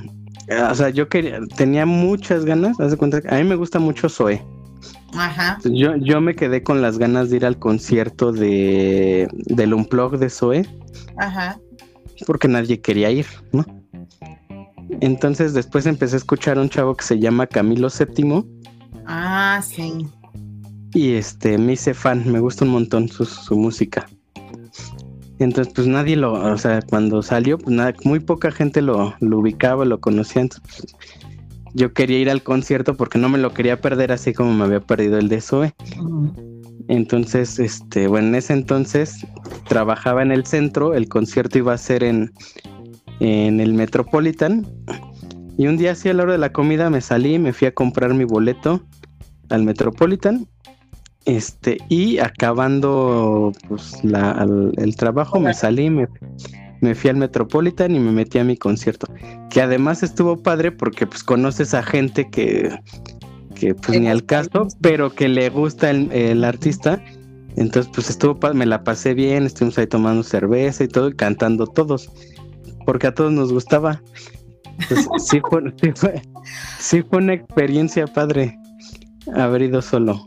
O 0.70 0.74
sea, 0.74 0.90
yo 0.90 1.08
quería, 1.08 1.40
tenía 1.56 1.84
muchas 1.86 2.44
ganas. 2.44 2.78
Haz 2.80 2.92
de 2.92 2.96
cuenta 2.96 3.20
a 3.28 3.36
mí 3.36 3.44
me 3.44 3.54
gusta 3.54 3.78
mucho 3.78 4.08
Zoe. 4.08 4.42
Ajá. 5.14 5.58
Yo, 5.64 5.96
yo 5.96 6.20
me 6.20 6.34
quedé 6.34 6.62
con 6.62 6.82
las 6.82 6.98
ganas 6.98 7.30
de 7.30 7.36
ir 7.36 7.46
al 7.46 7.58
concierto 7.58 8.32
de 8.32 9.28
del 9.32 9.74
Unplug 9.74 10.18
de 10.18 10.30
Zoe. 10.30 10.68
Ajá. 11.18 11.58
Porque 12.26 12.48
nadie 12.48 12.80
quería 12.80 13.10
ir, 13.10 13.26
¿no? 13.52 13.64
Entonces 15.00 15.54
después 15.54 15.86
empecé 15.86 16.16
a 16.16 16.18
escuchar 16.18 16.58
a 16.58 16.62
un 16.62 16.68
chavo 16.68 16.94
que 16.96 17.04
se 17.04 17.18
llama 17.18 17.46
Camilo 17.46 17.88
VII. 17.88 18.44
Ah, 19.06 19.60
sí. 19.62 20.06
Y 20.94 21.12
este, 21.14 21.58
me 21.58 21.72
hice 21.72 21.94
fan, 21.94 22.30
me 22.30 22.40
gusta 22.40 22.64
un 22.64 22.70
montón 22.70 23.08
su, 23.08 23.56
música. 23.56 24.06
Entonces, 25.40 25.72
pues 25.74 25.88
nadie 25.88 26.16
lo, 26.16 26.32
o 26.32 26.56
sea, 26.56 26.80
cuando 26.82 27.20
salió, 27.22 27.58
pues 27.58 27.74
nada, 27.74 27.92
muy 28.04 28.20
poca 28.20 28.52
gente 28.52 28.80
lo, 28.80 29.14
lo 29.18 29.38
ubicaba, 29.40 29.84
lo 29.84 30.00
conocía. 30.00 30.42
Entonces, 30.42 30.62
pues, 30.62 30.96
yo 31.74 31.92
quería 31.92 32.20
ir 32.20 32.30
al 32.30 32.42
concierto 32.42 32.96
porque 32.96 33.18
no 33.18 33.28
me 33.28 33.38
lo 33.38 33.52
quería 33.52 33.80
perder 33.80 34.12
así 34.12 34.32
como 34.32 34.54
me 34.54 34.64
había 34.64 34.80
perdido 34.80 35.18
el 35.18 35.28
de 35.28 35.40
Zoe. 35.40 35.74
Entonces, 36.86 37.58
este, 37.58 38.06
bueno, 38.06 38.28
en 38.28 38.34
ese 38.36 38.52
entonces 38.52 39.26
trabajaba 39.68 40.22
en 40.22 40.30
el 40.30 40.46
centro, 40.46 40.94
el 40.94 41.08
concierto 41.08 41.58
iba 41.58 41.72
a 41.72 41.78
ser 41.78 42.04
en, 42.04 42.32
en 43.20 43.60
el 43.60 43.74
Metropolitan. 43.74 44.66
Y 45.56 45.66
un 45.66 45.76
día 45.76 45.92
así 45.92 46.08
a 46.08 46.14
la 46.14 46.24
hora 46.24 46.32
de 46.32 46.38
la 46.38 46.52
comida 46.52 46.90
me 46.90 47.00
salí, 47.00 47.38
me 47.38 47.52
fui 47.52 47.68
a 47.68 47.74
comprar 47.74 48.12
mi 48.14 48.24
boleto 48.24 48.82
al 49.50 49.62
Metropolitan 49.62 50.46
Este, 51.26 51.78
y 51.88 52.18
acabando 52.18 53.52
pues, 53.68 54.00
el, 54.02 54.96
trabajo, 54.96 55.38
me 55.38 55.54
salí, 55.54 55.90
me, 55.90 56.08
me 56.80 56.94
fui 56.94 57.10
al 57.10 57.16
Metropolitan 57.16 57.94
y 57.94 58.00
me 58.00 58.10
metí 58.10 58.38
a 58.38 58.44
mi 58.44 58.56
concierto. 58.56 59.06
Que 59.48 59.62
además 59.62 60.02
estuvo 60.02 60.42
padre 60.42 60.72
porque 60.72 61.06
pues 61.06 61.22
conoces 61.22 61.72
a 61.72 61.82
gente 61.82 62.28
que, 62.30 62.76
que 63.54 63.74
pues 63.74 64.00
ni 64.00 64.08
al 64.08 64.24
caso, 64.24 64.68
pero 64.80 65.14
que 65.14 65.28
le 65.28 65.48
gusta 65.50 65.90
el, 65.90 66.10
el 66.12 66.44
artista. 66.44 67.02
Entonces 67.56 67.90
pues 67.94 68.10
estuvo 68.10 68.38
me 68.52 68.66
la 68.66 68.82
pasé 68.82 69.14
bien, 69.14 69.44
estuvimos 69.44 69.78
ahí 69.78 69.86
tomando 69.86 70.24
cerveza 70.24 70.82
y 70.82 70.88
todo 70.88 71.08
y 71.08 71.14
cantando 71.14 71.66
todos. 71.68 72.10
Porque 72.84 73.06
a 73.06 73.14
todos 73.14 73.32
nos 73.32 73.52
gustaba. 73.52 74.02
Pues, 74.88 75.08
sí, 75.18 75.40
fue, 75.48 75.62
sí, 75.80 75.92
fue, 75.94 76.22
sí 76.78 77.02
fue 77.02 77.18
una 77.18 77.34
experiencia 77.34 78.06
padre 78.06 78.58
haber 79.34 79.62
ido 79.62 79.80
solo. 79.82 80.26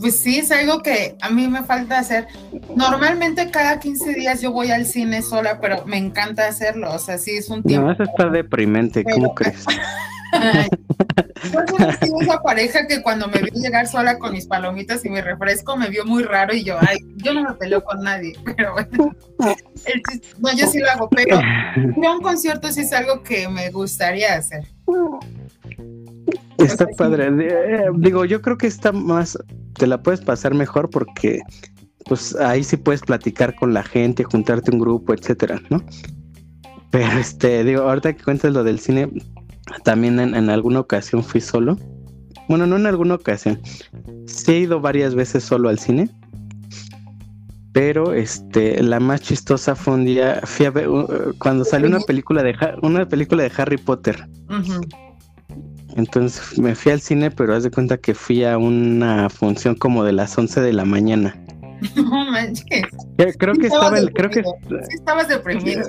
Pues 0.00 0.20
sí, 0.20 0.38
es 0.38 0.52
algo 0.52 0.82
que 0.82 1.16
a 1.20 1.30
mí 1.30 1.48
me 1.48 1.62
falta 1.64 1.98
hacer. 1.98 2.28
Normalmente 2.76 3.50
cada 3.50 3.80
15 3.80 4.14
días 4.14 4.40
yo 4.40 4.52
voy 4.52 4.70
al 4.70 4.86
cine 4.86 5.22
sola, 5.22 5.60
pero 5.60 5.84
me 5.86 5.96
encanta 5.96 6.46
hacerlo. 6.46 6.92
O 6.94 6.98
sea, 6.98 7.18
sí 7.18 7.32
es 7.32 7.48
un 7.48 7.62
tiempo. 7.62 7.86
No, 7.86 7.92
eso 7.92 8.04
está 8.04 8.28
deprimente, 8.28 9.04
¿cómo 9.04 9.34
crees? 9.34 9.64
Yo 10.32 12.20
esa 12.20 12.40
pareja 12.42 12.86
que 12.86 13.02
cuando 13.02 13.28
me 13.28 13.40
vio 13.40 13.52
llegar 13.54 13.86
sola 13.86 14.18
con 14.18 14.32
mis 14.32 14.46
palomitas 14.46 15.04
y 15.04 15.08
mi 15.08 15.20
refresco 15.20 15.76
me 15.76 15.88
vio 15.88 16.04
muy 16.04 16.22
raro 16.22 16.54
y 16.54 16.64
yo, 16.64 16.76
ay, 16.80 16.98
yo 17.16 17.34
no 17.34 17.42
me 17.42 17.54
peleo 17.54 17.82
con 17.82 18.02
nadie, 18.02 18.32
pero 18.56 18.72
bueno, 18.72 19.14
no, 20.38 20.52
yo 20.56 20.66
sí 20.66 20.78
lo 20.78 20.90
hago, 20.90 21.08
pero 21.10 21.40
un 21.76 22.20
concierto 22.20 22.70
sí 22.70 22.82
es 22.82 22.92
algo 22.92 23.22
que 23.22 23.48
me 23.48 23.70
gustaría 23.70 24.34
hacer. 24.34 24.64
Está 26.58 26.86
padre. 26.96 27.28
Eh, 27.28 27.86
digo, 27.96 28.24
yo 28.24 28.42
creo 28.42 28.58
que 28.58 28.66
está 28.66 28.92
más, 28.92 29.38
te 29.74 29.86
la 29.86 30.02
puedes 30.02 30.20
pasar 30.20 30.54
mejor 30.54 30.90
porque 30.90 31.40
pues 32.04 32.34
ahí 32.36 32.64
sí 32.64 32.76
puedes 32.76 33.00
platicar 33.02 33.54
con 33.54 33.72
la 33.72 33.82
gente, 33.82 34.24
juntarte 34.24 34.70
un 34.70 34.80
grupo, 34.80 35.14
etcétera, 35.14 35.60
¿no? 35.70 35.82
Pero 36.90 37.18
este, 37.18 37.62
digo, 37.64 37.82
ahorita 37.82 38.12
que 38.14 38.24
cuentas 38.24 38.52
lo 38.52 38.64
del 38.64 38.80
cine, 38.80 39.08
también 39.84 40.18
en, 40.20 40.50
alguna 40.50 40.80
ocasión 40.80 41.22
fui 41.22 41.40
solo. 41.40 41.76
Bueno, 42.48 42.66
no 42.66 42.76
en 42.76 42.86
alguna 42.86 43.14
ocasión. 43.14 43.60
Sí 44.26 44.52
he 44.52 44.58
ido 44.60 44.80
varias 44.80 45.14
veces 45.14 45.44
solo 45.44 45.68
al 45.68 45.78
cine. 45.78 46.10
Pero 47.72 48.12
este, 48.14 48.82
la 48.82 48.98
más 48.98 49.20
chistosa 49.20 49.76
fue 49.76 49.94
un 49.94 50.04
día, 50.04 50.40
fui 50.42 50.66
a 50.66 50.70
ver, 50.70 50.88
uh, 50.88 51.32
cuando 51.38 51.64
salió 51.64 51.86
una 51.86 52.00
película 52.00 52.42
de 52.42 52.56
una 52.82 53.06
película 53.06 53.44
de 53.44 53.52
Harry 53.56 53.76
Potter. 53.76 54.26
Entonces 55.96 56.58
me 56.58 56.74
fui 56.74 56.92
al 56.92 57.00
cine, 57.00 57.30
pero 57.30 57.54
haz 57.54 57.62
de 57.62 57.70
cuenta 57.70 57.98
que 57.98 58.14
fui 58.14 58.44
a 58.44 58.58
una 58.58 59.28
función 59.28 59.76
como 59.76 60.02
de 60.02 60.12
las 60.12 60.36
11 60.36 60.60
de 60.60 60.72
la 60.72 60.84
mañana. 60.84 61.36
No 61.96 62.30
manches. 62.30 62.86
Creo 63.38 63.54
que 63.54 63.66
estaba, 63.66 63.96
creo 64.14 64.30
que 64.30 64.42
sí 64.42 64.94
estabas 64.94 65.28
deprimido. 65.28 65.82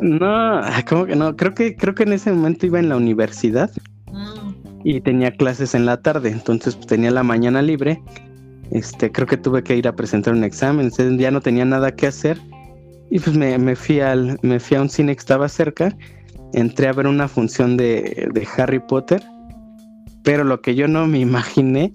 No, 0.00 0.60
¿cómo 0.88 1.06
que 1.06 1.16
no? 1.16 1.36
Creo 1.36 1.54
que 1.54 1.76
creo 1.76 1.94
que 1.94 2.04
en 2.04 2.12
ese 2.12 2.32
momento 2.32 2.66
iba 2.66 2.78
en 2.78 2.88
la 2.88 2.96
universidad 2.96 3.70
mm. 4.12 4.80
y 4.84 5.00
tenía 5.00 5.30
clases 5.32 5.74
en 5.74 5.86
la 5.86 6.00
tarde, 6.00 6.30
entonces 6.30 6.74
pues, 6.74 6.86
tenía 6.86 7.10
la 7.10 7.22
mañana 7.22 7.62
libre. 7.62 8.02
Este, 8.70 9.12
creo 9.12 9.26
que 9.26 9.36
tuve 9.36 9.62
que 9.62 9.76
ir 9.76 9.86
a 9.86 9.94
presentar 9.94 10.34
un 10.34 10.42
examen, 10.42 10.86
entonces 10.86 11.18
ya 11.18 11.30
no 11.30 11.40
tenía 11.40 11.64
nada 11.64 11.94
que 11.94 12.06
hacer 12.06 12.40
y 13.10 13.20
pues 13.20 13.36
me, 13.36 13.58
me 13.58 13.76
fui 13.76 14.00
al 14.00 14.38
me 14.42 14.58
fui 14.58 14.76
a 14.76 14.82
un 14.82 14.88
cine 14.88 15.14
que 15.14 15.20
estaba 15.20 15.48
cerca, 15.48 15.94
entré 16.54 16.88
a 16.88 16.92
ver 16.92 17.06
una 17.06 17.28
función 17.28 17.76
de, 17.76 18.28
de 18.32 18.48
Harry 18.56 18.80
Potter, 18.80 19.22
pero 20.22 20.44
lo 20.44 20.60
que 20.62 20.74
yo 20.74 20.88
no 20.88 21.06
me 21.06 21.18
imaginé 21.18 21.94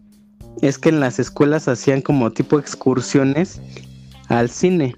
es 0.61 0.77
que 0.77 0.89
en 0.89 0.99
las 0.99 1.19
escuelas 1.19 1.67
hacían 1.67 2.01
como 2.01 2.31
tipo 2.31 2.59
excursiones 2.59 3.61
al 4.27 4.49
cine. 4.49 4.93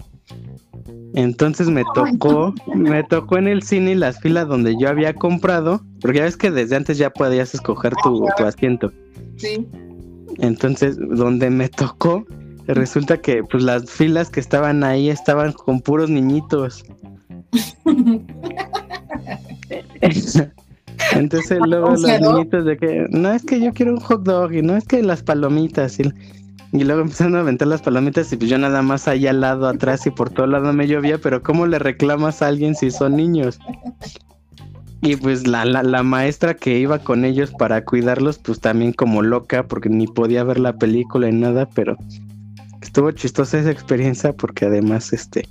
Entonces 1.14 1.68
me 1.68 1.84
tocó, 1.94 2.54
me 2.74 3.04
tocó 3.04 3.36
en 3.36 3.46
el 3.46 3.62
cine 3.62 3.94
las 3.94 4.18
filas 4.20 4.48
donde 4.48 4.76
yo 4.78 4.88
había 4.88 5.14
comprado, 5.14 5.82
porque 6.00 6.18
ya 6.18 6.24
ves 6.24 6.36
que 6.36 6.50
desde 6.50 6.76
antes 6.76 6.96
ya 6.98 7.10
podías 7.10 7.54
escoger 7.54 7.92
tu, 8.02 8.24
tu 8.36 8.44
asiento. 8.44 8.90
Sí. 9.36 9.68
Entonces, 10.38 10.96
donde 10.98 11.50
me 11.50 11.68
tocó, 11.68 12.24
resulta 12.66 13.20
que 13.20 13.44
pues 13.44 13.62
las 13.62 13.90
filas 13.90 14.30
que 14.30 14.40
estaban 14.40 14.84
ahí 14.84 15.10
estaban 15.10 15.52
con 15.52 15.80
puros 15.80 16.08
niñitos. 16.08 16.84
Entonces 21.14 21.58
luego 21.66 21.90
los 21.90 22.02
niñitos 22.02 22.64
de 22.64 22.76
que, 22.76 23.06
no 23.10 23.32
es 23.32 23.44
que 23.44 23.60
yo 23.60 23.72
quiero 23.72 23.92
un 23.92 24.00
hot 24.00 24.22
dog 24.22 24.52
y 24.52 24.62
no 24.62 24.76
es 24.76 24.84
que 24.84 25.02
las 25.02 25.22
palomitas 25.22 25.98
y, 25.98 26.04
luego 26.72 27.00
empezaron 27.02 27.36
a 27.36 27.40
aventar 27.40 27.68
las 27.68 27.82
palomitas 27.82 28.32
y 28.32 28.36
pues 28.36 28.50
yo 28.50 28.58
nada 28.58 28.82
más 28.82 29.08
allá 29.08 29.30
al 29.30 29.40
lado 29.40 29.68
atrás 29.68 30.06
y 30.06 30.10
por 30.10 30.30
todo 30.30 30.46
lado 30.46 30.72
me 30.72 30.86
llovía, 30.86 31.18
pero 31.18 31.42
¿cómo 31.42 31.66
le 31.66 31.78
reclamas 31.78 32.42
a 32.42 32.48
alguien 32.48 32.74
si 32.74 32.90
son 32.90 33.16
niños? 33.16 33.58
Y 35.04 35.16
pues 35.16 35.48
la, 35.48 35.64
la, 35.64 35.82
la, 35.82 36.04
maestra 36.04 36.54
que 36.54 36.78
iba 36.78 37.00
con 37.00 37.24
ellos 37.24 37.50
para 37.50 37.84
cuidarlos, 37.84 38.38
pues 38.38 38.60
también 38.60 38.92
como 38.92 39.20
loca, 39.20 39.66
porque 39.66 39.88
ni 39.88 40.06
podía 40.06 40.44
ver 40.44 40.60
la 40.60 40.76
película 40.76 41.28
ni 41.28 41.40
nada, 41.40 41.68
pero 41.74 41.96
estuvo 42.80 43.10
chistosa 43.10 43.58
esa 43.58 43.72
experiencia 43.72 44.32
porque 44.32 44.66
además, 44.66 45.12
este, 45.12 45.48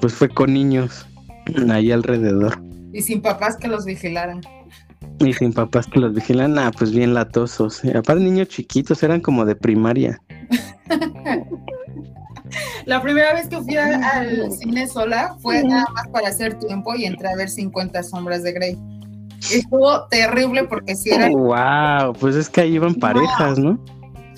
pues 0.00 0.14
fue 0.14 0.28
con 0.28 0.54
niños 0.54 1.06
ahí 1.70 1.92
alrededor. 1.92 2.62
Y 2.92 3.02
sin 3.02 3.20
papás 3.20 3.56
que 3.56 3.68
los 3.68 3.84
vigilaran. 3.84 4.40
Y 5.20 5.32
sin 5.32 5.52
papás 5.52 5.86
que 5.86 6.00
los 6.00 6.14
vigilan, 6.14 6.58
ah, 6.58 6.70
pues 6.76 6.92
bien 6.92 7.14
latosos. 7.14 7.84
Aparte 7.84 8.22
niños 8.22 8.48
chiquitos, 8.48 9.02
eran 9.02 9.20
como 9.20 9.44
de 9.44 9.56
primaria. 9.56 10.20
La 12.86 13.02
primera 13.02 13.34
vez 13.34 13.48
que 13.48 13.60
fui 13.60 13.76
al 13.76 14.50
cine 14.52 14.86
sola 14.86 15.36
fue 15.40 15.62
nada 15.62 15.84
más 15.94 16.08
para 16.08 16.28
hacer 16.28 16.58
tiempo 16.58 16.94
y 16.94 17.04
entré 17.04 17.28
a 17.28 17.36
ver 17.36 17.50
50 17.50 18.02
sombras 18.02 18.42
de 18.42 18.52
Grey. 18.52 18.78
Estuvo 19.52 20.06
terrible 20.08 20.64
porque 20.64 20.96
si 20.96 21.10
era... 21.10 21.28
wow, 21.28 22.14
pues 22.18 22.34
es 22.34 22.48
que 22.48 22.62
ahí 22.62 22.74
iban 22.74 22.94
parejas, 22.94 23.58
¿no? 23.58 23.78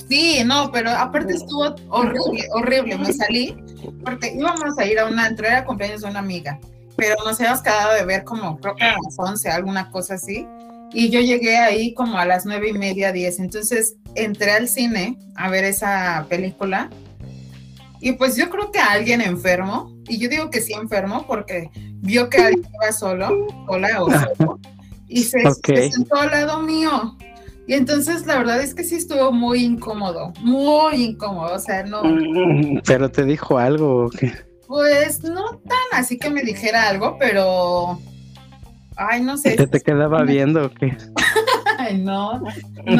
Sí, 0.09 0.43
no, 0.45 0.73
pero 0.73 0.91
aparte 0.91 1.35
estuvo 1.35 1.75
horrible, 1.89 2.49
horrible. 2.53 2.99
Me 2.99 3.13
salí 3.13 3.57
porque 4.05 4.35
íbamos 4.35 4.77
a 4.79 4.85
ir 4.85 4.99
a 4.99 5.07
una, 5.07 5.29
entrar 5.29 5.55
a 5.55 5.65
cumpleaños 5.65 6.01
de 6.01 6.11
una 6.11 6.19
amiga 6.19 6.59
pero 6.97 7.15
nos 7.25 7.39
habíamos 7.41 7.63
quedado 7.63 7.95
de 7.95 8.05
ver 8.05 8.25
como 8.25 8.59
creo 8.59 8.75
que 8.75 8.85
a 8.85 8.97
las 9.03 9.17
11, 9.17 9.49
alguna 9.51 9.91
cosa 9.91 10.15
así. 10.15 10.47
Y 10.93 11.11
yo 11.11 11.21
llegué 11.21 11.57
ahí 11.57 11.95
como 11.95 12.19
a 12.19 12.25
las 12.25 12.45
nueve 12.47 12.71
y 12.71 12.73
media, 12.73 13.13
diez. 13.13 13.39
Entonces 13.39 13.97
entré 14.15 14.53
al 14.53 14.69
cine 14.69 15.17
a 15.37 15.49
ver 15.49 15.65
esa 15.65 16.27
película. 16.29 16.91
Y 18.01 18.13
pues 18.13 18.37
yo 18.37 18.49
creo 18.51 18.73
que 18.73 18.79
alguien 18.79 19.21
enfermo, 19.21 19.95
y 20.09 20.19
yo 20.19 20.29
digo 20.29 20.51
que 20.51 20.63
sí 20.63 20.73
enfermo 20.73 21.27
porque 21.27 21.71
vio 21.97 22.31
que 22.31 22.39
alguien 22.39 22.67
iba 22.75 22.93
solo, 22.93 23.47
sola 23.67 24.03
o 24.03 24.11
solo, 24.11 24.59
y 25.07 25.23
se, 25.23 25.43
se 25.65 25.91
sentó 25.91 26.17
al 26.17 26.31
lado 26.31 26.63
mío. 26.63 27.17
Y 27.67 27.75
entonces 27.75 28.27
la 28.27 28.39
verdad 28.39 28.63
es 28.63 28.75
que 28.75 28.85
sí 28.85 28.97
estuvo 28.97 29.31
muy 29.33 29.63
incómodo, 29.63 30.33
muy 30.41 31.05
incómodo, 31.05 31.55
o 31.55 31.59
sea, 31.59 31.85
no. 31.85 32.03
Pero 32.87 33.11
te 33.11 33.25
dijo 33.25 33.59
algo 33.59 34.07
o 34.07 34.11
qué? 34.11 34.33
Pues 34.71 35.25
no 35.25 35.59
tan 35.67 36.01
así 36.01 36.17
que 36.17 36.31
me 36.31 36.43
dijera 36.43 36.89
algo, 36.89 37.17
pero. 37.19 37.99
Ay, 38.97 39.21
no 39.21 39.37
sé. 39.37 39.57
¿Te, 39.57 39.67
te 39.67 39.81
quedaba 39.81 40.23
viendo 40.27 40.67
o 40.67 40.71
qué? 40.71 40.97
Ay, 41.77 41.99
no, 41.99 42.41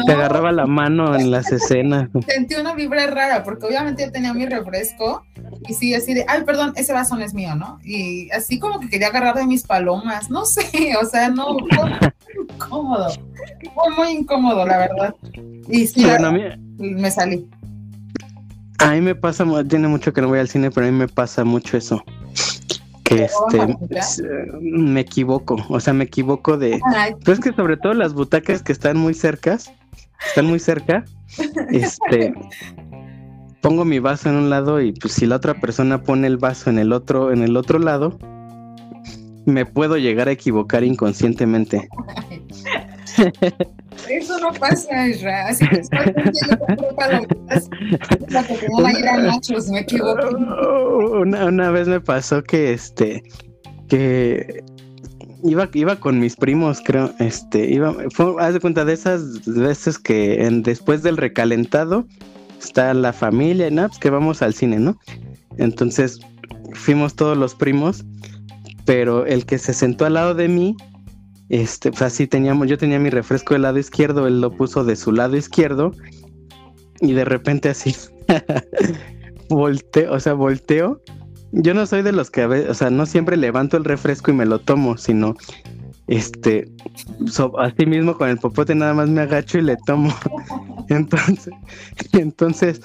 Te 0.05 0.11
agarraba 0.11 0.51
la 0.51 0.65
mano 0.65 1.15
en 1.15 1.31
las 1.31 1.49
escenas. 1.49 2.09
Sentí 2.27 2.55
una 2.55 2.73
vibra 2.73 3.07
rara, 3.07 3.45
porque 3.45 3.67
obviamente 3.67 4.03
yo 4.03 4.11
tenía 4.11 4.33
mi 4.33 4.45
refresco 4.45 5.23
y 5.65 5.73
sí, 5.73 5.95
así 5.95 6.13
de, 6.13 6.25
ay, 6.27 6.43
perdón, 6.43 6.73
ese 6.75 6.91
vaso 6.91 7.15
no 7.15 7.23
es 7.23 7.33
mío, 7.33 7.55
¿no? 7.55 7.79
Y 7.85 8.29
así 8.31 8.59
como 8.59 8.81
que 8.81 8.89
quería 8.89 9.07
agarrar 9.07 9.35
de 9.35 9.47
mis 9.47 9.63
palomas, 9.63 10.29
no 10.29 10.43
sé, 10.43 10.65
o 11.01 11.05
sea, 11.05 11.29
no, 11.29 11.55
fue 11.73 11.85
muy 11.85 12.53
incómodo. 12.53 13.07
Fue 13.73 13.95
muy 13.95 14.09
incómodo, 14.09 14.65
la 14.65 14.77
verdad. 14.77 15.15
Y 15.69 15.87
sí, 15.87 16.05
me 16.77 17.11
salí. 17.11 17.47
A 18.81 18.91
mí 18.93 19.01
me 19.01 19.13
pasa, 19.13 19.45
tiene 19.67 19.87
mucho 19.87 20.11
que 20.11 20.21
no 20.21 20.27
voy 20.27 20.39
al 20.39 20.47
cine, 20.47 20.71
pero 20.71 20.87
a 20.87 20.91
mí 20.91 20.97
me 20.97 21.07
pasa 21.07 21.43
mucho 21.43 21.77
eso. 21.77 22.03
Que 23.03 23.25
este, 23.25 23.77
me 24.59 25.01
equivoco, 25.01 25.57
o 25.69 25.79
sea, 25.79 25.93
me 25.93 26.05
equivoco 26.05 26.57
de... 26.57 26.79
Pues 27.23 27.39
es 27.39 27.43
que 27.43 27.53
sobre 27.53 27.77
todo 27.77 27.93
las 27.93 28.13
butacas 28.13 28.63
que 28.63 28.71
están 28.71 28.97
muy 28.97 29.13
cercas, 29.13 29.71
están 30.27 30.45
muy 30.45 30.59
cerca, 30.59 31.05
este, 31.69 32.33
pongo 33.61 33.85
mi 33.85 33.99
vaso 33.99 34.29
en 34.29 34.35
un 34.35 34.49
lado 34.49 34.81
y 34.81 34.93
pues 34.93 35.13
si 35.13 35.27
la 35.27 35.35
otra 35.35 35.53
persona 35.53 36.01
pone 36.01 36.25
el 36.25 36.37
vaso 36.37 36.69
en 36.69 36.79
el 36.79 36.91
otro, 36.91 37.31
en 37.31 37.43
el 37.43 37.57
otro 37.57 37.77
lado, 37.77 38.17
me 39.45 39.65
puedo 39.65 39.97
llegar 39.97 40.27
a 40.27 40.31
equivocar 40.31 40.83
inconscientemente. 40.83 41.87
Eso 44.09 44.39
no 44.39 44.51
pasa, 44.53 45.07
Isra. 45.07 45.47
Así 45.47 45.67
que 45.67 45.81
me 49.69 49.79
equivoco. 49.79 50.29
Una, 51.21 51.45
una 51.45 51.71
vez 51.71 51.87
me 51.87 51.99
pasó 51.99 52.43
que 52.43 52.73
este 52.73 53.23
que 53.87 54.63
iba, 55.43 55.69
iba 55.73 55.95
con 55.97 56.19
mis 56.19 56.35
primos, 56.35 56.81
creo. 56.83 57.13
Este, 57.19 57.69
iba, 57.69 57.95
haz 58.39 58.53
de 58.53 58.59
cuenta 58.59 58.85
de 58.85 58.93
esas 58.93 59.45
veces 59.45 59.97
que 59.97 60.47
después 60.63 61.03
del 61.03 61.17
recalentado 61.17 62.05
está 62.59 62.93
la 62.93 63.13
familia, 63.13 63.69
nada, 63.69 63.89
pues 63.89 63.99
que 63.99 64.09
vamos 64.09 64.41
al 64.41 64.53
cine, 64.53 64.79
¿no? 64.79 64.97
Entonces 65.57 66.19
fuimos 66.73 67.15
todos 67.15 67.37
los 67.37 67.55
primos, 67.55 68.05
pero 68.85 69.25
el 69.25 69.45
que 69.45 69.57
se 69.57 69.73
sentó 69.73 70.05
al 70.05 70.13
lado 70.13 70.35
de 70.35 70.47
mí, 70.47 70.77
este, 71.51 71.89
pues 71.89 72.01
así 72.01 72.27
teníamos, 72.27 72.69
yo 72.69 72.77
tenía 72.77 72.97
mi 72.97 73.09
refresco 73.09 73.53
del 73.53 73.63
lado 73.63 73.77
izquierdo, 73.77 74.25
él 74.25 74.39
lo 74.39 74.51
puso 74.51 74.85
de 74.85 74.95
su 74.95 75.11
lado 75.11 75.35
izquierdo, 75.35 75.91
y 77.01 77.11
de 77.11 77.25
repente 77.25 77.67
así, 77.67 77.93
volteo, 79.49 80.13
o 80.13 80.19
sea, 80.21 80.31
volteo. 80.31 81.01
Yo 81.51 81.73
no 81.73 81.85
soy 81.85 82.03
de 82.03 82.13
los 82.13 82.31
que 82.31 82.43
a 82.43 82.47
veces, 82.47 82.69
o 82.69 82.73
sea, 82.73 82.89
no 82.89 83.05
siempre 83.05 83.35
levanto 83.35 83.75
el 83.75 83.83
refresco 83.83 84.31
y 84.31 84.33
me 84.33 84.45
lo 84.45 84.59
tomo, 84.59 84.97
sino 84.97 85.35
este, 86.07 86.71
así 87.59 87.85
mismo 87.85 88.15
con 88.17 88.29
el 88.29 88.37
popote 88.37 88.73
nada 88.73 88.93
más 88.93 89.09
me 89.09 89.19
agacho 89.19 89.57
y 89.57 89.63
le 89.63 89.75
tomo. 89.85 90.13
entonces, 90.87 91.53
entonces 92.13 92.81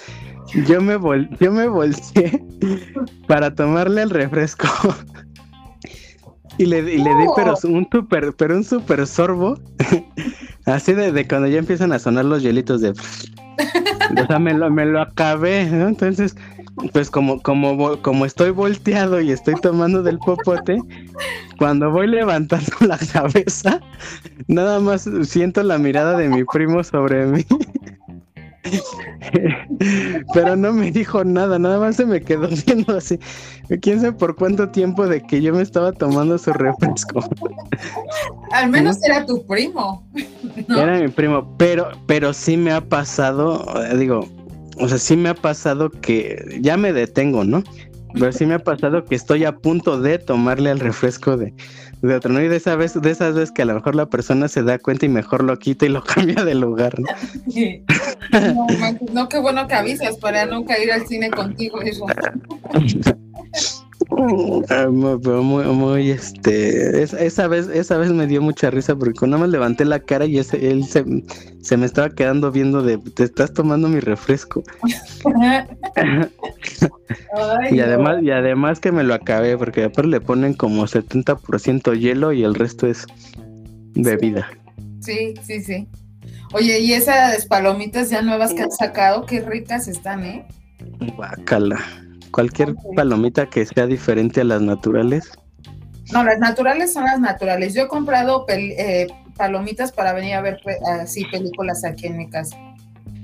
yo 0.67 0.81
me 0.81 0.97
vol 0.97 1.29
yo 1.39 1.53
me 1.53 1.69
volteé 1.69 2.45
para 3.29 3.55
tomarle 3.55 4.03
el 4.03 4.11
refresco. 4.11 4.67
y 6.59 6.67
le, 6.67 6.79
y 6.79 6.99
le 6.99 7.11
di 7.11 7.27
pero 7.35 7.55
un 7.65 7.89
super, 7.91 8.35
pero 8.37 8.57
un 8.57 8.65
super 8.65 9.07
sorbo. 9.07 9.59
así 10.67 10.93
de, 10.93 11.13
de, 11.13 11.27
cuando 11.27 11.49
ya 11.49 11.59
empiezan 11.59 11.93
a 11.93 11.99
sonar 11.99 12.25
los 12.25 12.43
hielitos 12.43 12.81
de 12.81 12.91
o 14.23 14.27
sea, 14.27 14.39
me 14.39 14.55
lo, 14.55 14.71
me 14.71 14.85
lo 14.85 15.01
acabé, 15.01 15.67
¿no? 15.67 15.89
Entonces, 15.89 16.37
pues 16.93 17.11
como, 17.11 17.41
como, 17.43 18.01
como 18.03 18.27
estoy 18.27 18.51
volteado 18.51 19.21
y 19.21 19.33
estoy 19.33 19.55
tomando 19.55 20.03
del 20.03 20.19
popote, 20.19 20.79
cuando 21.59 21.91
voy 21.91 22.07
levantando 22.07 22.73
la 22.81 22.99
cabeza, 23.13 23.81
nada 24.47 24.81
más 24.81 25.09
siento 25.23 25.63
la 25.63 25.79
mirada 25.79 26.17
de 26.17 26.29
mi 26.29 26.45
primo 26.45 26.85
sobre 26.85 27.27
mí. 27.27 27.45
Pero 30.35 30.57
no 30.57 30.73
me 30.73 30.91
dijo 30.91 31.25
nada, 31.25 31.59
nada 31.59 31.79
más 31.79 31.97
se 31.97 32.07
me 32.07 32.21
quedó 32.21 32.49
viendo 32.67 32.97
así. 32.97 33.19
Quién 33.81 34.01
sabe 34.01 34.13
por 34.13 34.37
cuánto 34.37 34.69
tiempo 34.69 35.07
de 35.07 35.21
que 35.21 35.43
yo 35.43 35.53
me 35.55 35.63
estaba 35.63 35.93
tomando 35.93 36.39
su 36.39 36.53
refresco. 36.53 37.21
Al 38.53 38.71
menos 38.71 39.03
era 39.05 39.27
tu 39.27 39.45
primo. 39.47 40.07
Era 40.69 40.99
mi 40.99 41.09
primo, 41.09 41.57
pero, 41.59 41.91
pero 42.07 42.33
sí 42.33 42.57
me 42.57 42.73
ha 42.73 42.81
pasado, 42.81 43.65
digo, 43.97 44.29
o 44.79 44.89
sea, 44.89 44.99
sí 44.99 45.17
me 45.17 45.31
ha 45.31 45.35
pasado 45.35 45.91
que 45.91 46.59
ya 46.61 46.77
me 46.77 46.93
detengo, 46.93 47.45
¿no? 47.45 47.63
Pero 48.15 48.33
sí 48.33 48.47
me 48.47 48.55
ha 48.55 48.59
pasado 48.59 49.05
que 49.05 49.15
estoy 49.15 49.45
a 49.45 49.57
punto 49.57 50.01
de 50.01 50.19
tomarle 50.19 50.71
al 50.71 50.81
refresco 50.81 51.37
de, 51.37 51.53
de 52.03 52.15
otro, 52.15 52.33
¿no? 52.33 52.43
Y 52.43 52.49
de, 52.49 52.57
esa 52.57 52.77
vez, 52.77 53.01
de 53.01 53.11
esas 53.11 53.35
veces 53.35 53.53
que 53.53 53.63
a 53.63 53.65
lo 53.65 53.75
mejor 53.75 53.95
la 53.95 54.07
persona 54.07 54.49
se 54.49 54.63
da 54.63 54.79
cuenta 54.79 55.07
y 55.07 55.09
mejor 55.09 55.43
lo 55.43 55.59
quita 55.59 55.87
y 55.87 55.89
lo 55.89 56.03
cambia 56.05 56.45
de 56.45 56.55
lugar, 56.55 56.95
¿no? 56.99 57.09
No, 59.13 59.29
qué 59.29 59.39
bueno 59.39 59.67
que 59.67 59.75
avisas 59.75 60.17
para 60.19 60.47
nunca 60.47 60.79
ir 60.79 60.93
al 60.93 61.07
cine 61.07 61.31
contigo, 61.31 61.83
hijo. 61.83 62.07
Ah, 64.69 64.87
muy, 64.89 65.65
muy, 65.65 66.11
este, 66.11 67.03
esa, 67.03 67.49
vez, 67.49 67.69
esa 67.69 67.99
vez 67.99 68.11
me 68.13 68.27
dio 68.27 68.41
mucha 68.41 68.71
risa 68.71 68.95
porque 68.95 69.19
cuando 69.19 69.39
me 69.39 69.49
levanté 69.49 69.85
la 69.85 70.01
cara 70.01 70.27
y 70.27 70.39
ese, 70.39 70.71
él 70.71 70.85
se, 70.85 71.05
se 71.61 71.77
me 71.77 71.87
estaba 71.87 72.11
quedando 72.11 72.53
viendo 72.53 72.83
de, 72.83 72.99
te 72.99 73.25
estás 73.25 73.53
tomando 73.53 73.89
mi 73.89 74.01
refresco. 74.01 74.63
y 77.71 77.81
además, 77.81 78.23
y 78.23 78.31
además 78.31 78.81
que 78.81 78.93
me 78.93 79.05
lo 79.05 79.15
acabé 79.15 79.57
porque 79.57 79.85
aparte 79.85 80.09
le 80.09 80.21
ponen 80.21 80.55
como 80.55 80.85
70% 80.85 81.99
hielo 81.99 82.33
y 82.33 82.45
el 82.45 82.55
resto 82.55 82.87
es 82.87 83.07
bebida. 83.95 84.49
Sí, 85.01 85.35
sí, 85.43 85.63
sí. 85.63 85.89
Oye, 86.53 86.81
y 86.81 86.93
esas 86.93 87.47
palomitas 87.47 88.11
ya 88.11 88.23
nuevas 88.23 88.55
que 88.55 88.63
han 88.63 88.71
sacado, 88.71 89.27
qué 89.27 89.41
ricas 89.41 89.89
están, 89.89 90.25
¿eh? 90.25 90.47
Guacala. 91.17 91.81
Cualquier 92.31 92.75
palomita 92.95 93.47
que 93.47 93.65
sea 93.65 93.87
diferente 93.87 94.41
a 94.43 94.45
las 94.45 94.61
naturales. 94.61 95.31
No, 96.13 96.23
las 96.23 96.39
naturales 96.39 96.93
son 96.93 97.05
las 97.05 97.19
naturales. 97.19 97.75
Yo 97.75 97.83
he 97.83 97.89
comprado 97.89 98.45
eh, 98.49 99.07
palomitas 99.37 99.93
para 99.93 100.13
venir 100.13 100.35
a 100.35 100.41
ver 100.41 100.61
así 101.01 101.25
películas 101.27 101.85
aquí 101.85 102.07
en 102.07 102.17
mi 102.17 102.29
casa, 102.29 102.57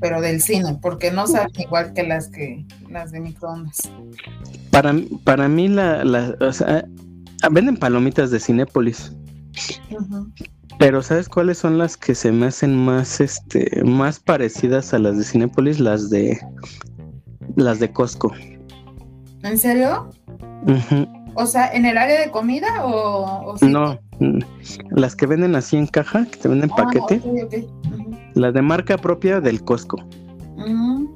pero 0.02 0.20
del 0.20 0.42
cine, 0.42 0.76
porque 0.82 1.12
no 1.12 1.28
saben 1.28 1.52
igual 1.58 1.92
que 1.94 2.02
las 2.02 2.28
que 2.28 2.66
las 2.90 3.12
de 3.12 3.20
microondas. 3.20 3.88
Para, 4.72 4.94
para 5.22 5.48
mí 5.48 5.68
la, 5.68 6.04
la 6.04 6.34
o 6.40 6.52
sea, 6.52 6.84
venden 7.52 7.76
palomitas 7.76 8.32
de 8.32 8.40
Cinépolis. 8.40 9.12
Pero 10.78 11.02
¿sabes 11.02 11.28
cuáles 11.28 11.58
son 11.58 11.78
las 11.78 11.96
que 11.96 12.16
se 12.16 12.32
me 12.32 12.46
hacen 12.46 12.76
más 12.76 13.20
este 13.20 13.84
más 13.84 14.18
parecidas 14.18 14.92
a 14.92 14.98
las 14.98 15.16
de 15.16 15.24
Cinépolis? 15.24 15.78
Las 15.78 16.10
de 16.10 16.36
las 17.54 17.78
de 17.78 17.92
Costco. 17.92 18.32
¿En 19.44 19.56
serio? 19.56 20.10
O 21.34 21.46
sea, 21.46 21.72
¿en 21.72 21.86
el 21.86 21.96
área 21.96 22.20
de 22.20 22.30
comida 22.30 22.84
o...? 22.84 23.54
No, 23.62 23.98
mm, 24.18 24.38
las 24.90 25.14
que 25.14 25.26
venden 25.26 25.54
así 25.54 25.76
en 25.76 25.86
caja, 25.86 26.26
que 26.26 26.36
te 26.38 26.48
venden 26.48 26.70
ah, 26.72 26.76
paquete. 26.76 27.22
Las 28.34 28.54
de 28.54 28.62
marca 28.62 28.96
propia 28.96 29.40
del 29.40 29.62
Costco. 29.62 29.98
Mm. 30.56 31.06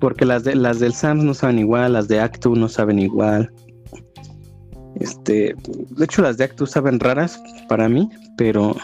Porque 0.00 0.24
las 0.24 0.44
de 0.44 0.54
las 0.54 0.80
del 0.80 0.92
Sam's 0.92 1.24
no 1.24 1.34
saben 1.34 1.58
igual, 1.58 1.94
las 1.94 2.08
de 2.08 2.20
Actu 2.20 2.54
no 2.56 2.68
saben 2.68 2.98
igual. 2.98 3.52
Este, 4.96 5.54
de 5.90 6.04
hecho 6.04 6.22
las 6.22 6.36
de 6.36 6.44
Actu 6.44 6.66
saben 6.66 7.00
raras 7.00 7.42
para 7.68 7.88
mí, 7.88 8.08
pero 8.36 8.76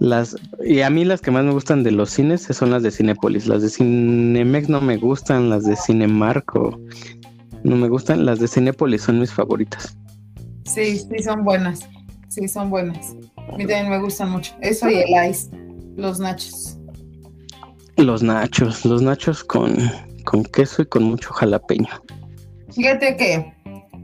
las 0.00 0.36
y 0.64 0.80
a 0.80 0.90
mí 0.90 1.04
las 1.04 1.20
que 1.20 1.30
más 1.30 1.44
me 1.44 1.52
gustan 1.52 1.82
de 1.82 1.90
los 1.90 2.10
cines 2.10 2.42
son 2.42 2.70
las 2.70 2.82
de 2.82 2.90
Cinepolis. 2.90 3.46
Las 3.46 3.62
de 3.62 3.68
Cinemex 3.68 4.68
no 4.68 4.80
me 4.80 4.96
gustan, 4.96 5.50
las 5.50 5.64
de 5.64 5.76
Cinemarco 5.76 6.78
no 7.62 7.76
me 7.76 7.88
gustan. 7.88 8.24
Las 8.24 8.38
de 8.38 8.48
Cinépolis 8.48 9.02
son 9.02 9.20
mis 9.20 9.32
favoritas. 9.32 9.96
Sí, 10.64 10.98
sí, 10.98 11.22
son 11.22 11.44
buenas. 11.44 11.88
Sí, 12.28 12.48
son 12.48 12.70
buenas. 12.70 13.14
A 13.36 13.56
mí 13.56 13.66
también 13.66 13.90
me 13.90 14.00
gustan 14.00 14.30
mucho. 14.30 14.54
Eso 14.60 14.88
y 14.90 14.96
el 14.96 15.30
ice, 15.30 15.50
los 15.96 16.18
nachos. 16.18 16.78
Los 17.96 18.22
nachos, 18.22 18.84
los 18.84 19.02
nachos 19.02 19.44
con, 19.44 19.76
con 20.24 20.44
queso 20.44 20.82
y 20.82 20.86
con 20.86 21.04
mucho 21.04 21.32
jalapeño. 21.32 21.88
Fíjate 22.72 23.16
que 23.16 23.52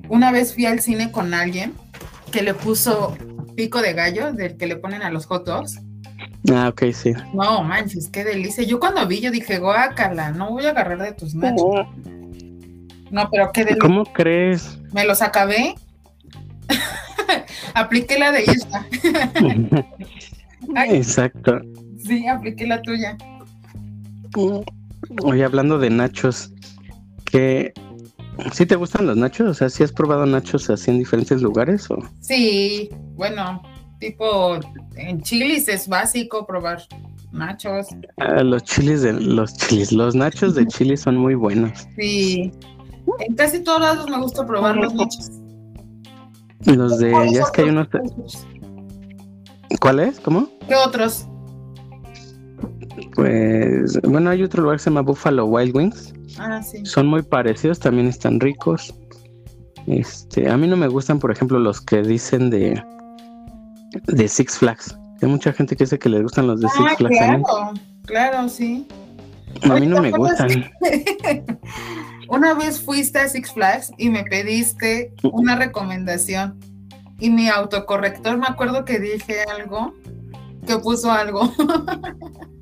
una 0.09 0.31
vez 0.31 0.55
fui 0.55 0.67
al 0.67 0.81
cine 0.81 1.11
con 1.11 1.35
alguien 1.35 1.75
que 2.31 2.43
le 2.43 2.55
puso 2.55 3.17
pico 3.57 3.83
de 3.83 3.93
gallo, 3.93 4.33
del 4.33 4.57
que 4.57 4.67
le 4.67 4.77
ponen 4.77 5.03
a 5.03 5.11
los 5.11 5.27
hot 5.27 5.45
dogs. 5.45 5.81
Ah, 6.53 6.69
ok, 6.69 6.85
sí. 6.93 7.13
No, 7.35 7.63
manches, 7.63 8.09
qué 8.09 8.25
delicia. 8.25 8.65
Yo 8.65 8.81
cuando 8.81 9.07
vi, 9.07 9.21
yo 9.21 9.31
dije, 9.31 9.59
guácala, 9.59 10.31
no 10.31 10.51
voy 10.51 10.67
a 10.67 10.71
agarrar 10.71 10.99
de 10.99 11.13
tus 11.13 11.35
nachos. 11.35 11.87
No, 13.11 13.29
pero 13.31 13.51
qué 13.53 13.65
delicia. 13.65 13.81
¿Cómo 13.81 14.05
crees? 14.05 14.79
Me 14.93 15.05
los 15.05 15.21
acabé. 15.21 15.75
apliqué 17.75 18.19
la 18.19 18.33
de 18.33 18.43
ella. 18.43 18.87
Exacto. 20.87 21.61
Sí, 21.99 22.27
apliqué 22.27 22.67
la 22.67 22.81
tuya. 22.83 23.17
Oye, 25.23 25.45
hablando 25.45 25.79
de 25.79 25.91
nachos, 25.91 26.53
¿qué, 27.25 27.73
¿sí 28.53 28.67
te 28.67 28.77
gustan 28.77 29.07
los 29.07 29.17
nachos? 29.17 29.49
O 29.49 29.55
sea, 29.55 29.69
¿sí 29.69 29.83
has 29.83 29.93
probado 29.93 30.27
nachos 30.27 30.71
así 30.71 30.91
en 30.91 30.99
diferentes 30.99 31.43
lugares? 31.43 31.91
O? 31.91 31.99
Sí, 32.21 32.91
bueno, 33.15 33.63
tipo 33.99 34.59
en 34.97 35.21
chilis 35.23 35.69
es 35.69 35.89
básico 35.89 36.47
probar 36.47 36.83
nachos. 37.33 37.89
Ah, 38.19 38.43
los 38.43 38.63
chilis 38.65 39.03
de 39.03 39.13
los 39.13 39.55
chilis, 39.57 39.93
los 39.93 40.15
nachos 40.15 40.55
de 40.55 40.67
chili 40.67 40.97
son 40.97 41.17
muy 41.17 41.35
buenos. 41.35 41.73
Sí, 41.97 42.53
en 43.21 43.35
casi 43.35 43.61
todos 43.61 43.81
lados 43.81 44.09
me 44.09 44.19
gusta 44.19 44.47
probar 44.47 44.77
los 44.77 44.95
nachos. 44.95 45.31
Los 46.67 46.99
de, 46.99 47.11
ya 47.33 47.43
es 47.43 47.51
que 47.51 47.63
hay 47.63 47.69
unos. 47.71 47.89
¿Cuál 49.81 50.01
es? 50.01 50.21
¿Cómo? 50.21 50.49
¿Qué 50.69 50.75
otros? 50.75 51.27
Pues, 53.15 54.01
bueno, 54.03 54.31
hay 54.31 54.43
otro 54.43 54.63
lugar 54.63 54.79
que 54.79 54.85
se 54.85 54.91
llama 54.91 55.03
Buffalo 55.03 55.47
Wild 55.47 55.77
Wings. 55.77 56.15
Ah, 56.39 56.63
sí. 56.63 56.85
Son 56.85 57.07
muy 57.07 57.23
parecidos, 57.23 57.79
también 57.79 58.09
están 58.09 58.41
ricos. 58.41 58.95
Este, 59.87 60.49
a 60.49 60.57
mí 60.57 60.67
no 60.67 60.77
me 60.77 60.89
gustan, 60.89 61.19
por 61.19 61.31
ejemplo, 61.31 61.59
los 61.59 61.81
que 61.81 62.03
dicen 62.03 62.51
de 62.51 62.83
de 64.07 64.29
Six 64.29 64.59
Flags. 64.59 64.97
Hay 65.23 65.29
mucha 65.29 65.53
gente 65.53 65.77
que 65.77 65.85
dice 65.85 65.99
que 65.99 66.09
les 66.09 66.23
gustan 66.23 66.47
los 66.47 66.61
de 66.61 66.69
Six 66.69 66.85
ah, 66.87 66.95
Flags. 66.97 67.17
Claro, 67.17 67.45
claro, 68.07 68.49
sí. 68.49 68.87
A 69.63 69.75
mí 69.75 69.87
no 69.87 70.01
me 70.01 70.11
gustan. 70.11 70.71
Una 72.29 72.55
vez 72.55 72.81
fuiste 72.81 73.19
a 73.19 73.29
Six 73.29 73.53
Flags 73.53 73.93
y 73.99 74.09
me 74.09 74.23
pediste 74.25 75.13
una 75.25 75.57
recomendación 75.57 76.59
y 77.19 77.29
mi 77.29 77.49
autocorrector 77.49 78.39
me 78.39 78.47
acuerdo 78.47 78.85
que 78.85 79.01
dije 79.01 79.43
algo, 79.53 79.93
que 80.67 80.79
puso 80.79 81.11
algo. 81.11 81.53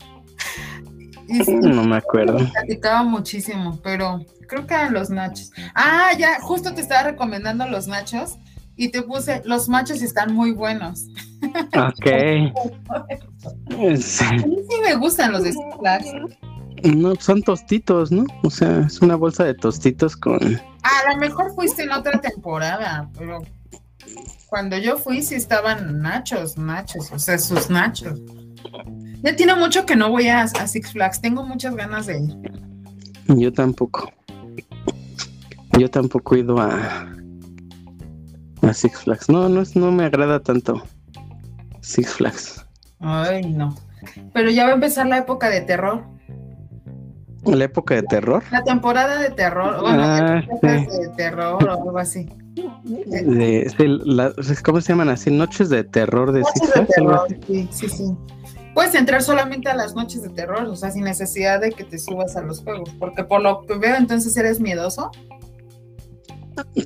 no 1.62 1.84
me 1.84 1.96
acuerdo. 1.96 2.38
Me 2.38 2.46
platicaba 2.46 3.02
muchísimo, 3.02 3.78
pero 3.82 4.24
creo 4.48 4.66
que 4.66 4.74
eran 4.74 4.94
los 4.94 5.10
nachos. 5.10 5.52
Ah, 5.74 6.10
ya, 6.18 6.40
justo 6.40 6.74
te 6.74 6.80
estaba 6.80 7.10
recomendando 7.10 7.66
los 7.66 7.86
nachos 7.86 8.38
y 8.76 8.88
te 8.88 9.02
puse, 9.02 9.42
los 9.44 9.68
machos 9.68 10.02
están 10.02 10.32
muy 10.34 10.52
buenos. 10.52 11.06
Ok. 11.76 12.06
A 13.70 13.76
mí 13.76 13.96
sí 13.96 14.80
me 14.82 14.94
gustan 14.96 15.32
los 15.32 15.42
de. 15.42 15.54
No, 16.84 17.14
son 17.16 17.42
tostitos, 17.42 18.12
¿no? 18.12 18.24
O 18.44 18.50
sea, 18.50 18.80
es 18.86 19.00
una 19.00 19.16
bolsa 19.16 19.44
de 19.44 19.54
tostitos 19.54 20.16
con. 20.16 20.38
A 20.82 21.12
lo 21.12 21.18
mejor 21.18 21.52
fuiste 21.54 21.82
en 21.82 21.92
otra 21.92 22.20
temporada, 22.20 23.10
pero 23.18 23.42
cuando 24.48 24.78
yo 24.78 24.96
fui 24.96 25.22
sí 25.22 25.34
estaban 25.34 26.00
nachos, 26.00 26.56
nachos, 26.56 27.10
o 27.12 27.18
sea, 27.18 27.36
sus 27.38 27.68
nachos. 27.68 28.20
Ya 29.22 29.34
tiene 29.34 29.54
mucho 29.54 29.84
que 29.84 29.96
no 29.96 30.10
voy 30.10 30.28
a, 30.28 30.42
a 30.42 30.68
Six 30.68 30.92
Flags, 30.92 31.20
tengo 31.20 31.44
muchas 31.44 31.74
ganas 31.74 32.06
de 32.06 32.20
ir. 32.20 32.36
Yo 33.28 33.52
tampoco. 33.52 34.12
Yo 35.78 35.90
tampoco 35.90 36.34
he 36.34 36.40
ido 36.40 36.58
a, 36.60 37.08
a 38.62 38.74
Six 38.74 39.00
Flags. 39.00 39.28
No, 39.28 39.48
no, 39.48 39.62
no 39.74 39.92
me 39.92 40.04
agrada 40.04 40.40
tanto 40.40 40.82
Six 41.80 42.14
Flags. 42.14 42.64
Ay, 43.00 43.52
no. 43.52 43.74
Pero 44.32 44.50
ya 44.50 44.64
va 44.64 44.70
a 44.70 44.74
empezar 44.74 45.06
la 45.06 45.18
época 45.18 45.50
de 45.50 45.60
terror. 45.62 46.04
¿La 47.44 47.64
época 47.64 47.94
de 47.94 48.02
terror? 48.02 48.42
La 48.50 48.62
temporada 48.62 49.18
de 49.18 49.30
terror. 49.30 49.80
Bueno, 49.80 50.02
ah, 50.02 50.42
de 50.62 51.10
terror 51.16 51.64
o 51.64 51.70
algo 51.70 51.98
así. 51.98 52.28
¿Cómo 54.64 54.80
se 54.80 54.92
llaman 54.92 55.08
así? 55.08 55.30
Noches 55.30 55.68
de 55.70 55.84
terror 55.84 56.32
de 56.32 56.44
Six 56.44 56.72
Flags. 56.72 57.36
Sí, 57.46 57.68
sí, 57.70 57.88
sí. 57.88 58.16
Puedes 58.78 58.94
entrar 58.94 59.24
solamente 59.24 59.68
a 59.68 59.74
las 59.74 59.96
noches 59.96 60.22
de 60.22 60.28
terror, 60.28 60.62
o 60.68 60.76
sea, 60.76 60.92
sin 60.92 61.02
necesidad 61.02 61.60
de 61.60 61.72
que 61.72 61.82
te 61.82 61.98
subas 61.98 62.36
a 62.36 62.42
los 62.42 62.62
juegos, 62.62 62.90
porque 63.00 63.24
por 63.24 63.42
lo 63.42 63.66
que 63.66 63.76
veo 63.76 63.96
entonces 63.96 64.36
eres 64.36 64.60
miedoso. 64.60 65.10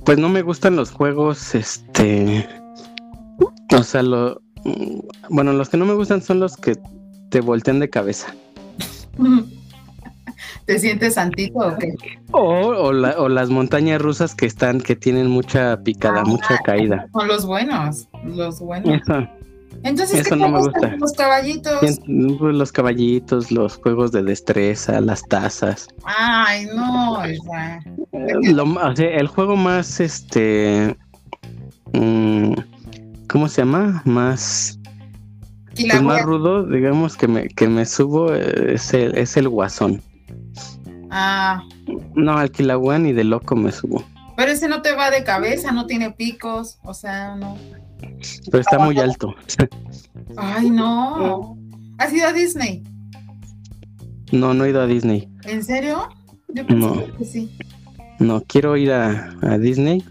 Pues 0.02 0.16
no 0.16 0.30
me 0.30 0.40
gustan 0.40 0.74
los 0.74 0.90
juegos, 0.90 1.54
este, 1.54 2.48
o 3.76 3.82
sea, 3.82 4.02
lo, 4.02 4.40
bueno, 5.28 5.52
los 5.52 5.68
que 5.68 5.76
no 5.76 5.84
me 5.84 5.92
gustan 5.92 6.22
son 6.22 6.40
los 6.40 6.56
que 6.56 6.78
te 7.28 7.42
voltean 7.42 7.78
de 7.78 7.90
cabeza. 7.90 8.34
¿Te 10.64 10.78
sientes 10.78 11.12
santito 11.12 11.58
o 11.58 11.76
qué? 11.76 11.92
O, 12.30 12.92
las 12.92 13.50
montañas 13.50 14.00
rusas 14.00 14.34
que 14.34 14.46
están, 14.46 14.80
que 14.80 14.96
tienen 14.96 15.28
mucha 15.28 15.82
picada, 15.82 16.22
ah, 16.22 16.24
mucha 16.24 16.56
caída. 16.64 17.06
Son 17.12 17.28
los 17.28 17.44
buenos, 17.44 18.08
los 18.24 18.60
buenos. 18.60 18.98
Entonces, 19.84 20.26
Eso 20.26 20.36
no 20.36 20.48
me 20.48 20.60
gusta. 20.60 20.96
Los 20.96 21.12
caballitos. 21.12 21.78
Pues, 21.80 22.00
los 22.06 22.72
caballitos, 22.72 23.50
los 23.50 23.76
juegos 23.76 24.12
de 24.12 24.22
destreza, 24.22 25.00
las 25.00 25.22
tazas. 25.28 25.88
Ay, 26.04 26.66
no. 26.74 27.22
el 28.12 29.26
juego 29.26 29.56
más, 29.56 30.00
este, 30.00 30.96
mm, 31.92 32.52
¿cómo 33.28 33.48
se 33.48 33.62
llama? 33.62 34.02
Más, 34.04 34.78
pues, 35.74 36.02
más 36.02 36.22
rudo, 36.22 36.64
digamos 36.66 37.16
que 37.16 37.26
me, 37.26 37.48
que 37.48 37.66
me 37.68 37.84
subo 37.84 38.34
eh, 38.34 38.74
es 38.74 38.94
el, 38.94 39.16
es 39.16 39.36
el 39.36 39.48
guasón. 39.48 40.02
Ah. 41.10 41.62
No, 42.14 42.38
al 42.38 42.50
y 43.06 43.12
de 43.12 43.24
loco 43.24 43.56
me 43.56 43.72
subo. 43.72 44.04
Pero 44.36 44.52
ese 44.52 44.68
no 44.68 44.80
te 44.80 44.94
va 44.94 45.10
de 45.10 45.24
cabeza, 45.24 45.72
no 45.72 45.86
tiene 45.86 46.10
picos, 46.12 46.78
o 46.84 46.94
sea, 46.94 47.36
no. 47.36 47.56
Pero 48.50 48.60
está 48.60 48.78
muy 48.78 48.98
alto. 48.98 49.34
Ay, 50.36 50.70
no. 50.70 51.56
¿Has 51.98 52.12
ido 52.12 52.28
a 52.28 52.32
Disney? 52.32 52.82
No, 54.32 54.54
no 54.54 54.64
he 54.64 54.70
ido 54.70 54.80
a 54.80 54.86
Disney. 54.86 55.28
¿En 55.44 55.62
serio? 55.62 56.08
Yo 56.48 56.64
no. 56.64 57.04
que 57.16 57.24
sí. 57.24 57.50
No, 58.18 58.42
quiero 58.42 58.76
ir 58.76 58.92
a, 58.92 59.34
Disney. 59.58 60.02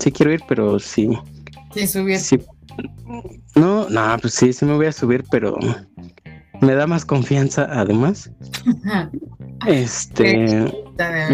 Sí 0.00 0.12
quiero 0.12 0.32
ir, 0.32 0.40
pero 0.48 0.78
sí. 0.78 1.08
Sin 1.74 1.88
subir. 1.88 2.18
Sí. 2.18 2.38
No, 3.54 3.88
no, 3.88 4.16
pues 4.20 4.34
sí, 4.34 4.52
sí 4.52 4.64
me 4.64 4.74
voy 4.74 4.86
a 4.86 4.92
subir, 4.92 5.24
pero 5.30 5.56
me 6.60 6.74
da 6.74 6.86
más 6.86 7.04
confianza 7.04 7.66
además. 7.70 8.30
este, 9.66 10.72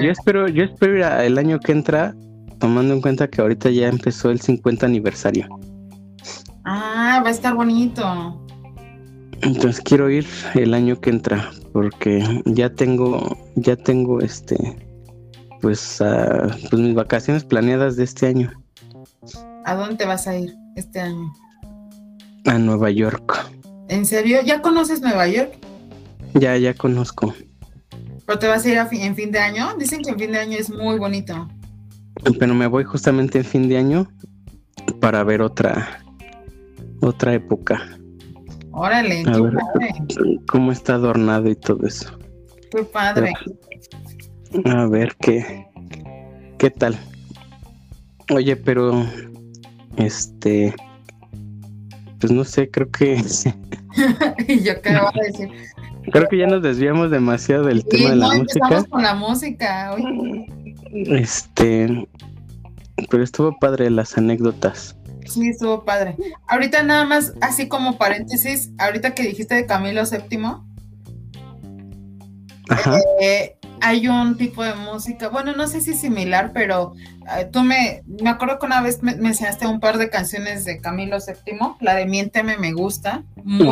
yo 0.01 0.11
espero, 0.11 0.49
yo 0.49 0.65
espero 0.65 0.97
ir 0.97 1.05
el 1.05 1.39
año 1.39 1.59
que 1.61 1.73
entra, 1.73 2.15
tomando 2.59 2.95
en 2.95 3.01
cuenta 3.01 3.29
que 3.29 3.41
ahorita 3.41 3.71
ya 3.71 3.89
empezó 3.89 4.31
el 4.31 4.41
50 4.41 4.87
aniversario. 4.87 5.49
Ah, 7.25 7.29
va 7.29 7.31
a 7.31 7.33
estar 7.33 7.55
bonito. 7.55 8.39
Entonces 9.41 9.81
quiero 9.81 10.11
ir 10.11 10.27
el 10.57 10.75
año 10.75 11.01
que 11.01 11.09
entra 11.09 11.51
porque 11.73 12.23
ya 12.45 12.69
tengo, 12.69 13.39
ya 13.57 13.77
tengo 13.77 14.21
este, 14.21 14.59
pues, 15.63 16.03
pues 16.69 16.83
mis 16.83 16.95
vacaciones 16.95 17.43
planeadas 17.43 17.97
de 17.97 18.05
este 18.05 18.27
año. 18.27 18.53
¿A 19.65 19.75
dónde 19.75 19.97
te 19.97 20.05
vas 20.05 20.27
a 20.27 20.37
ir 20.37 20.55
este 20.77 21.01
año? 21.01 21.33
A 22.45 22.59
Nueva 22.59 22.91
York. 22.91 23.51
¿En 23.89 24.05
serio? 24.05 24.41
¿Ya 24.45 24.61
conoces 24.61 25.01
Nueva 25.01 25.27
York? 25.27 25.55
Ya, 26.35 26.59
ya 26.59 26.75
conozco. 26.75 27.35
¿Pero 28.27 28.39
te 28.39 28.49
vas 28.49 28.67
a 28.67 28.69
ir 28.69 28.77
en 29.01 29.17
fin 29.17 29.33
de 29.33 29.39
año? 29.39 29.75
Dicen 29.79 30.03
que 30.03 30.11
en 30.11 30.19
fin 30.19 30.33
de 30.33 30.41
año 30.41 30.59
es 30.59 30.69
muy 30.69 30.99
bonito. 30.99 31.49
Pero 32.39 32.55
me 32.55 32.67
voy 32.67 32.85
justamente 32.85 33.39
en 33.39 33.45
fin 33.47 33.67
de 33.71 33.79
año 33.79 34.07
para 35.01 35.25
ver 35.25 35.41
otra 35.41 36.04
otra 37.05 37.35
época. 37.35 37.83
Órale, 38.73 39.23
a 39.27 39.38
ver, 39.40 39.55
cómo 40.49 40.73
está 40.73 40.95
adornado 40.95 41.49
y 41.49 41.55
todo 41.55 41.87
eso. 41.87 42.19
Qué 42.71 42.83
padre. 42.83 43.33
A 44.64 44.87
ver 44.87 45.14
qué 45.21 45.67
qué 46.59 46.71
tal. 46.71 46.97
Oye, 48.31 48.57
pero 48.57 49.05
este 49.97 50.75
pues 52.21 52.33
no 52.33 52.43
sé, 52.45 52.71
creo 52.71 52.90
que 52.90 53.17
y 54.49 54.62
yo 54.62 54.81
qué 54.81 54.90
voy 54.90 55.21
a 55.21 55.27
decir. 55.27 55.49
Creo 56.11 56.29
que 56.29 56.38
ya 56.38 56.47
nos 56.47 56.62
desviamos 56.62 57.11
demasiado 57.11 57.64
del 57.64 57.85
tema 57.85 58.11
de 58.11 58.17
la 58.17 58.29
no, 58.29 58.43
música. 58.43 58.85
con 58.85 59.03
la 59.03 59.14
música. 59.14 59.95
Este, 60.93 62.09
pero 63.11 63.23
estuvo 63.23 63.59
padre 63.59 63.90
las 63.90 64.17
anécdotas. 64.17 64.97
Sí, 65.27 65.49
estuvo 65.49 65.85
padre. 65.85 66.17
Ahorita 66.49 66.83
nada 66.83 67.05
más, 67.05 67.33
así 67.41 67.69
como 67.69 67.99
paréntesis, 67.99 68.71
ahorita 68.79 69.15
que 69.15 69.23
dijiste 69.23 69.55
de 69.55 69.67
Camilo 69.67 70.03
VII, 70.05 70.39
eh, 73.21 73.57
hay 73.81 74.09
un 74.09 74.37
tipo 74.37 74.63
de 74.63 74.75
música, 74.75 75.29
bueno, 75.29 75.55
no 75.55 75.67
sé 75.67 75.81
si 75.81 75.95
similar, 75.95 76.53
pero 76.55 76.95
eh, 77.37 77.49
tú 77.53 77.63
me, 77.63 78.03
me 78.07 78.31
acuerdo 78.31 78.59
que 78.59 78.67
una 78.67 78.81
vez 78.81 79.03
me, 79.03 79.13
enseñaste 79.13 79.67
un 79.67 79.81
par 79.81 79.99
de 79.99 80.09
canciones 80.09 80.65
de 80.65 80.81
Camilo 80.81 81.19
VII, 81.19 81.59
la 81.81 81.95
de 81.95 82.07
Miénteme 82.07 82.57
me 82.57 82.73
gusta. 82.73 83.23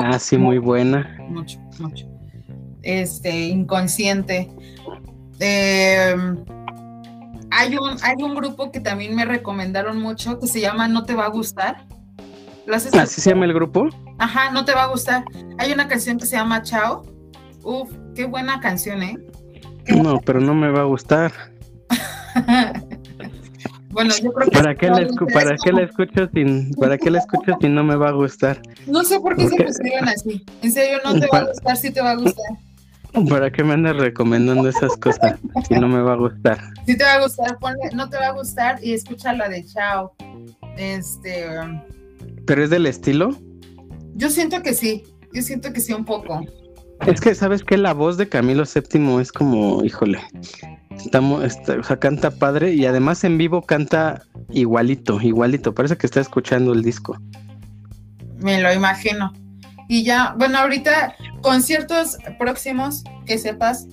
ah, 0.04 0.18
sí, 0.18 0.36
muy 0.36 0.58
buena. 0.58 1.16
Mucho, 1.28 1.58
mucho. 1.78 2.06
Este, 2.82 3.46
inconsciente. 3.46 4.50
Eh, 5.40 6.14
hay 7.62 7.76
un, 7.76 7.96
hay 8.02 8.22
un 8.22 8.34
grupo 8.34 8.70
que 8.72 8.80
también 8.80 9.14
me 9.14 9.24
recomendaron 9.24 10.00
mucho 10.00 10.38
que 10.38 10.46
se 10.46 10.60
llama 10.60 10.88
No 10.88 11.04
te 11.04 11.14
va 11.14 11.26
a 11.26 11.28
gustar. 11.28 11.86
¿Así 12.72 13.20
se 13.20 13.30
llama 13.30 13.44
el 13.44 13.54
grupo? 13.54 13.88
Ajá, 14.18 14.50
no 14.50 14.64
te 14.64 14.72
va 14.72 14.84
a 14.84 14.86
gustar. 14.88 15.24
Hay 15.58 15.72
una 15.72 15.88
canción 15.88 16.18
que 16.18 16.26
se 16.26 16.36
llama 16.36 16.62
Chao. 16.62 17.02
Uf, 17.62 17.90
qué 18.14 18.24
buena 18.24 18.60
canción, 18.60 19.02
¿eh? 19.02 19.18
no, 19.88 20.20
pero 20.20 20.40
no 20.40 20.54
me 20.54 20.70
va 20.70 20.80
a 20.80 20.84
gustar. 20.84 21.32
bueno, 23.90 24.14
yo 24.22 24.32
creo 24.32 24.48
que 24.48 24.56
¿Para 24.56 24.74
qué, 24.74 24.88
la, 24.88 25.06
¿para 25.32 25.56
qué 25.56 25.72
la 25.72 25.82
escucho 25.82 26.28
sin 26.32 26.72
para 26.74 26.96
qué 26.96 27.10
la 27.10 27.18
escucho 27.18 27.56
si 27.60 27.68
no 27.68 27.84
me 27.84 27.96
va 27.96 28.08
a 28.08 28.12
gustar? 28.12 28.60
No 28.86 29.02
sé 29.04 29.20
por 29.20 29.36
qué 29.36 29.48
se 29.48 29.62
pusieron 29.62 30.08
así. 30.08 30.44
En 30.62 30.72
serio, 30.72 30.98
no 31.04 31.18
te 31.18 31.26
va 31.32 31.38
a 31.38 31.44
gustar, 31.44 31.76
sí 31.76 31.92
te 31.92 32.00
va 32.00 32.12
a 32.12 32.16
gustar. 32.16 32.46
¿Para 33.28 33.50
qué 33.50 33.62
me 33.62 33.74
andas 33.74 33.96
recomendando 33.96 34.68
esas 34.68 34.96
cosas 34.96 35.38
si 35.68 35.74
no 35.74 35.86
me 35.88 36.00
va 36.00 36.14
a 36.14 36.16
gustar? 36.16 36.58
Sí 36.86 36.96
te 36.96 37.04
va 37.04 37.14
a 37.14 37.22
gustar, 37.22 37.58
ponle, 37.58 37.90
no 37.94 38.08
te 38.08 38.16
va 38.16 38.28
a 38.28 38.32
gustar 38.32 38.78
y 38.82 38.92
escucha 38.92 39.32
la 39.34 39.48
de 39.48 39.64
Chao. 39.64 40.14
Este. 40.76 41.46
¿Pero 42.46 42.64
es 42.64 42.70
del 42.70 42.86
estilo? 42.86 43.36
Yo 44.14 44.30
siento 44.30 44.62
que 44.62 44.72
sí, 44.72 45.04
yo 45.32 45.42
siento 45.42 45.72
que 45.72 45.80
sí 45.80 45.92
un 45.92 46.04
poco. 46.04 46.40
Es 47.06 47.20
que, 47.20 47.34
¿sabes 47.34 47.64
qué? 47.64 47.76
La 47.76 47.92
voz 47.92 48.16
de 48.16 48.28
Camilo 48.28 48.64
VII 48.64 49.20
es 49.20 49.32
como, 49.32 49.84
híjole, 49.84 50.20
estamos, 50.96 51.44
está, 51.44 51.74
o 51.74 51.82
sea, 51.82 51.98
canta 51.98 52.30
padre 52.30 52.72
y 52.74 52.86
además 52.86 53.24
en 53.24 53.38
vivo 53.38 53.62
canta 53.62 54.22
igualito, 54.50 55.20
igualito. 55.20 55.74
Parece 55.74 55.96
que 55.96 56.06
está 56.06 56.20
escuchando 56.20 56.72
el 56.72 56.82
disco. 56.82 57.18
Me 58.38 58.60
lo 58.60 58.72
imagino. 58.72 59.32
Y 59.88 60.04
ya, 60.04 60.34
bueno, 60.38 60.58
ahorita 60.58 61.14
conciertos 61.42 62.16
próximos 62.38 63.04
que 63.26 63.38
sepas. 63.38 63.86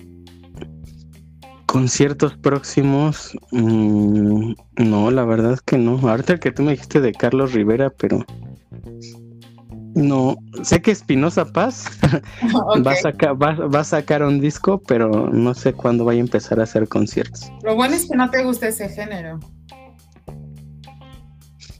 Conciertos 1.66 2.36
próximos, 2.36 3.36
mm, 3.52 4.52
no, 4.76 5.10
la 5.10 5.24
verdad 5.24 5.52
es 5.52 5.60
que 5.60 5.78
no. 5.78 5.96
Ahorita 6.08 6.38
que 6.38 6.50
tú 6.50 6.62
me 6.62 6.72
dijiste 6.72 7.00
de 7.00 7.12
Carlos 7.12 7.52
Rivera, 7.52 7.90
pero 7.90 8.24
no, 9.94 10.36
sé 10.62 10.80
que 10.80 10.90
Espinosa 10.90 11.44
Paz 11.44 11.86
va, 12.86 12.92
a 12.92 12.96
sacar, 12.96 13.40
va, 13.40 13.80
a 13.80 13.84
sacar 13.84 14.22
un 14.22 14.40
disco, 14.40 14.80
pero 14.86 15.28
no 15.30 15.54
sé 15.54 15.72
cuándo 15.72 16.04
vaya 16.04 16.20
a 16.20 16.24
empezar 16.24 16.60
a 16.60 16.64
hacer 16.64 16.88
conciertos. 16.88 17.50
Lo 17.62 17.74
bueno 17.74 17.94
es 17.94 18.08
que 18.08 18.16
no 18.16 18.30
te 18.30 18.42
gusta 18.44 18.68
ese 18.68 18.88
género. 18.88 19.40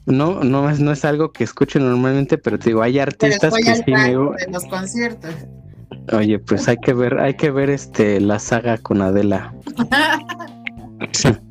No, 0.05 0.43
no 0.43 0.69
es, 0.69 0.79
no 0.79 0.91
es 0.91 1.05
algo 1.05 1.31
que 1.31 1.43
escuche 1.43 1.79
normalmente, 1.79 2.37
pero 2.37 2.57
te 2.57 2.69
digo, 2.71 2.81
hay 2.81 2.99
artistas 2.99 3.53
que 3.53 3.75
sí 3.75 3.83
me 3.87 4.09
de 4.09 4.15
los 4.51 4.65
conciertos. 4.65 5.33
Oye, 6.13 6.39
pues 6.39 6.67
hay 6.67 6.77
que 6.77 6.93
ver, 6.93 7.19
hay 7.19 7.35
que 7.35 7.51
ver 7.51 7.69
este 7.69 8.19
la 8.19 8.39
saga 8.39 8.77
con 8.77 9.01
Adela. 9.01 9.53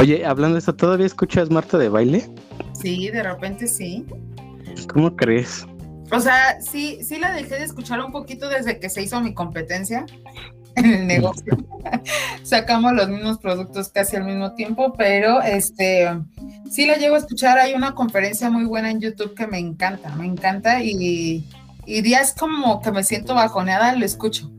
Oye, 0.00 0.24
hablando 0.24 0.54
de 0.54 0.60
eso, 0.60 0.74
¿todavía 0.74 1.06
escuchas 1.06 1.50
Marta 1.50 1.76
de 1.78 1.88
baile? 1.88 2.30
Sí, 2.80 3.08
de 3.08 3.22
repente 3.22 3.66
sí. 3.66 4.06
¿Cómo 4.92 5.16
crees? 5.16 5.66
O 6.12 6.20
sea, 6.20 6.60
sí, 6.60 7.00
sí 7.02 7.18
la 7.18 7.32
dejé 7.32 7.56
de 7.56 7.64
escuchar 7.64 8.00
un 8.00 8.12
poquito 8.12 8.48
desde 8.48 8.78
que 8.80 8.88
se 8.88 9.02
hizo 9.02 9.20
mi 9.20 9.34
competencia 9.34 10.06
en 10.76 10.92
el 10.92 11.06
negocio. 11.06 11.56
Sacamos 12.42 12.92
los 12.92 13.08
mismos 13.08 13.38
productos 13.38 13.88
casi 13.88 14.16
al 14.16 14.24
mismo 14.24 14.54
tiempo, 14.54 14.92
pero 14.96 15.42
este 15.42 16.08
sí 16.70 16.86
la 16.86 16.96
llevo 16.96 17.16
a 17.16 17.18
escuchar. 17.18 17.58
Hay 17.58 17.74
una 17.74 17.94
conferencia 17.94 18.50
muy 18.50 18.64
buena 18.64 18.90
en 18.90 19.00
YouTube 19.00 19.34
que 19.34 19.46
me 19.46 19.58
encanta, 19.58 20.14
me 20.16 20.26
encanta 20.26 20.82
y, 20.82 21.44
y 21.86 22.02
días 22.02 22.34
como 22.38 22.80
que 22.80 22.92
me 22.92 23.04
siento 23.04 23.34
bajoneada, 23.34 23.94
lo 23.94 24.04
escucho. 24.04 24.50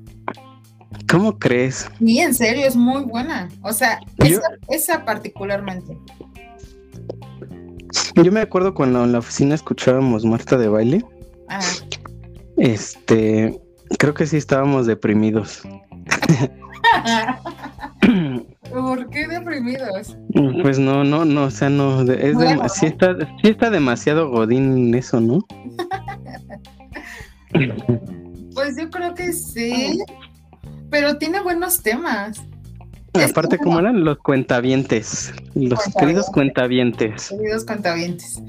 ¿Cómo 1.10 1.38
crees? 1.38 1.90
Y 2.00 2.20
en 2.20 2.34
serio, 2.34 2.66
es 2.66 2.76
muy 2.76 3.04
buena. 3.04 3.50
O 3.64 3.74
sea, 3.74 4.00
esa, 4.70 5.06
particularmente. 5.06 5.98
Yo 8.16 8.32
me 8.32 8.40
acuerdo 8.40 8.74
cuando 8.74 9.04
en 9.04 9.12
la 9.12 9.20
oficina 9.20 9.56
escuchábamos 9.56 10.24
Marta 10.26 10.58
de 10.58 10.68
baile. 10.70 11.06
Ah. 11.50 11.60
Este, 12.58 13.60
creo 13.98 14.14
que 14.14 14.26
sí 14.26 14.38
estábamos 14.38 14.86
deprimidos. 14.86 15.64
¿Por 18.72 19.10
qué 19.10 19.28
deprimidos? 19.28 20.16
Pues 20.62 20.80
no, 20.80 21.04
no, 21.04 21.26
no, 21.26 21.44
o 21.46 21.52
sea, 21.52 21.70
no, 21.70 22.02
es 22.12 22.38
sí, 22.74 22.86
está, 22.88 23.16
sí 23.42 23.50
está 23.50 23.70
demasiado 23.70 24.30
godín 24.30 24.94
eso, 24.96 25.20
¿no? 25.20 25.40
pues 28.54 28.78
yo 28.78 28.90
creo 28.90 29.14
que 29.14 29.34
sí, 29.34 30.02
pero 30.90 31.18
tiene 31.18 31.42
buenos 31.42 31.82
temas. 31.82 32.42
Aparte, 33.14 33.58
como... 33.58 33.72
¿cómo 33.72 33.80
eran? 33.80 34.06
Los 34.06 34.20
cuentavientes, 34.20 35.34
los 35.54 35.80
queridos 36.00 36.28
cuentavientes. 36.28 37.30
Queridos 37.30 37.66
cuentavientes. 37.66 38.42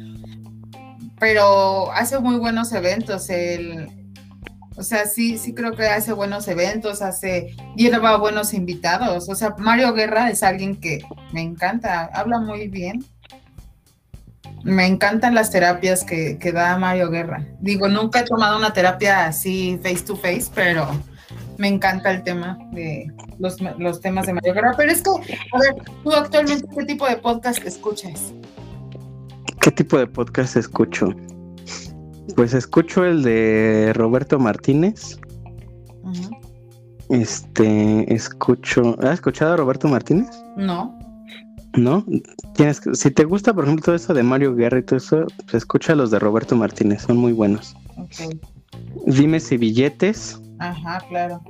Pero 1.19 1.91
hace 1.93 2.19
muy 2.21 2.37
buenos 2.37 2.73
eventos, 2.73 3.29
el 3.31 4.02
o 4.77 4.83
sea, 4.83 5.07
sí, 5.07 5.39
sí 5.39 5.55
creo 5.55 5.73
que 5.73 5.85
hace 5.85 6.13
buenos 6.13 6.49
eventos, 6.49 7.03
hace, 7.03 7.55
lleva 7.77 8.17
buenos 8.17 8.55
invitados. 8.55 9.29
O 9.29 9.35
sea, 9.35 9.55
Mario 9.59 9.93
Guerra 9.93 10.31
es 10.31 10.43
alguien 10.43 10.77
que 10.77 11.01
me 11.33 11.43
encanta, 11.43 12.11
habla 12.15 12.39
muy 12.39 12.69
bien. 12.69 13.05
Me 14.65 14.87
encantan 14.87 15.35
las 15.35 15.51
terapias 15.51 16.05
que, 16.05 16.39
da 16.53 16.79
Mario 16.79 17.11
Guerra. 17.11 17.47
Digo, 17.61 17.89
nunca 17.89 18.21
he 18.21 18.25
tomado 18.25 18.57
una 18.57 18.73
terapia 18.73 19.27
así 19.27 19.79
face 19.83 20.05
to 20.07 20.17
face, 20.17 20.47
pero 20.55 20.89
me 21.59 21.69
encanta 21.69 22.11
el 22.11 22.23
tema 22.23 22.57
de 22.73 23.13
los, 23.39 23.59
los 23.79 24.01
temas 24.01 24.27
de 24.27 24.35
Mario 24.35 24.55
Guerra. 24.55 24.75
Pero 24.77 24.93
es 24.93 25.03
que, 25.03 25.11
a 25.11 25.59
ver, 25.59 25.75
tú 26.03 26.13
actualmente, 26.13 26.67
¿qué 26.75 26.85
tipo 26.85 27.07
de 27.07 27.17
podcast 27.17 27.63
escuchas? 27.67 28.33
¿Qué 29.61 29.71
tipo 29.71 29.99
de 29.99 30.07
podcast 30.07 30.57
escucho? 30.57 31.15
Pues 32.37 32.55
escucho 32.55 33.05
el 33.05 33.23
de 33.23 33.93
Roberto 33.95 34.39
Martínez. 34.39 35.19
Este, 37.11 38.13
escucho. 38.13 38.97
¿Has 39.03 39.15
escuchado 39.15 39.53
a 39.53 39.57
Roberto 39.57 39.89
Martínez? 39.89 40.31
No. 40.57 40.99
¿No? 41.77 42.05
Tienes 42.55 42.81
si 42.93 43.11
te 43.11 43.25
gusta, 43.25 43.53
por 43.53 43.65
ejemplo, 43.65 43.85
todo 43.85 43.95
eso 43.95 44.15
de 44.15 44.23
Mario 44.23 44.55
Guerra 44.55 44.79
y 44.79 44.83
todo 44.83 44.97
eso, 44.97 45.27
pues 45.37 45.55
escucha 45.55 45.95
los 45.95 46.11
de 46.11 46.19
Roberto 46.19 46.57
Martínez, 46.57 47.03
son 47.03 47.17
muy 47.17 47.33
buenos. 47.33 47.75
Okay. 47.97 48.41
Dime 49.07 49.41
si 49.41 49.57
billetes. 49.57 50.41
Ajá, 50.59 51.01
claro. 51.09 51.41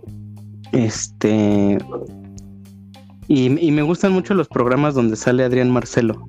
Este. 0.73 1.79
Y, 3.29 3.67
y 3.67 3.71
me 3.71 3.83
gustan 3.83 4.13
mucho 4.13 4.35
los 4.35 4.49
programas 4.49 4.95
donde 4.95 5.17
sale 5.17 5.45
Adrián 5.45 5.71
Marcelo. 5.71 6.27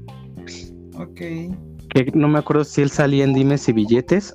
Ok 0.96 1.22
que 1.94 2.12
no 2.14 2.28
me 2.28 2.40
acuerdo 2.40 2.64
si 2.64 2.82
él 2.82 2.90
salía 2.90 3.24
en 3.24 3.34
Dimes 3.34 3.70
y 3.70 3.74
Billetes. 3.74 4.34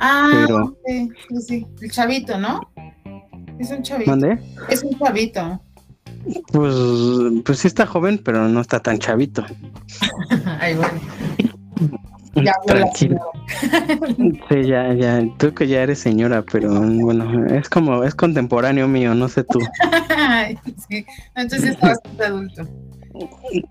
Ah, 0.00 0.46
sí, 0.86 1.10
sí, 1.46 1.66
el 1.80 1.90
chavito, 1.90 2.38
¿no? 2.38 2.60
Es 3.58 3.70
un 3.70 3.82
chavito. 3.82 4.10
¿Mande? 4.10 4.38
Es 4.68 4.82
un 4.82 4.96
chavito. 4.98 5.60
Pues, 6.52 6.74
pues 7.44 7.58
sí 7.58 7.68
está 7.68 7.86
joven, 7.86 8.18
pero 8.18 8.48
no 8.48 8.60
está 8.60 8.80
tan 8.80 8.98
chavito. 8.98 9.44
Ay, 10.60 10.74
bueno. 10.74 11.00
Ya 12.34 12.52
Tranquilo. 12.66 13.18
sí, 14.48 14.62
ya, 14.64 14.92
ya. 14.94 15.22
Tú 15.38 15.52
que 15.54 15.66
ya 15.66 15.82
eres 15.82 15.98
señora, 15.98 16.42
pero 16.42 16.70
bueno, 16.70 17.46
es 17.46 17.68
como, 17.68 18.04
es 18.04 18.14
contemporáneo 18.14 18.86
mío, 18.86 19.14
no 19.14 19.28
sé 19.28 19.44
tú. 19.44 19.58
sí, 20.88 21.04
entonces 21.34 21.70
está 21.70 21.88
bastante 21.88 22.24
adulto. 22.24 22.68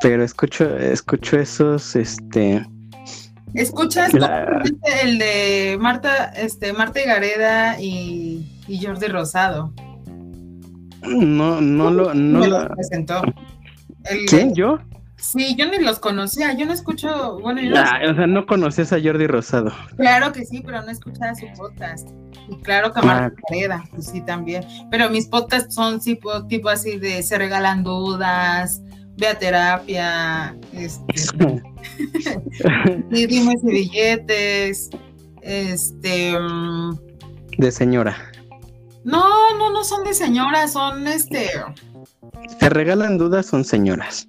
Pero 0.02 0.24
escucho, 0.24 0.78
escucho 0.78 1.40
esos, 1.40 1.96
este. 1.96 2.66
¿Escuchas 3.54 4.12
el 5.02 5.18
de 5.18 5.78
Marta, 5.80 6.26
este, 6.36 6.74
Marta 6.74 7.00
Gareda 7.06 7.80
y, 7.80 8.46
y 8.68 8.86
Jordi 8.86 9.08
Rosado? 9.08 9.74
No, 11.04 11.62
no 11.62 11.92
lo, 11.92 12.14
no 12.14 12.46
lo 12.46 12.68
presentó. 12.70 13.22
¿Quién? 14.28 14.54
¿Yo? 14.54 14.80
Sí, 15.18 15.56
yo 15.56 15.66
ni 15.66 15.80
los 15.80 15.98
conocía, 15.98 16.54
yo 16.54 16.68
no 16.68 16.74
escucho, 16.74 17.40
bueno, 17.40 17.60
yo 17.60 17.74
ah, 17.76 18.00
o 18.12 18.14
sea, 18.14 18.28
no 18.28 18.46
conocías 18.46 18.94
a 18.94 19.02
Jordi 19.02 19.26
Rosado. 19.26 19.72
Claro 19.96 20.32
que 20.32 20.46
sí, 20.46 20.62
pero 20.64 20.82
no 20.84 20.92
escuchaba 20.92 21.34
su 21.34 21.48
podcast. 21.58 22.08
Y 22.50 22.56
claro 22.58 22.94
que 22.94 23.00
a 23.00 23.04
Marta 23.04 23.36
ah. 23.36 23.42
Gareda, 23.50 23.84
pues 23.92 24.06
sí 24.08 24.22
también. 24.22 24.64
Pero 24.92 25.10
mis 25.10 25.28
podcasts 25.28 25.74
son 25.74 26.00
tipo, 26.00 26.46
tipo 26.46 26.70
así 26.70 26.98
de 26.98 27.24
se 27.24 27.38
regalan 27.38 27.84
dudas, 27.84 28.82
ve 29.18 29.28
a 29.28 29.38
terapia, 29.38 30.56
este, 30.74 31.14
y 33.12 33.26
dime 33.26 33.56
si 33.62 33.68
billetes, 33.68 34.90
este... 35.42 36.40
Mm, 36.40 36.98
de 37.58 37.72
señora. 37.72 38.16
No, 39.04 39.58
no, 39.58 39.72
no 39.72 39.84
son 39.84 40.04
de 40.04 40.14
señora, 40.14 40.68
son 40.68 41.08
este... 41.08 41.50
Se 42.60 42.70
regalan 42.70 43.18
dudas, 43.18 43.46
son 43.46 43.66
señoras. 43.66 44.28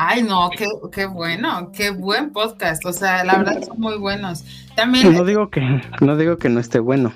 Ay, 0.00 0.22
no, 0.22 0.48
qué, 0.56 0.66
qué 0.92 1.06
bueno, 1.06 1.72
qué 1.72 1.90
buen 1.90 2.30
podcast. 2.30 2.86
O 2.86 2.92
sea, 2.92 3.24
la 3.24 3.38
verdad 3.38 3.62
son 3.66 3.80
muy 3.80 3.98
buenos. 3.98 4.44
También. 4.76 5.12
No 5.12 5.24
digo 5.24 5.50
que, 5.50 5.82
no 6.00 6.16
digo 6.16 6.36
que 6.36 6.48
no 6.48 6.60
esté 6.60 6.78
bueno. 6.78 7.12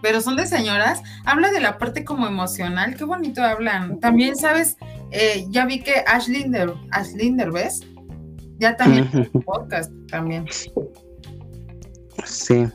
Pero 0.00 0.22
son 0.22 0.36
de 0.36 0.46
señoras. 0.46 1.02
Habla 1.26 1.50
de 1.50 1.60
la 1.60 1.76
parte 1.76 2.06
como 2.06 2.26
emocional. 2.26 2.96
Qué 2.96 3.04
bonito 3.04 3.42
hablan. 3.42 4.00
También, 4.00 4.34
¿sabes? 4.36 4.78
Eh, 5.10 5.46
ya 5.50 5.66
vi 5.66 5.80
que 5.80 6.04
Ashlinder, 6.06 6.72
Ashlinder, 6.90 7.50
¿ves? 7.50 7.86
Ya 8.58 8.76
también 8.76 9.08
podcast 9.44 9.92
también. 10.10 10.46
Sí, 12.24 12.66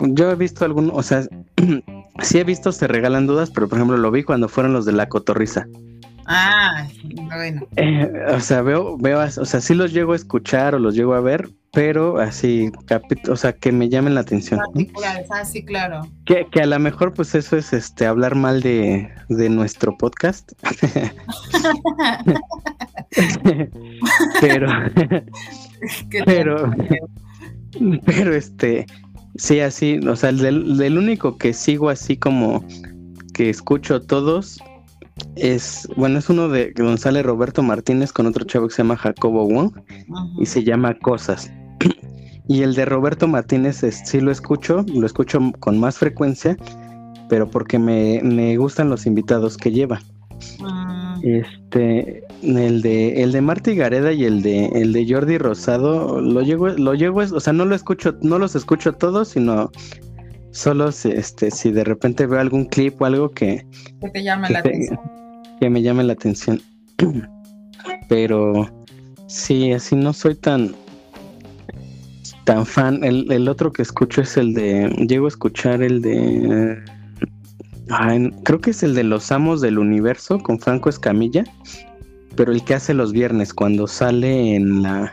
yo 0.00 0.30
he 0.30 0.34
visto 0.34 0.64
algunos, 0.64 0.96
o 0.96 1.02
sea, 1.02 1.26
sí 2.22 2.38
he 2.38 2.44
visto 2.44 2.72
Se 2.72 2.86
Regalan 2.86 3.26
Dudas, 3.26 3.50
pero 3.50 3.68
por 3.68 3.78
ejemplo 3.78 3.96
lo 3.96 4.10
vi 4.10 4.22
cuando 4.22 4.48
fueron 4.48 4.72
los 4.72 4.86
de 4.86 4.92
La 4.92 5.08
Cotorriza. 5.08 5.66
Ah, 6.26 6.88
bueno. 7.26 7.66
Eh, 7.76 8.10
o 8.34 8.40
sea, 8.40 8.62
veo, 8.62 8.96
veo, 8.98 9.20
o 9.20 9.44
sea, 9.44 9.60
sí 9.60 9.74
los 9.74 9.92
llego 9.92 10.12
a 10.12 10.16
escuchar 10.16 10.74
o 10.74 10.78
los 10.78 10.94
llego 10.94 11.14
a 11.14 11.20
ver, 11.20 11.48
pero 11.76 12.18
así, 12.18 12.72
o 13.28 13.36
sea, 13.36 13.52
que 13.52 13.70
me 13.70 13.90
llamen 13.90 14.14
la 14.14 14.22
atención. 14.22 14.58
Ah, 15.30 15.44
sí, 15.44 15.62
claro. 15.62 16.08
Que, 16.24 16.46
que, 16.50 16.62
a 16.62 16.66
lo 16.66 16.78
mejor, 16.78 17.12
pues 17.12 17.34
eso 17.34 17.58
es 17.58 17.74
este 17.74 18.06
hablar 18.06 18.34
mal 18.34 18.62
de, 18.62 19.10
de 19.28 19.50
nuestro 19.50 19.94
podcast. 19.98 20.52
pero, 24.40 24.70
pero, 26.24 26.70
pero 28.06 28.34
este, 28.34 28.86
sí, 29.34 29.60
así, 29.60 29.98
o 29.98 30.16
sea, 30.16 30.32
del, 30.32 30.78
del 30.78 30.96
único 30.96 31.36
que 31.36 31.52
sigo 31.52 31.90
así 31.90 32.16
como 32.16 32.64
que 33.34 33.50
escucho 33.50 34.00
todos 34.00 34.58
es, 35.34 35.86
bueno, 35.94 36.20
es 36.20 36.30
uno 36.30 36.48
de 36.48 36.72
González 36.74 37.26
Roberto 37.26 37.62
Martínez 37.62 38.14
con 38.14 38.24
otro 38.24 38.46
chavo 38.46 38.68
que 38.68 38.74
se 38.74 38.82
llama 38.82 38.96
Jacobo 38.96 39.46
Wong 39.46 39.72
y 40.40 40.46
se 40.46 40.64
llama 40.64 40.94
Cosas. 40.94 41.52
y 42.48 42.62
el 42.62 42.74
de 42.74 42.84
Roberto 42.84 43.28
Martínez 43.28 43.84
sí 44.04 44.20
lo 44.20 44.30
escucho, 44.30 44.84
lo 44.94 45.06
escucho 45.06 45.40
con 45.60 45.78
más 45.78 45.98
frecuencia, 45.98 46.56
pero 47.28 47.48
porque 47.50 47.78
me, 47.78 48.56
gustan 48.56 48.90
los 48.90 49.06
invitados 49.06 49.56
que 49.56 49.72
lleva. 49.72 50.00
Ah. 50.62 51.18
Este, 51.22 52.22
el 52.42 52.82
de 52.82 53.22
el 53.22 53.32
de 53.32 53.40
Marta 53.40 53.72
Gareda 53.72 54.12
y 54.12 54.24
el 54.24 54.42
de 54.42 54.66
el 54.66 54.92
de 54.92 55.06
Jordi 55.08 55.38
Rosado 55.38 56.20
lo 56.20 56.42
llego 56.42 56.68
lo 56.68 56.92
llego 56.92 57.20
o 57.20 57.40
sea, 57.40 57.54
no 57.54 57.64
lo 57.64 57.74
escucho, 57.74 58.14
no 58.20 58.38
los 58.38 58.54
escucho 58.54 58.92
todos, 58.92 59.28
sino 59.28 59.70
Solo 60.56 60.90
si, 60.90 61.10
este, 61.10 61.50
si 61.50 61.70
de 61.70 61.84
repente 61.84 62.24
veo 62.24 62.40
algún 62.40 62.64
clip 62.64 63.02
o 63.02 63.04
algo 63.04 63.30
que... 63.30 63.66
Que 64.00 64.08
te 64.08 64.22
llame 64.22 64.48
la 64.48 64.60
atención. 64.60 64.98
Que 65.60 65.68
me 65.68 65.82
llame 65.82 66.02
la 66.02 66.14
atención. 66.14 66.62
Pero 68.08 68.66
sí, 69.26 69.72
así 69.72 69.96
no 69.96 70.14
soy 70.14 70.34
tan... 70.34 70.74
tan 72.46 72.64
fan. 72.64 73.04
El, 73.04 73.30
el 73.30 73.48
otro 73.48 73.72
que 73.72 73.82
escucho 73.82 74.22
es 74.22 74.38
el 74.38 74.54
de. 74.54 74.88
Llego 75.06 75.26
a 75.26 75.28
escuchar 75.28 75.82
el 75.82 76.00
de. 76.00 76.82
creo 78.44 78.60
que 78.60 78.70
es 78.70 78.82
el 78.82 78.94
de 78.94 79.04
Los 79.04 79.30
Amos 79.30 79.60
del 79.60 79.78
Universo 79.78 80.38
con 80.38 80.58
Franco 80.58 80.88
Escamilla. 80.88 81.44
Pero 82.36 82.52
el 82.52 82.64
que 82.64 82.74
hace 82.74 82.94
los 82.94 83.12
viernes, 83.12 83.52
cuando 83.52 83.86
sale 83.86 84.54
en 84.54 84.82
la. 84.82 85.12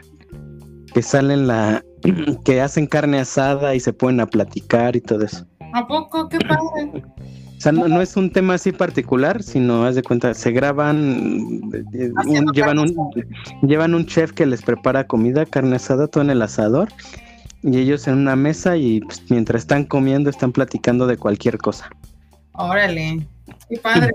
Que 0.93 1.01
sale 1.01 1.33
en 1.33 1.47
la. 1.47 1.83
Que 2.45 2.61
hacen 2.61 2.85
carne 2.85 3.19
asada 3.19 3.75
y 3.75 3.79
se 3.79 3.93
ponen 3.93 4.19
a 4.19 4.27
platicar 4.27 4.95
y 4.95 5.01
todo 5.01 5.25
eso. 5.25 5.45
¿A 5.73 5.87
poco? 5.87 6.29
¡Qué 6.29 6.37
padre! 6.39 7.03
O 7.63 7.71
sea, 7.71 7.71
no, 7.71 8.01
es 8.01 8.17
un 8.17 8.29
tema 8.29 8.55
así 8.55 8.73
particular, 8.73 9.41
sino, 9.41 9.85
haz 9.85 9.95
de 9.95 10.03
cuenta, 10.03 10.33
se 10.33 10.51
graban, 10.51 11.61
eh, 11.93 12.11
llevan, 12.53 12.77
un, 12.77 12.93
llevan 13.61 13.95
un 13.95 14.05
chef 14.05 14.33
que 14.33 14.45
les 14.45 14.61
prepara 14.61 15.07
comida, 15.07 15.45
carne 15.45 15.77
asada, 15.77 16.07
todo 16.07 16.25
en 16.25 16.29
el 16.29 16.41
asador, 16.41 16.89
y 17.61 17.77
ellos 17.77 18.05
en 18.09 18.15
una 18.15 18.35
mesa 18.35 18.75
y 18.75 18.99
pues, 18.99 19.23
mientras 19.29 19.61
están 19.61 19.85
comiendo 19.85 20.29
están 20.29 20.51
platicando 20.51 21.07
de 21.07 21.15
cualquier 21.15 21.57
cosa. 21.57 21.89
Órale, 22.51 23.25
qué 23.69 23.77
padre. 23.77 24.11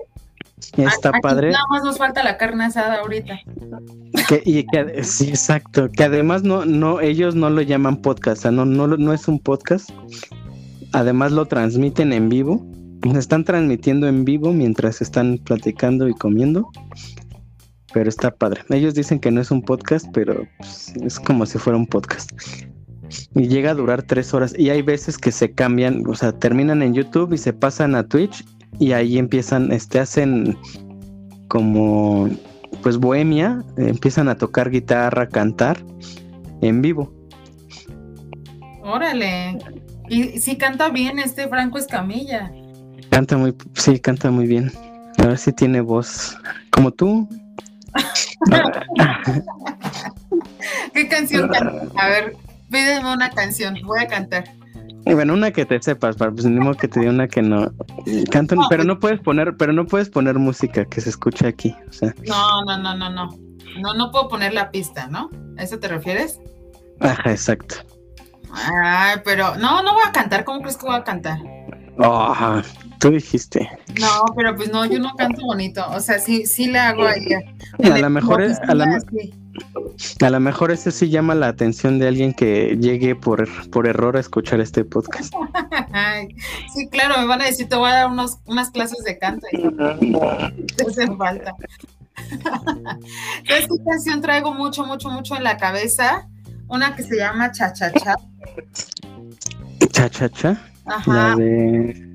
Está 0.76 1.12
padre. 1.12 1.50
Nada 1.50 1.64
más 1.70 1.84
nos 1.84 1.96
falta 1.96 2.22
la 2.22 2.36
carne 2.36 2.66
asada 2.66 2.96
ahorita. 2.96 3.40
y 4.44 4.66
que, 4.66 5.04
sí, 5.04 5.30
exacto. 5.30 5.88
Que 5.90 6.04
además 6.04 6.42
no, 6.42 6.66
no, 6.66 7.00
ellos 7.00 7.34
no 7.34 7.48
lo 7.48 7.62
llaman 7.62 8.02
podcast, 8.02 8.40
o 8.40 8.42
sea, 8.42 8.50
no, 8.50 8.66
no, 8.66 8.88
no 8.88 9.12
es 9.14 9.26
un 9.26 9.38
podcast. 9.38 9.88
Además 10.92 11.32
lo 11.32 11.46
transmiten 11.46 12.12
en 12.12 12.28
vivo 12.28 12.62
están 13.16 13.44
transmitiendo 13.44 14.08
en 14.08 14.24
vivo 14.24 14.52
mientras 14.52 15.00
están 15.00 15.38
platicando 15.38 16.08
y 16.08 16.14
comiendo. 16.14 16.70
Pero 17.92 18.08
está 18.08 18.30
padre. 18.30 18.62
Ellos 18.68 18.94
dicen 18.94 19.18
que 19.18 19.30
no 19.30 19.40
es 19.40 19.50
un 19.50 19.62
podcast, 19.62 20.06
pero 20.12 20.46
pues, 20.58 20.94
es 21.02 21.18
como 21.18 21.46
si 21.46 21.58
fuera 21.58 21.78
un 21.78 21.86
podcast. 21.86 22.30
Y 23.34 23.48
llega 23.48 23.70
a 23.70 23.74
durar 23.74 24.02
tres 24.02 24.34
horas. 24.34 24.54
Y 24.58 24.70
hay 24.70 24.82
veces 24.82 25.16
que 25.16 25.32
se 25.32 25.52
cambian, 25.52 26.06
o 26.06 26.14
sea, 26.14 26.32
terminan 26.32 26.82
en 26.82 26.94
YouTube 26.94 27.32
y 27.32 27.38
se 27.38 27.52
pasan 27.52 27.94
a 27.94 28.06
Twitch. 28.06 28.44
Y 28.78 28.92
ahí 28.92 29.16
empiezan, 29.16 29.72
este, 29.72 29.98
hacen 29.98 30.58
como, 31.48 32.28
pues, 32.82 32.98
bohemia. 32.98 33.64
empiezan 33.78 34.28
a 34.28 34.36
tocar 34.36 34.70
guitarra, 34.70 35.28
cantar 35.28 35.82
en 36.60 36.82
vivo. 36.82 37.12
Órale. 38.82 39.58
Y 40.10 40.40
sí 40.40 40.56
canta 40.56 40.88
bien 40.90 41.18
este 41.18 41.48
Franco 41.48 41.78
Escamilla. 41.78 42.50
Canta 43.10 43.36
muy, 43.36 43.54
sí, 43.74 43.98
canta 44.00 44.30
muy 44.30 44.46
bien. 44.46 44.72
A 45.18 45.26
ver 45.26 45.38
si 45.38 45.52
tiene 45.52 45.80
voz 45.80 46.36
como 46.70 46.90
tú. 46.90 47.28
¿Qué 50.94 51.08
canción 51.08 51.48
canta? 51.48 51.86
A 51.96 52.08
ver, 52.08 52.36
pídeme 52.70 53.12
una 53.12 53.30
canción, 53.30 53.76
voy 53.84 54.00
a 54.00 54.06
cantar. 54.06 54.44
Bueno, 55.04 55.34
una 55.34 55.50
que 55.50 55.64
te 55.64 55.80
sepas, 55.80 56.16
pues 56.16 56.44
ni 56.44 56.60
modo 56.60 56.74
que 56.74 56.88
te 56.88 57.00
diga 57.00 57.12
una 57.12 57.28
que 57.28 57.40
no. 57.40 57.72
Canta, 58.30 58.56
pero 58.68 58.84
no 58.84 58.98
puedes 58.98 59.20
poner, 59.20 59.56
pero 59.56 59.72
no 59.72 59.86
puedes 59.86 60.10
poner 60.10 60.38
música 60.38 60.84
que 60.84 61.00
se 61.00 61.10
escuche 61.10 61.46
aquí. 61.46 61.74
O 61.88 61.92
sea. 61.92 62.14
No, 62.26 62.64
no, 62.64 62.78
no, 62.78 62.94
no, 62.94 63.10
no. 63.10 63.30
No, 63.80 63.94
no 63.94 64.10
puedo 64.10 64.28
poner 64.28 64.52
la 64.52 64.70
pista, 64.70 65.06
¿no? 65.06 65.30
¿A 65.56 65.62
eso 65.62 65.78
te 65.78 65.88
refieres? 65.88 66.40
Ajá, 67.00 67.30
exacto. 67.30 67.76
Ay, 68.52 69.16
pero 69.24 69.56
no, 69.56 69.82
no 69.82 69.92
voy 69.92 70.02
a 70.06 70.12
cantar. 70.12 70.44
¿Cómo 70.44 70.60
crees 70.60 70.76
que 70.76 70.86
voy 70.86 70.96
a 70.96 71.04
cantar? 71.04 71.38
Oh, 71.98 72.62
tú 72.98 73.10
dijiste. 73.10 73.68
No, 74.00 74.24
pero 74.36 74.56
pues 74.56 74.70
no, 74.72 74.84
yo 74.86 74.98
no 74.98 75.14
canto 75.16 75.44
bonito. 75.44 75.84
O 75.90 76.00
sea, 76.00 76.18
sí, 76.18 76.46
sí 76.46 76.66
le 76.66 76.78
hago 76.78 77.06
ahí. 77.06 77.26
A 77.84 77.98
lo 77.98 78.10
mejor 78.10 78.42
es, 78.42 78.58
a, 78.60 78.74
la, 78.74 79.00
a 80.20 80.30
lo 80.30 80.40
mejor 80.40 80.70
ese 80.70 80.90
sí 80.90 81.08
llama 81.08 81.34
la 81.34 81.48
atención 81.48 81.98
de 81.98 82.08
alguien 82.08 82.32
que 82.32 82.76
llegue 82.80 83.14
por, 83.14 83.48
por 83.70 83.86
error 83.86 84.16
a 84.16 84.20
escuchar 84.20 84.60
este 84.60 84.84
podcast. 84.84 85.32
sí, 86.74 86.88
claro, 86.88 87.18
me 87.18 87.26
van 87.26 87.42
a 87.42 87.46
decir, 87.46 87.68
te 87.68 87.76
voy 87.76 87.90
a 87.90 87.94
dar 87.94 88.06
unos, 88.10 88.38
unas 88.46 88.70
clases 88.70 89.04
de 89.04 89.18
canto. 89.18 89.46
Y... 89.52 90.12
Te 90.76 90.86
hace 90.86 91.06
falta. 91.16 91.54
¿Sabes 93.46 93.66
qué 93.68 93.84
canción 93.88 94.20
traigo 94.20 94.52
mucho, 94.52 94.84
mucho, 94.84 95.08
mucho 95.10 95.36
en 95.36 95.44
la 95.44 95.56
cabeza? 95.56 96.28
Una 96.68 96.94
que 96.94 97.02
se 97.02 97.16
llama 97.16 97.50
Cha 97.52 97.72
Cha 97.72 97.92
Cha. 97.92 98.16
Cha 99.90 100.10
Cha 100.10 100.28
Cha. 100.28 100.64
La 101.06 101.36
de. 101.36 102.07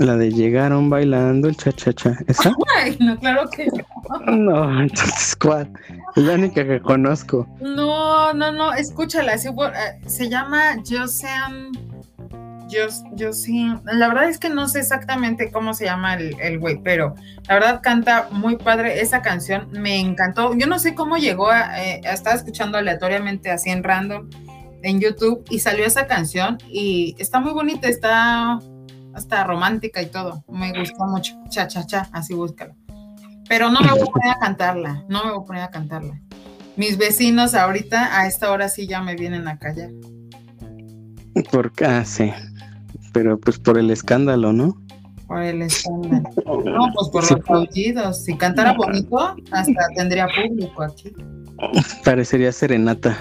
La 0.00 0.16
de 0.16 0.30
llegaron 0.30 0.88
bailando 0.88 1.46
el 1.46 1.56
cha-cha-cha. 1.58 2.16
¿Esa? 2.26 2.54
Ay, 2.82 2.96
no, 3.00 3.18
claro 3.18 3.50
que 3.50 3.66
no. 3.66 4.32
No, 4.32 4.80
entonces, 4.80 5.36
¿cuál? 5.36 5.70
Es 6.16 6.22
la 6.22 6.34
única 6.34 6.66
que 6.66 6.80
conozco. 6.80 7.46
No, 7.60 8.32
no, 8.32 8.50
no, 8.50 8.72
escúchala. 8.72 9.36
Se, 9.36 9.50
eh, 9.50 9.52
se 10.06 10.30
llama 10.30 10.76
Josean. 10.88 11.72
Yo, 12.70 13.32
sí, 13.32 13.74
la 13.84 14.08
verdad 14.08 14.30
es 14.30 14.38
que 14.38 14.48
no 14.48 14.68
sé 14.68 14.78
exactamente 14.78 15.50
cómo 15.50 15.74
se 15.74 15.84
llama 15.84 16.14
el 16.14 16.58
güey, 16.58 16.80
pero 16.82 17.14
la 17.48 17.54
verdad 17.54 17.80
canta 17.82 18.28
muy 18.30 18.56
padre 18.56 19.00
esa 19.00 19.20
canción, 19.20 19.68
me 19.72 19.98
encantó. 19.98 20.54
Yo 20.54 20.68
no 20.68 20.78
sé 20.78 20.94
cómo 20.94 21.16
llegó 21.16 21.50
a, 21.50 21.82
eh, 21.82 22.00
estar 22.04 22.36
escuchando 22.36 22.78
aleatoriamente 22.78 23.50
así 23.50 23.70
en 23.70 23.82
random 23.82 24.30
en 24.82 25.00
YouTube 25.00 25.44
y 25.50 25.58
salió 25.58 25.84
esa 25.84 26.06
canción 26.06 26.58
y 26.68 27.16
está 27.18 27.40
muy 27.40 27.52
bonita, 27.52 27.88
está 27.88 28.60
hasta 29.14 29.44
romántica 29.44 30.02
y 30.02 30.06
todo. 30.06 30.44
Me 30.48 30.72
gustó 30.78 31.04
mucho. 31.04 31.34
Cha, 31.48 31.66
cha, 31.66 31.84
cha, 31.86 32.08
así 32.12 32.34
búscalo. 32.34 32.74
Pero 33.48 33.68
no 33.68 33.80
me 33.80 33.90
voy 33.90 34.02
a 34.02 34.04
poner 34.04 34.30
a 34.30 34.38
cantarla, 34.38 35.04
no 35.08 35.24
me 35.24 35.32
voy 35.32 35.42
a 35.42 35.46
poner 35.46 35.62
a 35.64 35.70
cantarla. 35.70 36.20
Mis 36.76 36.96
vecinos 36.96 37.54
ahorita 37.54 38.16
a 38.16 38.28
esta 38.28 38.50
hora 38.52 38.68
sí 38.68 38.86
ya 38.86 39.02
me 39.02 39.16
vienen 39.16 39.48
a 39.48 39.58
callar. 39.58 39.90
Por 41.50 41.72
ah, 41.84 42.04
sí. 42.04 42.32
Pero 43.12 43.38
pues 43.40 43.58
por 43.58 43.76
el 43.76 43.90
escándalo, 43.90 44.52
¿no? 44.52 44.80
Por 45.26 45.42
el 45.42 45.62
escándalo. 45.62 46.30
No, 46.46 46.92
pues 46.94 47.08
por 47.10 47.30
los 47.30 47.50
aullidos. 47.50 48.24
Si 48.24 48.36
cantara 48.36 48.72
bonito, 48.74 49.34
hasta 49.50 49.86
tendría 49.96 50.28
público 50.28 50.82
aquí. 50.82 51.12
Parecería 52.04 52.52
serenata. 52.52 53.16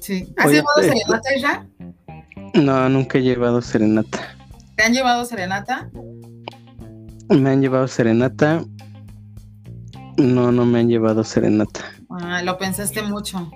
Sí. 0.00 0.32
¿Has 0.36 0.50
llevado 0.50 0.80
eh, 0.80 0.84
serenata 0.84 1.28
ya? 1.38 1.66
No, 2.54 2.88
nunca 2.88 3.18
he 3.18 3.22
llevado 3.22 3.62
serenata. 3.62 4.36
¿Te 4.82 4.86
han 4.86 4.94
llevado 4.94 5.24
serenata? 5.24 5.88
Me 7.28 7.50
han 7.50 7.62
llevado 7.62 7.86
serenata. 7.86 8.64
No, 10.16 10.50
no 10.50 10.66
me 10.66 10.80
han 10.80 10.88
llevado 10.88 11.22
serenata. 11.22 11.82
Ah, 12.10 12.42
lo 12.42 12.58
pensaste 12.58 13.00
mucho. 13.02 13.48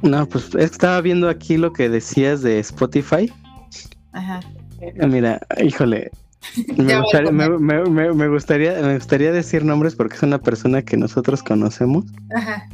No, 0.00 0.26
pues 0.26 0.54
estaba 0.54 1.02
viendo 1.02 1.28
aquí 1.28 1.58
lo 1.58 1.70
que 1.74 1.90
decías 1.90 2.40
de 2.40 2.58
Spotify. 2.60 3.30
Ajá. 4.12 4.40
Mira, 5.06 5.38
híjole. 5.62 6.10
Me 6.78 6.98
gustaría, 6.98 8.72
me 8.72 8.88
gustaría, 8.96 9.32
decir 9.32 9.66
nombres 9.66 9.96
porque 9.96 10.16
es 10.16 10.22
una 10.22 10.38
persona 10.38 10.80
que 10.80 10.96
nosotros 10.96 11.42
conocemos. 11.42 12.06
Ajá. 12.34 12.66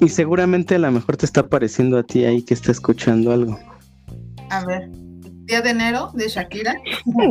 Y 0.00 0.08
seguramente 0.08 0.76
a 0.76 0.78
lo 0.78 0.90
mejor 0.90 1.18
te 1.18 1.26
está 1.26 1.46
pareciendo 1.46 1.98
a 1.98 2.02
ti 2.02 2.24
ahí 2.24 2.42
que 2.42 2.54
está 2.54 2.72
escuchando 2.72 3.30
algo. 3.30 3.58
A 4.48 4.64
ver, 4.64 4.88
día 5.50 5.60
de 5.62 5.70
enero 5.70 6.10
de 6.14 6.28
Shakira. 6.28 6.76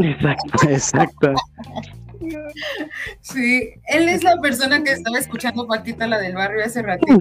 Exacto, 0.03 0.69
exacto. 0.69 1.33
Sí, 3.21 3.69
él 3.87 4.09
es 4.09 4.23
la 4.23 4.39
persona 4.41 4.83
que 4.83 4.91
estaba 4.91 5.17
escuchando 5.17 5.65
Paquita, 5.67 6.05
la 6.05 6.19
del 6.19 6.35
barrio, 6.35 6.63
hace 6.63 6.81
ratito. 6.81 7.17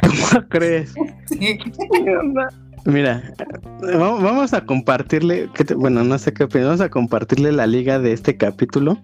¿Cómo 0.00 0.48
crees? 0.48 0.94
Sí. 1.26 1.58
Mira, 2.86 3.22
vamos 3.82 4.54
a 4.54 4.64
compartirle, 4.64 5.50
bueno, 5.76 6.02
no 6.02 6.18
sé 6.18 6.32
qué 6.32 6.44
opinas, 6.44 6.68
vamos 6.68 6.80
a 6.80 6.88
compartirle 6.88 7.52
la 7.52 7.66
liga 7.66 7.98
de 7.98 8.14
este 8.14 8.38
capítulo. 8.38 8.98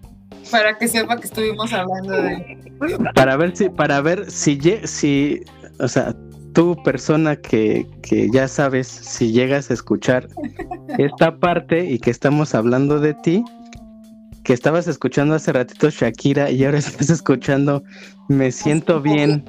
Para 0.49 0.77
que 0.77 0.87
sepa 0.87 1.17
que 1.17 1.27
estuvimos 1.27 1.71
hablando 1.73 2.21
de... 2.21 2.57
Para 3.13 3.37
ver 3.37 3.55
si, 3.55 3.69
para 3.69 4.01
ver 4.01 4.31
si, 4.31 4.59
si 4.83 5.43
o 5.79 5.87
sea, 5.87 6.15
tú 6.55 6.81
persona 6.83 7.35
que, 7.35 7.85
que 8.01 8.29
ya 8.31 8.47
sabes, 8.47 8.87
si 8.87 9.31
llegas 9.31 9.69
a 9.69 9.75
escuchar 9.75 10.27
esta 10.97 11.37
parte 11.37 11.85
y 11.85 11.99
que 11.99 12.09
estamos 12.09 12.55
hablando 12.55 12.99
de 12.99 13.13
ti, 13.13 13.43
que 14.43 14.53
estabas 14.53 14.87
escuchando 14.87 15.35
hace 15.35 15.51
ratito 15.51 15.89
Shakira 15.89 16.49
y 16.49 16.63
ahora 16.63 16.77
estás 16.79 17.09
escuchando 17.09 17.83
Me 18.29 18.51
siento 18.51 19.01
bien 19.01 19.43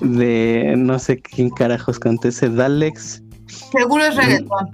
de 0.00 0.74
no 0.76 0.98
sé 0.98 1.20
quién 1.20 1.50
carajos 1.50 1.98
canta 1.98 2.28
ese 2.28 2.48
Dalex. 2.48 3.22
Seguro 3.46 4.04
es 4.04 4.16
reggaetón. 4.16 4.70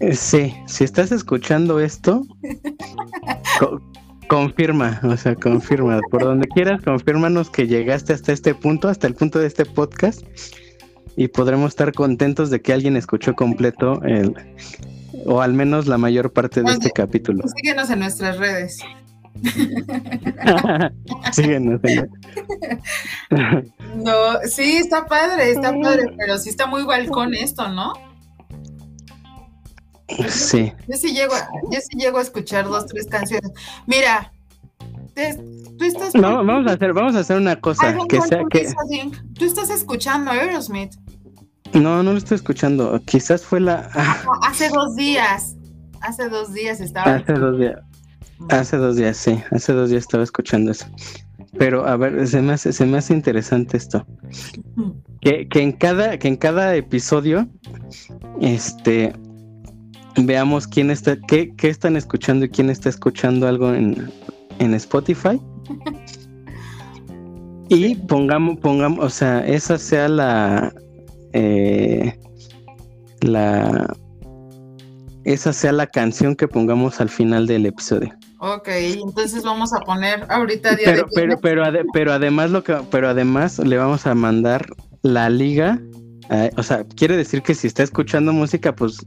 Eh, 0.00 0.14
sí, 0.14 0.54
si 0.66 0.84
estás 0.84 1.10
escuchando 1.10 1.80
esto, 1.80 2.22
Confirma, 4.32 4.98
o 5.02 5.14
sea, 5.14 5.34
confirma. 5.34 6.00
Por 6.10 6.22
donde 6.22 6.48
quieras, 6.48 6.80
confírmanos 6.80 7.50
que 7.50 7.66
llegaste 7.66 8.14
hasta 8.14 8.32
este 8.32 8.54
punto, 8.54 8.88
hasta 8.88 9.06
el 9.06 9.14
punto 9.14 9.38
de 9.38 9.46
este 9.46 9.66
podcast. 9.66 10.22
Y 11.16 11.28
podremos 11.28 11.70
estar 11.70 11.92
contentos 11.92 12.50
de 12.50 12.62
que 12.62 12.72
alguien 12.72 12.96
escuchó 12.96 13.34
completo 13.34 14.02
el, 14.02 14.34
o 15.26 15.42
al 15.42 15.52
menos 15.52 15.86
la 15.86 15.98
mayor 15.98 16.32
parte 16.32 16.62
de 16.62 16.72
este 16.72 16.90
capítulo. 16.90 17.44
Síguenos 17.56 17.90
en 17.90 17.98
nuestras 18.00 18.38
redes. 18.38 18.78
Síguenos. 21.32 21.80
no, 23.96 24.14
sí, 24.48 24.76
está 24.76 25.06
padre, 25.06 25.50
está 25.50 25.72
padre, 25.80 26.14
pero 26.16 26.38
sí 26.38 26.48
está 26.48 26.66
muy 26.66 26.84
balcón 26.84 27.34
esto, 27.34 27.68
¿no? 27.68 27.92
Sí. 30.28 30.72
Yo 30.88 30.96
sí 30.96 31.14
llego, 31.14 31.34
yo 31.70 31.80
sí 31.80 31.98
llego 31.98 32.18
a 32.18 32.22
escuchar 32.22 32.66
dos, 32.66 32.86
tres 32.86 33.06
canciones. 33.06 33.50
Mira, 33.86 34.31
tú 35.14 35.84
estás. 35.84 36.14
No, 36.14 36.44
vamos 36.44 36.70
a 36.70 36.74
hacer, 36.74 36.92
vamos 36.92 37.14
a 37.14 37.20
hacer 37.20 37.36
una 37.36 37.56
cosa 37.56 37.96
que 38.08 38.20
sea 38.22 38.42
que. 38.50 38.72
Tú 39.34 39.44
estás 39.44 39.70
escuchando 39.70 40.30
Aerosmith. 40.30 40.94
No, 41.74 42.02
no 42.02 42.12
lo 42.12 42.18
estoy 42.18 42.36
escuchando. 42.36 43.00
Quizás 43.06 43.42
fue 43.42 43.60
la. 43.60 43.90
hace 44.42 44.68
dos 44.68 44.94
días. 44.96 45.56
Hace 46.00 46.28
dos 46.28 46.52
días 46.52 46.80
estaba. 46.80 47.16
Hace 47.16 47.32
dos 47.32 47.58
días. 47.58 47.80
Hace 48.48 48.76
dos 48.76 48.96
días, 48.96 49.16
sí. 49.16 49.40
Hace 49.50 49.72
dos 49.72 49.90
días 49.90 50.02
estaba 50.02 50.24
escuchando 50.24 50.72
eso. 50.72 50.86
Pero 51.58 51.86
a 51.86 51.96
ver, 51.96 52.26
se 52.26 52.40
me 52.40 52.54
hace, 52.54 52.72
se 52.72 52.86
me 52.86 52.98
hace 52.98 53.12
interesante 53.14 53.76
esto. 53.76 54.06
Que, 55.20 55.46
que 55.48 55.60
en 55.60 55.72
cada, 55.72 56.18
que 56.18 56.28
en 56.28 56.36
cada 56.36 56.74
episodio, 56.74 57.46
este, 58.40 59.12
veamos 60.16 60.66
quién 60.66 60.90
está, 60.90 61.16
qué, 61.28 61.54
qué 61.56 61.68
están 61.68 61.96
escuchando 61.96 62.46
y 62.46 62.48
quién 62.48 62.70
está 62.70 62.88
escuchando 62.88 63.46
algo 63.46 63.72
en, 63.72 64.10
en 64.62 64.74
Spotify. 64.74 65.40
Y 67.68 67.94
pongamos, 67.94 68.58
pongamos, 68.58 69.04
o 69.04 69.10
sea, 69.10 69.46
esa 69.46 69.78
sea 69.78 70.08
la, 70.08 70.72
eh, 71.32 72.18
la, 73.20 73.94
esa 75.24 75.52
sea 75.52 75.72
la 75.72 75.86
canción 75.86 76.36
que 76.36 76.48
pongamos 76.48 77.00
al 77.00 77.08
final 77.08 77.46
del 77.46 77.66
episodio. 77.66 78.12
Ok, 78.38 78.68
entonces 78.68 79.42
vamos 79.42 79.72
a 79.72 79.80
poner 79.80 80.26
ahorita 80.28 80.74
día 80.74 80.86
pero, 80.86 81.06
pero, 81.14 81.38
pero, 81.40 81.84
pero, 81.92 82.12
además 82.12 82.50
lo 82.50 82.62
que, 82.62 82.76
pero 82.90 83.08
además 83.08 83.58
le 83.58 83.78
vamos 83.78 84.06
a 84.06 84.14
mandar 84.14 84.66
la 85.02 85.30
liga. 85.30 85.80
o 86.56 86.62
sea, 86.62 86.84
quiere 86.84 87.16
decir 87.16 87.42
que 87.42 87.54
si 87.54 87.68
está 87.68 87.82
escuchando 87.82 88.32
música, 88.32 88.74
pues 88.74 88.98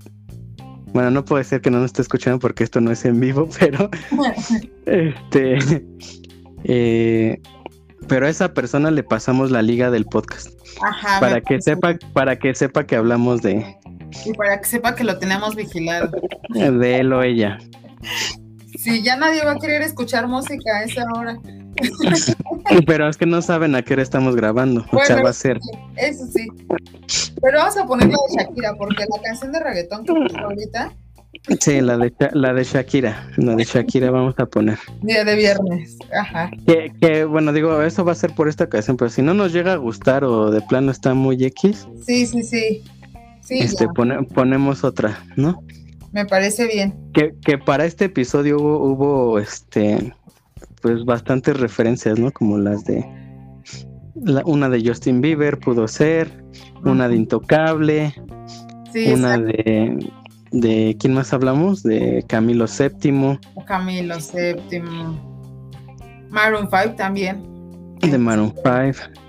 bueno, 0.96 1.12
no 1.12 1.26
puede 1.26 1.44
ser 1.44 1.60
que 1.60 1.70
no 1.70 1.80
nos 1.80 1.88
esté 1.88 2.04
escuchando 2.04 2.40
porque 2.40 2.64
esto 2.64 2.80
no 2.80 2.90
es 2.90 3.04
en 3.04 3.20
vivo, 3.20 3.50
pero 3.60 3.90
este 4.86 5.86
eh, 6.64 7.42
pero 8.08 8.28
a 8.28 8.30
esa 8.30 8.54
persona 8.54 8.90
le 8.92 9.04
pasamos 9.04 9.52
la 9.52 9.62
liga 9.62 9.92
del 9.92 10.06
podcast. 10.06 10.58
Ajá, 10.82 11.20
para 11.20 11.42
que 11.42 11.62
sepa, 11.62 11.96
para 12.14 12.40
que 12.40 12.56
sepa 12.56 12.86
que 12.86 12.96
hablamos 12.96 13.42
de. 13.42 13.76
Y 14.26 14.32
para 14.36 14.62
que 14.62 14.70
sepa 14.70 14.96
que 14.96 15.04
lo 15.04 15.20
tenemos 15.20 15.54
vigilado. 15.54 16.12
De 16.54 17.00
él 17.00 17.12
o 17.12 17.22
ella. 17.22 17.58
Sí, 18.78 19.04
ya 19.04 19.16
nadie 19.16 19.44
va 19.44 19.54
a 19.54 19.60
querer 19.60 19.82
escuchar 19.82 20.28
música 20.28 20.78
a 20.78 20.84
esa 20.84 21.06
hora. 21.16 21.40
Pero 22.86 23.10
es 23.10 23.18
que 23.18 23.26
no 23.26 23.42
saben 23.42 23.76
a 23.76 23.82
qué 23.82 23.94
hora 23.94 24.04
estamos 24.04 24.36
grabando. 24.36 24.86
o 24.92 25.00
sea, 25.04 25.22
va 25.22 25.30
a 25.30 25.34
ser. 25.34 25.60
Eso 25.98 26.26
sí. 26.28 26.48
Pero 27.42 27.58
vamos 27.58 27.78
a 27.78 27.86
poner 27.86 28.08
la 28.08 28.18
de 28.30 28.44
Shakira, 28.44 28.76
porque 28.76 29.04
la 29.04 29.22
canción 29.22 29.52
de 29.52 29.60
reggaetón 29.60 30.06
que 30.06 30.14
ahorita. 30.38 30.94
Sí, 31.60 31.82
la 31.82 31.98
de, 31.98 32.14
la 32.34 32.54
de 32.54 32.64
Shakira. 32.64 33.30
La 33.38 33.56
de 33.56 33.64
Shakira 33.64 34.10
vamos 34.10 34.36
a 34.38 34.46
poner. 34.46 34.80
Día 35.02 35.24
de 35.24 35.36
viernes. 35.36 35.98
Ajá. 36.18 36.50
Que, 36.66 37.26
bueno, 37.26 37.54
digo, 37.54 37.82
eso 37.82 38.04
va 38.04 38.14
a 38.14 38.16
ser 38.16 38.34
por 38.34 38.48
esta 38.48 38.64
ocasión, 38.64 38.98
pero 38.98 39.10
si 39.10 39.22
no 39.22 39.34
nos 39.34 39.54
llega 39.54 39.74
a 39.74 39.78
gustar 39.78 40.24
o 40.24 40.50
de 40.50 40.62
plano 40.62 40.92
está 40.92 41.14
muy 41.14 41.44
X. 41.44 41.88
Sí, 42.06 42.26
sí, 42.26 42.44
sí. 42.44 42.84
sí 43.42 43.60
este, 43.60 43.88
ponemos 43.88 44.84
otra, 44.84 45.24
¿no? 45.36 45.62
Me 46.16 46.26
parece 46.26 46.66
bien. 46.66 46.96
Que, 47.14 47.36
que 47.44 47.58
para 47.58 47.84
este 47.84 48.06
episodio 48.06 48.58
hubo, 48.58 48.78
hubo 48.86 49.38
este 49.38 50.14
pues 50.82 51.04
bastantes 51.04 51.60
referencias, 51.60 52.18
¿no? 52.18 52.32
Como 52.32 52.58
las 52.58 52.86
de 52.86 53.06
una 54.46 54.70
de 54.70 54.88
Justin 54.88 55.20
Bieber 55.20 55.60
pudo 55.60 55.90
ser, 55.90 56.32
una 56.86 57.10
de 57.10 57.18
Intocable, 57.18 58.16
una 59.14 59.38
de 59.38 60.10
de 60.52 60.96
quién 60.98 61.14
más 61.14 61.34
hablamos, 61.34 61.84
de 61.84 62.24
Camilo 62.30 62.66
VII. 62.66 63.38
Camilo 63.68 64.16
VII. 64.16 64.82
Maroon 66.30 66.70
5 66.72 66.96
también. 66.96 67.44
De 68.00 68.18
Maroon 68.18 68.54
5. 68.56 69.25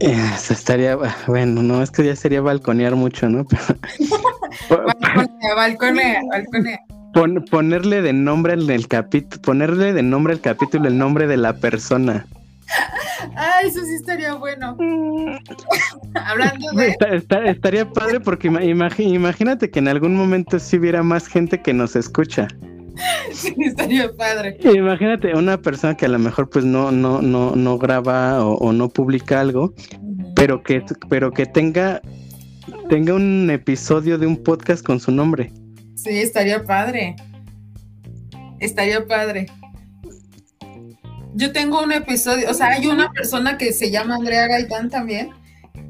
Eh, 0.00 0.30
estaría, 0.50 0.96
bueno, 1.26 1.62
no, 1.62 1.82
es 1.82 1.90
que 1.90 2.04
ya 2.04 2.14
sería 2.14 2.40
balconear 2.40 2.94
mucho, 2.94 3.28
¿no? 3.28 3.44
balconea, 4.70 5.54
balconea, 5.56 6.22
balconea 6.30 6.78
ponerle 7.50 8.02
de 8.02 8.12
nombre 8.12 8.54
en 8.54 8.70
el 8.70 8.86
capítulo, 8.88 9.42
ponerle 9.42 9.92
de 9.92 10.02
nombre 10.02 10.34
al 10.34 10.40
capítulo 10.40 10.88
el 10.88 10.98
nombre 10.98 11.26
de 11.26 11.36
la 11.36 11.54
persona. 11.54 12.26
Ah, 13.34 13.60
eso 13.64 13.80
sí 13.84 13.94
estaría 13.94 14.34
bueno. 14.34 14.76
Hablando 16.14 16.70
de. 16.72 16.96
estaría 17.46 17.90
padre 17.90 18.20
porque 18.20 18.48
imagínate 18.48 19.70
que 19.70 19.78
en 19.78 19.88
algún 19.88 20.14
momento 20.14 20.58
si 20.58 20.76
hubiera 20.76 21.02
más 21.02 21.26
gente 21.26 21.60
que 21.60 21.72
nos 21.72 21.96
escucha. 21.96 22.48
Sí, 23.32 23.54
estaría 23.58 24.10
padre. 24.12 24.56
Imagínate 24.62 25.34
una 25.34 25.60
persona 25.60 25.96
que 25.96 26.06
a 26.06 26.08
lo 26.08 26.18
mejor 26.18 26.48
pues 26.50 26.64
no, 26.64 26.90
no, 26.90 27.20
no, 27.20 27.54
no 27.54 27.78
graba 27.78 28.44
o, 28.44 28.72
no 28.72 28.88
publica 28.88 29.40
algo, 29.40 29.74
pero 30.34 30.62
que, 30.62 30.82
pero 31.08 31.30
que 31.30 31.46
tenga, 31.46 32.00
tenga 32.88 33.14
un 33.14 33.50
episodio 33.50 34.18
de 34.18 34.26
un 34.26 34.42
podcast 34.42 34.84
con 34.84 35.00
su 35.00 35.12
nombre. 35.12 35.52
Sí, 35.94 36.10
estaría 36.10 36.64
padre. 36.64 37.16
Estaría 38.60 39.06
padre. 39.06 39.46
Yo 41.34 41.52
tengo 41.52 41.82
un 41.82 41.92
episodio, 41.92 42.50
o 42.50 42.54
sea, 42.54 42.68
hay 42.68 42.86
una 42.86 43.12
persona 43.12 43.58
que 43.58 43.72
se 43.72 43.90
llama 43.90 44.16
Andrea 44.16 44.48
Gaitán 44.48 44.90
también, 44.90 45.30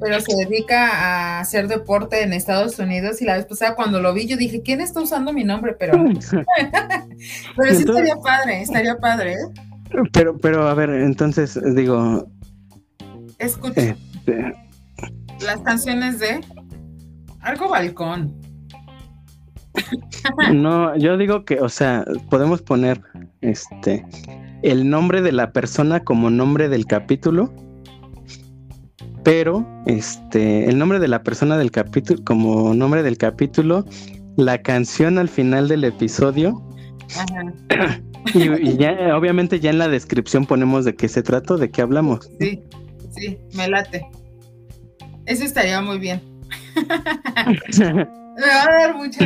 pero 0.01 0.21
se 0.21 0.35
dedica 0.37 0.89
a 0.89 1.41
hacer 1.41 1.69
deporte 1.69 2.23
en 2.23 2.33
Estados 2.33 2.79
Unidos 2.79 3.21
y 3.23 3.25
la 3.25 3.37
vez 3.37 3.47
pasada 3.47 3.75
cuando 3.75 4.01
lo 4.01 4.13
vi 4.15 4.27
yo 4.27 4.37
dije, 4.37 4.63
¿quién 4.63 4.81
está 4.81 5.01
usando 5.01 5.33
mi 5.33 5.45
nombre? 5.45 5.75
Pero, 5.79 5.93
pero 7.57 7.75
sí 7.75 7.85
estaría 7.85 8.17
padre, 8.17 8.63
estaría 8.63 8.97
padre. 8.99 9.33
¿eh? 9.33 10.01
Pero, 10.13 10.37
pero 10.39 10.69
a 10.69 10.75
ver, 10.75 10.91
entonces 10.91 11.59
digo... 11.75 12.29
Escucha. 13.39 13.81
Este, 13.81 14.53
las 15.45 15.61
canciones 15.61 16.19
de 16.19 16.41
Algo 17.41 17.69
Balcón. 17.69 18.35
No, 20.53 20.97
yo 20.97 21.17
digo 21.17 21.45
que, 21.45 21.61
o 21.61 21.69
sea, 21.69 22.05
podemos 22.29 22.61
poner 22.63 23.01
este 23.41 24.05
el 24.63 24.91
nombre 24.91 25.23
de 25.23 25.33
la 25.33 25.53
persona 25.53 26.01
como 26.01 26.31
nombre 26.31 26.69
del 26.69 26.87
capítulo, 26.87 27.53
pero 29.25 29.67
este 29.87 30.69
el 30.69 30.79
nombre 30.79 30.99
de 30.99 31.09
la 31.09 31.23
persona 31.23 31.57
del 31.57 31.71
capítulo 31.71 32.23
como 32.25 32.75
nombre 32.75 33.03
del 33.03 33.19
capítulo, 33.19 33.85
la 34.37 34.63
canción 34.63 35.19
al 35.19 35.29
final 35.29 35.69
del 35.69 35.85
episodio. 35.85 36.63
Y, 38.35 38.77
ya, 38.77 39.17
obviamente 39.17 39.59
ya 39.59 39.71
en 39.71 39.79
la 39.79 39.89
descripción 39.89 40.45
ponemos 40.45 40.85
de 40.85 40.95
qué 40.95 41.09
se 41.09 41.23
trató, 41.23 41.57
de 41.57 41.71
qué 41.71 41.81
hablamos. 41.81 42.29
Sí, 42.39 42.63
sí, 43.17 43.39
me 43.55 43.69
late. 43.69 44.07
Eso 45.25 45.45
estaría 45.45 45.81
muy 45.81 45.99
bien. 45.99 46.21
Me 48.39 48.47
va 48.47 48.63
a 48.63 48.81
dar 48.81 48.95
mucho 48.95 49.19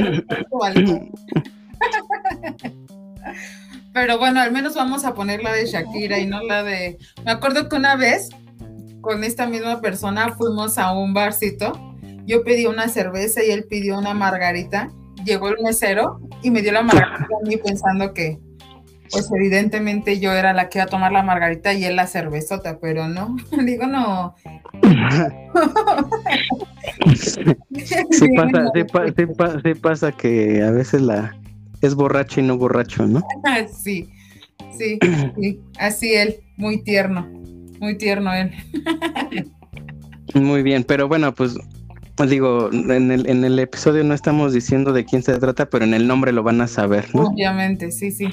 Pero 3.93 4.19
bueno, 4.19 4.41
al 4.41 4.53
menos 4.53 4.75
vamos 4.75 5.05
a 5.05 5.13
poner 5.13 5.43
la 5.43 5.53
de 5.53 5.67
Shakira 5.67 6.19
y 6.19 6.27
no 6.27 6.43
la 6.43 6.63
de. 6.63 6.99
Me 7.25 7.31
acuerdo 7.31 7.69
que 7.69 7.77
una 7.77 7.95
vez 7.97 8.31
con 9.03 9.25
esta 9.25 9.47
misma 9.47 9.83
persona 9.83 10.31
fuimos 10.31 10.79
a 10.79 10.93
un 10.93 11.13
barcito. 11.13 11.73
Yo 12.25 12.43
pedí 12.45 12.67
una 12.67 12.89
cerveza 12.89 13.45
y 13.45 13.51
él 13.51 13.65
pidió 13.69 13.99
una 13.99 14.15
margarita. 14.15 14.91
Llegó 15.27 15.49
el 15.49 15.63
mesero 15.63 16.21
y 16.43 16.51
me 16.51 16.63
dio 16.63 16.73
la 16.73 16.83
margarita 16.83 17.27
a 17.43 17.47
mí 17.47 17.57
pensando 17.59 18.15
que, 18.15 18.39
pues 19.11 19.29
evidentemente 19.35 20.19
yo 20.19 20.33
era 20.33 20.53
la 20.53 20.69
que 20.69 20.79
iba 20.79 20.85
a 20.85 20.89
tomar 20.89 21.13
la 21.13 21.23
margarita 21.23 21.75
y 21.75 21.85
él 21.85 21.97
la 21.97 22.07
cervezota, 22.07 22.79
pero 22.81 23.09
no. 23.09 23.37
Digo, 23.67 23.87
no. 23.87 24.35
sí, 27.15 28.29
pasa, 29.37 29.61
sí, 29.63 29.75
pasa 29.75 30.13
que 30.13 30.63
a 30.63 30.71
veces 30.71 31.03
la 31.03 31.37
es 31.83 31.95
borracho 31.97 32.41
y 32.41 32.45
no 32.45 32.57
borracho, 32.57 33.07
¿no? 33.07 33.23
sí, 33.83 34.09
sí, 34.79 34.99
sí, 35.37 35.61
así 35.79 36.15
él, 36.15 36.37
muy 36.57 36.83
tierno, 36.83 37.29
muy 37.83 37.99
tierno 37.99 38.33
él. 38.33 38.53
muy 40.35 40.63
bien, 40.63 40.85
pero 40.85 41.09
bueno, 41.09 41.35
pues 41.35 41.59
digo, 42.29 42.71
en 42.73 43.11
el, 43.11 43.29
en 43.29 43.45
el 43.45 43.59
episodio 43.59 44.05
no 44.05 44.15
estamos 44.15 44.53
diciendo 44.53 44.93
de 44.93 45.05
quién 45.05 45.23
se 45.23 45.37
trata, 45.39 45.67
pero 45.67 45.85
en 45.85 45.93
el 45.93 46.07
nombre 46.07 46.33
lo 46.33 46.45
van 46.45 46.61
a 46.61 46.69
saber, 46.69 47.13
¿no? 47.15 47.27
Obviamente, 47.27 47.91
sí, 47.91 48.13
sí. 48.13 48.29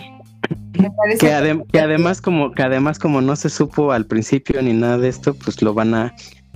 que, 1.20 1.64
que, 1.72 1.80
además 1.80 2.22
como 2.22 2.52
que 2.52 2.62
además 2.62 3.00
como 3.00 3.22
no 3.22 3.36
se 3.36 3.50
supo 3.50 3.92
al 3.92 4.06
principio 4.06 4.62
ni 4.62 4.74
nada 4.74 5.00
de 5.00 5.10
esto, 5.10 5.34
pues 5.34 5.62
lo 5.64 5.74
van 5.74 5.96
a 5.96 6.14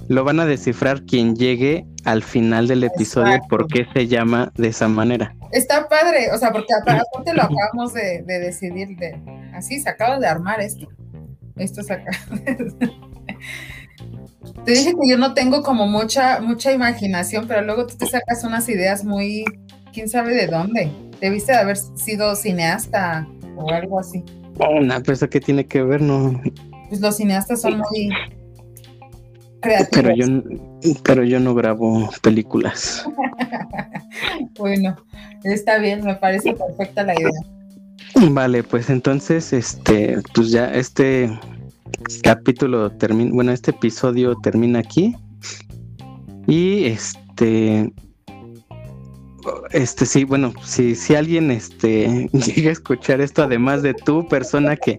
lo 0.10 0.24
van 0.24 0.40
a 0.40 0.46
descifrar 0.46 1.04
quien 1.04 1.36
llegue 1.36 1.86
al 2.04 2.24
final 2.24 2.68
del 2.68 2.84
episodio 2.84 3.40
por 3.50 3.68
qué 3.68 3.88
se 3.94 4.08
llama 4.08 4.52
de 4.56 4.68
esa 4.68 4.88
manera. 4.88 5.34
está 5.52 5.88
padre, 5.88 6.32
o 6.32 6.38
sea, 6.38 6.52
porque 6.52 6.74
aparte 6.74 7.34
lo 7.34 7.42
acabamos 7.42 7.94
de, 7.94 8.22
decidir, 8.24 8.98
de, 8.98 9.20
así 9.54 9.80
se 9.80 9.90
acaba 9.90 10.20
de 10.20 10.28
armar 10.28 10.60
esto. 10.62 10.88
Esto 11.56 11.84
se 11.84 11.94
acaba 11.94 12.18
Te 14.66 14.72
dije 14.72 14.94
que 15.00 15.10
yo 15.10 15.18
no 15.18 15.34
tengo 15.34 15.62
como 15.62 15.88
mucha, 15.88 16.40
mucha 16.40 16.72
imaginación, 16.72 17.48
pero 17.48 17.62
luego 17.64 17.86
tú 17.86 17.98
te 17.98 18.06
sacas 18.06 18.44
unas 18.44 18.70
ideas 18.70 19.04
muy, 19.04 19.44
quién 19.92 20.08
sabe 20.08 20.36
de 20.36 20.48
dónde. 20.48 20.90
Debiste 21.20 21.52
de 21.52 21.58
haber 21.58 21.78
sido 21.78 22.36
cineasta 22.36 23.28
o 23.58 23.70
algo 23.72 24.00
así. 24.00 24.24
Una 24.60 25.02
persona 25.02 25.30
que 25.30 25.42
tiene 25.42 25.66
que 25.66 25.84
ver, 25.84 26.02
no. 26.02 26.42
Pues 26.88 27.02
los 27.02 27.18
cineastas 27.18 27.62
son 27.62 27.80
muy 27.80 28.10
creativos. 29.60 29.90
Pero 29.92 30.16
yo, 30.16 30.26
pero 31.04 31.24
yo 31.24 31.40
no 31.40 31.56
grabo 31.56 32.10
películas. 32.22 33.06
bueno, 34.58 34.96
está 35.44 35.78
bien, 35.78 36.06
me 36.06 36.16
parece 36.16 36.54
perfecta 36.54 37.04
la 37.04 37.16
idea. 37.16 37.32
Vale, 38.32 38.64
pues 38.64 38.90
entonces, 38.90 39.54
este, 39.54 40.22
pues 40.34 40.52
ya 40.52 40.72
este 40.72 41.38
capítulo 42.22 42.92
termina, 42.92 43.32
bueno, 43.34 43.52
este 43.52 43.72
episodio 43.72 44.36
termina 44.42 44.80
aquí. 44.80 45.16
Y 46.48 46.86
este, 46.86 47.92
este 49.72 50.06
sí, 50.06 50.24
bueno, 50.24 50.54
si, 50.64 50.96
si 50.96 51.16
alguien 51.16 51.52
este 51.52 52.30
llega 52.34 52.70
a 52.70 52.74
escuchar 52.74 53.22
esto, 53.22 53.44
además 53.44 53.82
de 53.82 53.94
tu 53.94 54.28
persona 54.28 54.76
que, 54.76 54.98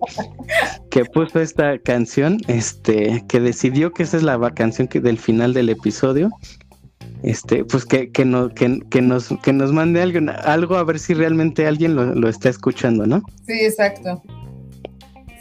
que 0.90 1.05
puso 1.05 1.40
esta 1.40 1.78
canción, 1.78 2.38
este, 2.49 3.24
que 3.28 3.40
decidió 3.40 3.92
que 3.92 4.03
esa 4.05 4.16
es 4.16 4.22
la 4.22 4.38
canción 4.55 4.88
que 4.88 5.01
del 5.01 5.18
final 5.18 5.55
del 5.55 5.68
episodio, 5.68 6.30
este, 7.25 7.64
pues 7.64 7.85
que, 7.87 8.11
que, 8.11 8.25
no, 8.25 8.51
que, 8.51 8.81
que, 8.91 9.01
nos, 9.01 9.29
que 9.43 9.53
nos 9.53 9.72
mande 9.72 10.03
algo, 10.03 10.31
algo 10.45 10.77
a 10.77 10.85
ver 10.85 10.99
si 10.99 11.14
realmente 11.14 11.66
alguien 11.66 11.97
lo, 11.97 12.14
lo 12.14 12.29
está 12.29 12.51
escuchando, 12.51 13.07
¿no? 13.07 13.22
Sí, 13.47 13.61
exacto. 13.61 14.22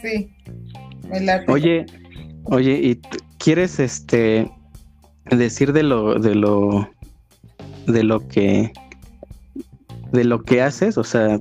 Sí. 0.02 0.34
Oye, 1.48 1.86
oye, 2.44 2.72
¿y 2.82 3.00
quieres 3.38 3.78
este 3.78 4.50
decir 5.30 5.72
de 5.72 5.82
lo, 5.82 6.18
de 6.18 6.34
lo, 6.34 6.88
de 7.86 8.02
lo 8.02 8.26
que, 8.28 8.72
de 10.12 10.24
lo 10.24 10.42
que 10.42 10.62
haces? 10.62 10.96
O 10.96 11.04
sea, 11.04 11.38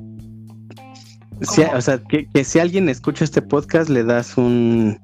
o 1.76 1.82
sea, 1.82 2.02
que, 2.04 2.44
si 2.44 2.60
alguien 2.60 2.90
escucha 2.90 3.24
este 3.24 3.42
podcast 3.42 3.90
le 3.90 4.04
das 4.04 4.38
un, 4.38 5.00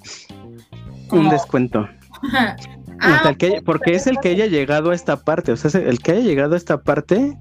un 1.12 1.30
descuento. 1.30 1.88
Ah, 3.02 3.36
porque 3.66 3.96
es 3.96 4.08
el 4.08 4.18
que 4.20 4.30
haya 4.30 4.46
llegado 4.46 4.92
a 4.92 4.96
esta 4.96 5.18
parte, 5.18 5.52
o 5.52 5.58
sea, 5.58 5.82
el 5.82 6.00
que 6.00 6.12
haya 6.12 6.22
llegado 6.22 6.54
a 6.54 6.58
esta 6.58 6.82
parte, 6.82 7.38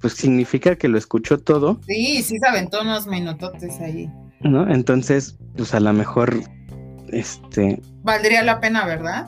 pues 0.00 0.14
significa 0.14 0.76
que 0.76 0.88
lo 0.88 0.98
escuchó 0.98 1.38
todo. 1.38 1.80
Sí, 1.86 2.22
sí 2.22 2.38
se 2.38 2.46
aventó 2.46 2.82
unos 2.82 3.06
minutotes 3.06 3.80
ahí. 3.80 4.10
¿No? 4.40 4.70
Entonces, 4.70 5.36
pues 5.56 5.74
a 5.74 5.80
lo 5.80 5.92
mejor, 5.92 6.40
este... 7.12 7.80
Valdría 8.02 8.42
la 8.42 8.60
pena, 8.60 8.86
¿verdad? 8.86 9.26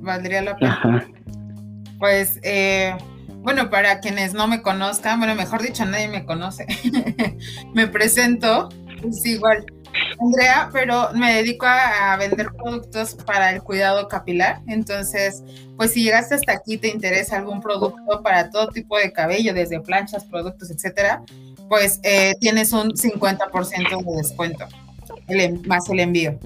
Valdría 0.00 0.42
la 0.42 0.56
pena. 0.56 1.06
Pues, 1.98 2.40
eh, 2.42 2.94
bueno, 3.42 3.70
para 3.70 4.00
quienes 4.00 4.34
no 4.34 4.48
me 4.48 4.62
conozcan, 4.62 5.20
bueno, 5.20 5.34
mejor 5.36 5.62
dicho, 5.62 5.84
nadie 5.84 6.08
me 6.08 6.24
conoce, 6.24 6.66
me 7.74 7.86
presento, 7.86 8.68
pues 9.00 9.24
igual 9.24 9.64
Andrea, 10.18 10.68
pero 10.72 11.12
me 11.14 11.34
dedico 11.34 11.66
a, 11.66 12.16
vender 12.16 12.48
productos 12.52 13.14
para 13.14 13.50
el 13.50 13.62
cuidado 13.62 14.08
capilar. 14.08 14.60
Entonces, 14.66 15.42
pues 15.76 15.92
si 15.92 16.04
llegaste 16.04 16.34
hasta 16.34 16.52
aquí, 16.52 16.76
te 16.78 16.88
interesa 16.88 17.36
algún 17.36 17.60
producto 17.60 18.22
para 18.22 18.50
todo 18.50 18.68
tipo 18.68 18.96
de 18.96 19.12
cabello, 19.12 19.54
desde 19.54 19.80
planchas, 19.80 20.24
productos, 20.24 20.70
etcétera, 20.70 21.22
pues 21.68 22.00
eh, 22.02 22.34
tienes 22.40 22.72
un 22.72 22.90
50% 22.90 24.04
de 24.04 24.16
descuento, 24.16 24.66
más 25.66 25.88
el 25.88 26.00
envío. 26.00 26.38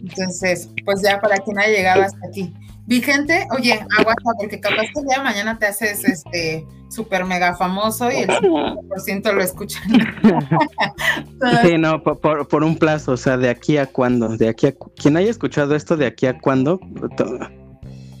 Entonces, 0.00 0.68
pues 0.84 1.02
ya 1.02 1.20
para 1.20 1.38
quien 1.38 1.58
haya 1.58 1.72
llegado 1.72 2.02
hasta 2.02 2.26
aquí. 2.26 2.52
Vigente, 2.86 3.46
oye, 3.56 3.80
aguanta, 3.98 4.30
porque 4.38 4.60
capaz 4.60 4.82
que 4.94 5.00
ya 5.10 5.22
mañana 5.22 5.58
te 5.58 5.66
haces 5.66 6.04
este 6.04 6.66
súper 6.90 7.24
mega 7.24 7.56
famoso 7.56 8.10
y 8.10 8.16
el 8.16 8.28
50% 8.28 9.32
lo 9.32 9.42
escuchan. 9.42 9.82
sí, 11.62 11.78
no, 11.78 12.02
por, 12.02 12.62
un 12.62 12.76
plazo, 12.76 13.12
o 13.12 13.16
sea, 13.16 13.38
de 13.38 13.48
aquí 13.48 13.78
a 13.78 13.86
cuándo, 13.86 14.36
de 14.36 14.48
aquí 14.48 14.66
a 14.66 14.74
quien 14.96 15.16
haya 15.16 15.30
escuchado 15.30 15.74
esto, 15.74 15.96
de 15.96 16.06
aquí 16.06 16.26
a 16.26 16.38
cuándo. 16.38 16.78